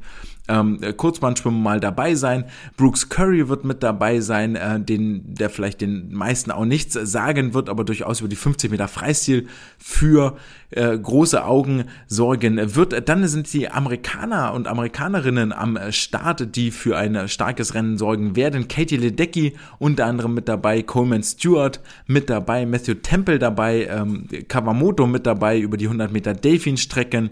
ähm, 0.48 0.80
Kurzbahnschwimmen 0.96 1.62
mal 1.62 1.80
dabei 1.80 2.16
sein. 2.16 2.46
Brooks 2.78 3.10
Curry 3.10 3.50
wird 3.50 3.66
mit 3.66 3.84
dabei 3.84 4.20
sein, 4.20 4.56
äh, 4.56 4.80
den, 4.80 5.34
der 5.34 5.50
vielleicht 5.50 5.82
den 5.82 6.14
meisten 6.14 6.52
auch 6.52 6.66
nichts 6.66 6.94
sagen 6.94 7.54
wird, 7.54 7.70
aber 7.70 7.84
durchaus 7.84 8.20
über 8.20 8.30
die 8.30 8.36
50 8.36 8.72
Meter 8.72 8.88
Freistil 8.88 9.48
für 9.78 10.38
äh, 10.72 10.98
große 10.98 11.44
Augen 11.44 11.86
sorgen 12.08 12.76
wird. 12.76 13.08
Dann 13.10 13.28
sind 13.28 13.52
die 13.54 13.70
Amerikaner 13.70 14.54
und 14.54 14.68
Amerikanerinnen 14.68 15.52
am 15.52 15.80
Start, 15.92 16.56
die 16.56 16.72
für 16.72 16.98
ein 16.98 17.28
starkes 17.28 17.74
Rennen 17.74 17.98
sorgen 17.98 18.36
werden. 18.36 18.68
Katie 18.68 18.98
Ledecky 18.98 19.56
unter 19.80 20.06
anderem 20.06 20.34
mit 20.34 20.48
dabei, 20.48 20.82
Coleman 20.82 21.24
Stewart 21.24 21.80
mit 22.08 22.30
dabei, 22.30 22.66
Matthew 22.66 22.96
Temple 22.96 23.40
dabei, 23.40 23.88
ähm, 23.90 24.28
Kawamoto 24.48 25.08
mit 25.08 25.26
dabei 25.26 25.60
über 25.60 25.78
die 25.78 25.86
100 25.86 26.12
Meter 26.12 26.34
Delfin-Strecken. 26.34 27.32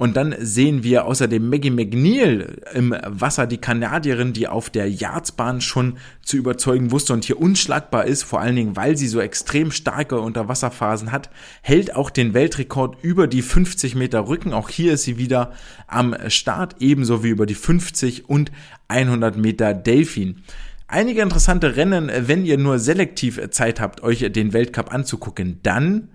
Und 0.00 0.16
dann 0.16 0.32
sehen 0.38 0.84
wir 0.84 1.06
außerdem 1.06 1.50
Maggie 1.50 1.70
McNeil 1.70 2.62
im 2.72 2.94
Wasser, 3.04 3.48
die 3.48 3.58
Kanadierin, 3.58 4.32
die 4.32 4.46
auf 4.46 4.70
der 4.70 4.88
Yardsbahn 4.88 5.60
schon 5.60 5.96
zu 6.22 6.36
überzeugen 6.36 6.92
wusste 6.92 7.14
und 7.14 7.24
hier 7.24 7.40
unschlagbar 7.40 8.04
ist, 8.04 8.22
vor 8.22 8.40
allen 8.40 8.54
Dingen, 8.54 8.76
weil 8.76 8.96
sie 8.96 9.08
so 9.08 9.18
extrem 9.18 9.72
starke 9.72 10.20
Unterwasserphasen 10.20 11.10
hat, 11.10 11.30
hält 11.62 11.96
auch 11.96 12.10
den 12.10 12.32
Weltrekord 12.32 13.02
über 13.02 13.26
die 13.26 13.42
50 13.42 13.96
Meter 13.96 14.28
Rücken. 14.28 14.52
Auch 14.52 14.68
hier 14.68 14.92
ist 14.92 15.02
sie 15.02 15.18
wieder 15.18 15.52
am 15.88 16.14
Start, 16.28 16.76
ebenso 16.78 17.24
wie 17.24 17.30
über 17.30 17.46
die 17.46 17.56
50 17.56 18.28
und 18.28 18.52
100 18.86 19.36
Meter 19.36 19.74
Delfin. 19.74 20.44
Einige 20.86 21.22
interessante 21.22 21.74
Rennen, 21.74 22.08
wenn 22.16 22.44
ihr 22.44 22.56
nur 22.56 22.78
selektiv 22.78 23.40
Zeit 23.50 23.80
habt, 23.80 24.04
euch 24.04 24.20
den 24.30 24.52
Weltcup 24.52 24.94
anzugucken, 24.94 25.58
dann 25.64 26.10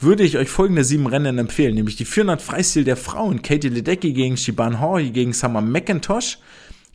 würde 0.00 0.22
ich 0.22 0.36
euch 0.36 0.48
folgende 0.48 0.84
sieben 0.84 1.06
Rennen 1.06 1.38
empfehlen, 1.38 1.74
nämlich 1.74 1.96
die 1.96 2.04
400 2.04 2.42
Freistil 2.42 2.84
der 2.84 2.96
Frauen, 2.96 3.42
Katie 3.42 3.68
Ledecky 3.68 4.12
gegen 4.12 4.36
Shiban 4.36 4.80
Hori 4.80 5.10
gegen 5.10 5.32
Summer 5.32 5.60
McIntosh. 5.60 6.38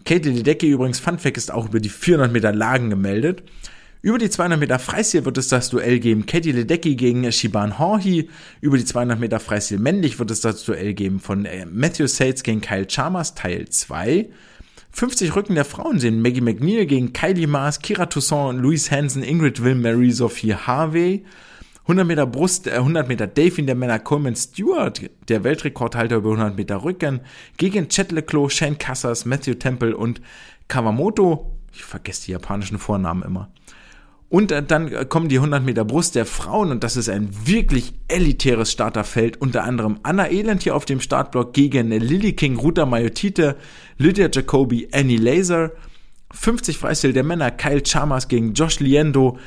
Katie 0.06 0.30
Ledecky 0.30 0.70
übrigens, 0.70 1.00
Fun 1.00 1.20
Fact, 1.20 1.38
ist 1.38 1.52
auch 1.52 1.68
über 1.68 1.80
die 1.80 1.90
400 1.90 2.32
Meter 2.32 2.54
Lagen 2.54 2.90
gemeldet. 2.90 3.44
Über 4.02 4.18
die 4.18 4.30
200 4.30 4.58
Meter 4.58 4.80
Freistil 4.80 5.26
wird 5.26 5.38
es 5.38 5.50
das 5.50 5.70
Duell 5.70 6.00
geben 6.00 6.26
Katie 6.26 6.54
Ledecky 6.54 6.96
gegen 6.96 7.30
Shiban 7.34 7.80
Horhi. 7.80 8.30
Über 8.62 8.78
die 8.78 8.86
200 8.86 9.20
Meter 9.20 9.42
Freistil 9.42 9.78
männlich 9.78 10.20
wird 10.20 10.32
es 10.32 10.40
das 10.40 10.64
Duell 10.64 10.94
geben 10.94 11.20
von 11.20 11.44
äh, 11.44 11.66
Matthew 11.66 12.08
Sates 12.08 12.44
gegen 12.44 12.62
Kyle 12.62 12.88
Chalmers 12.88 13.36
Teil 13.36 13.68
2. 13.68 14.30
50 14.92 15.36
Rücken 15.36 15.56
der 15.56 15.66
Frauen 15.66 16.00
sehen 16.00 16.22
Maggie 16.22 16.40
McNeil 16.42 16.86
gegen 16.86 17.12
Kylie 17.12 17.46
Maas, 17.46 17.80
Kira 17.80 18.06
Toussaint, 18.06 18.62
Louise 18.62 18.90
Hansen, 18.90 19.22
Ingrid 19.22 19.64
Will, 19.64 19.76
Mary 19.76 20.12
Sophie 20.12 20.56
Harvey. 20.56 21.26
100 21.90 22.06
Meter 22.06 22.28
Brust, 22.28 22.68
äh, 22.68 22.74
100 22.74 23.08
Meter 23.08 23.26
Delfin 23.26 23.66
der 23.66 23.74
Männer 23.74 23.98
Coleman 23.98 24.36
Stewart, 24.36 25.02
der 25.28 25.44
Weltrekordhalter 25.44 26.18
über 26.18 26.30
100 26.30 26.56
Meter 26.56 26.84
Rücken, 26.84 27.22
gegen 27.58 27.90
Chet 27.90 28.12
Leclos, 28.12 28.54
Shane 28.54 28.78
Cassas, 28.78 29.26
Matthew 29.26 29.56
Temple 29.56 29.98
und 29.98 30.22
Kawamoto. 30.68 31.58
Ich 31.74 31.84
vergesse 31.84 32.28
die 32.28 32.32
japanischen 32.34 32.78
Vornamen 32.78 33.24
immer. 33.24 33.50
Und 34.30 34.52
äh, 34.52 34.62
dann 34.62 35.10
kommen 35.10 35.30
die 35.30 35.38
100 35.38 35.64
Meter 35.64 35.84
Brust 35.84 36.14
der 36.14 36.28
Frauen 36.28 36.70
und 36.70 36.84
das 36.84 36.96
ist 36.96 37.10
ein 37.10 37.30
wirklich 37.48 37.96
elitäres 38.08 38.72
Starterfeld. 38.72 39.42
Unter 39.42 39.64
anderem 39.64 40.00
Anna 40.04 40.30
Elend 40.30 40.62
hier 40.62 40.76
auf 40.76 40.86
dem 40.86 41.02
Startblock 41.02 41.54
gegen 41.54 41.90
Lily 41.90 42.34
King, 42.34 42.58
Ruta 42.58 42.86
Mayotite, 42.86 43.56
Lydia 43.98 44.30
Jacobi, 44.32 44.90
Annie 44.92 45.18
Laser. 45.18 45.72
50 46.32 46.78
Freistil 46.78 47.12
der 47.12 47.24
Männer, 47.24 47.50
Kyle 47.50 47.82
Chalmers 47.82 48.28
gegen 48.28 48.54
Josh 48.54 48.80
Liendo, 48.80 49.40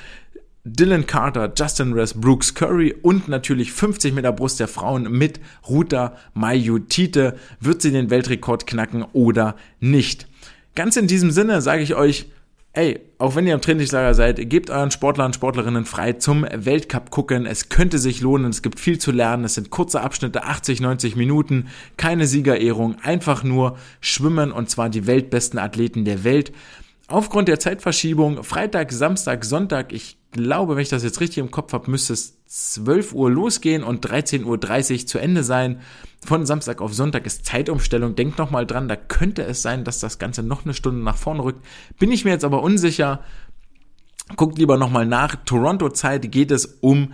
Dylan 0.65 1.07
Carter, 1.09 1.53
Justin 1.57 1.93
Ress, 1.93 2.15
Brooks 2.15 2.55
Curry 2.55 2.95
und 3.03 3.27
natürlich 3.27 3.73
50 3.73 4.15
Meter 4.15 4.31
Brust 4.31 4.61
der 4.61 4.69
Frauen 4.69 5.11
mit 5.11 5.41
Ruta 5.69 6.17
Mayutite. 6.35 7.37
Wird 7.59 7.83
sie 7.83 7.91
den 7.91 8.11
Weltrekord 8.11 8.69
knacken 8.69 9.05
oder 9.13 9.57
nicht? 9.81 10.29
Ganz 10.77 10.97
in 10.97 11.09
diesem 11.09 11.33
Sinne 11.33 11.63
sage 11.63 11.83
ich 11.83 11.97
euch, 11.97 12.27
ey, 12.75 13.01
auch 13.19 13.35
wenn 13.35 13.49
ihr 13.49 13.55
im 13.55 13.61
Trainingslager 13.61 14.15
seid, 14.15 14.49
gebt 14.49 14.71
euren 14.71 14.93
Sportlern 14.93 15.27
und 15.27 15.35
Sportlerinnen 15.35 15.85
frei 15.85 16.13
zum 16.13 16.47
Weltcup 16.49 17.11
gucken. 17.11 17.45
Es 17.45 17.69
könnte 17.69 17.99
sich 17.99 18.21
lohnen, 18.21 18.51
es 18.51 18.63
gibt 18.63 18.79
viel 18.79 19.01
zu 19.01 19.11
lernen. 19.11 19.45
Es 19.45 19.55
sind 19.55 19.71
kurze 19.71 20.01
Abschnitte, 20.01 20.45
80, 20.45 20.81
90 20.81 21.17
Minuten, 21.17 21.67
keine 21.97 22.29
Siegerehrung, 22.29 22.95
einfach 23.03 23.43
nur 23.43 23.79
schwimmen 24.01 24.53
und 24.53 24.71
zwar 24.71 24.91
die 24.91 25.09
weltbesten 25.09 25.59
Athleten 25.59 26.05
der 26.05 26.23
Welt. 26.23 26.53
Aufgrund 27.09 27.49
der 27.49 27.59
Zeitverschiebung, 27.59 28.45
Freitag, 28.45 28.93
Samstag, 28.93 29.45
Sonntag, 29.45 29.93
ich 29.93 30.22
glaube, 30.33 30.75
wenn 30.75 30.83
ich 30.83 30.89
das 30.89 31.05
jetzt 31.05 31.21
richtig 31.21 31.39
im 31.39 31.51
Kopf 31.51 31.73
habe, 31.73 31.91
müsste 31.91 32.15
es 32.15 32.45
12 32.47 33.13
Uhr 33.13 33.31
losgehen 33.31 33.85
und 33.85 34.05
13.30 34.05 34.45
Uhr 35.01 35.07
zu 35.07 35.19
Ende 35.19 35.45
sein. 35.45 35.81
Von 36.25 36.47
Samstag 36.47 36.81
auf 36.81 36.95
Sonntag 36.95 37.27
ist 37.27 37.47
Zeitumstellung. 37.47 38.17
Denkt 38.17 38.39
nochmal 38.39 38.67
dran, 38.67 38.89
da 38.89 38.97
könnte 38.97 39.43
es 39.45 39.63
sein, 39.63 39.85
dass 39.85 40.01
das 40.01 40.19
Ganze 40.19 40.43
noch 40.43 40.65
eine 40.65 40.75
Stunde 40.75 41.03
nach 41.03 41.17
vorne 41.17 41.45
rückt. 41.45 41.65
Bin 41.99 42.11
ich 42.11 42.25
mir 42.25 42.33
jetzt 42.33 42.45
aber 42.45 42.63
unsicher. 42.63 43.23
Guckt 44.37 44.59
lieber 44.59 44.79
nochmal 44.79 45.07
nach. 45.07 45.37
Toronto-Zeit 45.45 46.33
geht 46.33 46.51
es 46.51 46.67
um 46.81 47.13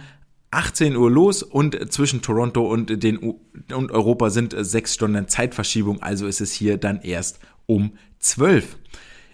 18 0.50 0.96
Uhr 0.96 1.10
los 1.10 1.42
und 1.42 1.92
zwischen 1.92 2.22
Toronto 2.22 2.66
und, 2.66 3.02
den, 3.02 3.18
und 3.18 3.90
Europa 3.92 4.30
sind 4.30 4.54
sechs 4.56 4.94
Stunden 4.94 5.28
Zeitverschiebung. 5.28 6.02
Also 6.02 6.26
ist 6.26 6.40
es 6.40 6.52
hier 6.52 6.78
dann 6.78 7.00
erst 7.00 7.40
um 7.66 7.92
12. 8.20 8.78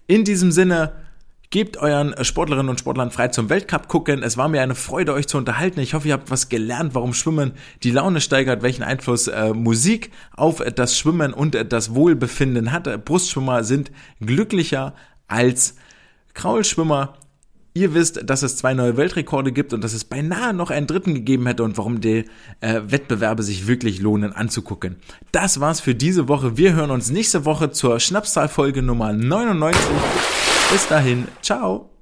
In 0.07 0.25
diesem 0.25 0.51
Sinne, 0.51 1.04
Gebt 1.51 1.77
euren 1.77 2.15
Sportlerinnen 2.25 2.69
und 2.69 2.81
Sportlern 2.81 3.11
frei 3.11 3.29
zum 3.29 3.49
Weltcup 3.49 3.89
gucken. 3.89 4.23
Es 4.23 4.37
war 4.37 4.49
mir 4.49 4.63
eine 4.63 4.75
Freude, 4.75 5.13
euch 5.13 5.29
zu 5.29 5.39
unterhalten. 5.39 5.81
Ich 5.81 5.95
hoffe, 5.95 6.09
ihr 6.09 6.15
habt 6.15 6.31
was 6.31 6.49
gelernt, 6.49 6.95
warum 6.95 7.15
Schwimmen 7.15 7.53
die 7.83 7.91
Laune 7.91 8.21
steigert, 8.21 8.63
welchen 8.63 8.83
Einfluss 8.83 9.29
äh, 9.29 9.53
Musik 9.53 10.11
auf 10.35 10.63
das 10.75 10.99
Schwimmen 10.99 11.33
und 11.33 11.57
das 11.73 11.95
Wohlbefinden 11.95 12.73
hat. 12.73 13.05
Brustschwimmer 13.05 13.63
sind 13.63 13.93
glücklicher 14.21 14.95
als 15.29 15.77
Kraulschwimmer. 16.33 17.15
Ihr 17.77 17.93
wisst, 17.93 18.31
dass 18.31 18.43
es 18.43 18.57
zwei 18.57 18.73
neue 18.73 18.97
Weltrekorde 18.97 19.51
gibt 19.51 19.73
und 19.73 19.83
dass 19.83 19.95
es 19.95 20.05
beinahe 20.05 20.55
noch 20.55 20.71
einen 20.71 20.87
dritten 20.87 21.13
gegeben 21.13 21.47
hätte 21.47 21.65
und 21.65 21.77
warum 21.77 22.01
die 22.01 22.25
äh, 22.61 22.83
Wettbewerbe 22.87 23.43
sich 23.43 23.67
wirklich 23.67 24.01
lohnen 24.01 24.33
anzugucken. 24.33 24.97
Das 25.33 25.59
war's 25.59 25.81
für 25.81 25.97
diese 25.97 26.29
Woche. 26.29 26.57
Wir 26.57 26.75
hören 26.75 26.93
uns 26.93 27.11
nächste 27.11 27.45
Woche 27.45 27.73
zur 27.73 27.99
Schnapszahlfolge 27.99 28.81
Nummer 28.81 29.13
99. 29.13 29.81
Bis 30.75 30.89
dahin, 30.89 31.29
ciao. 31.41 31.94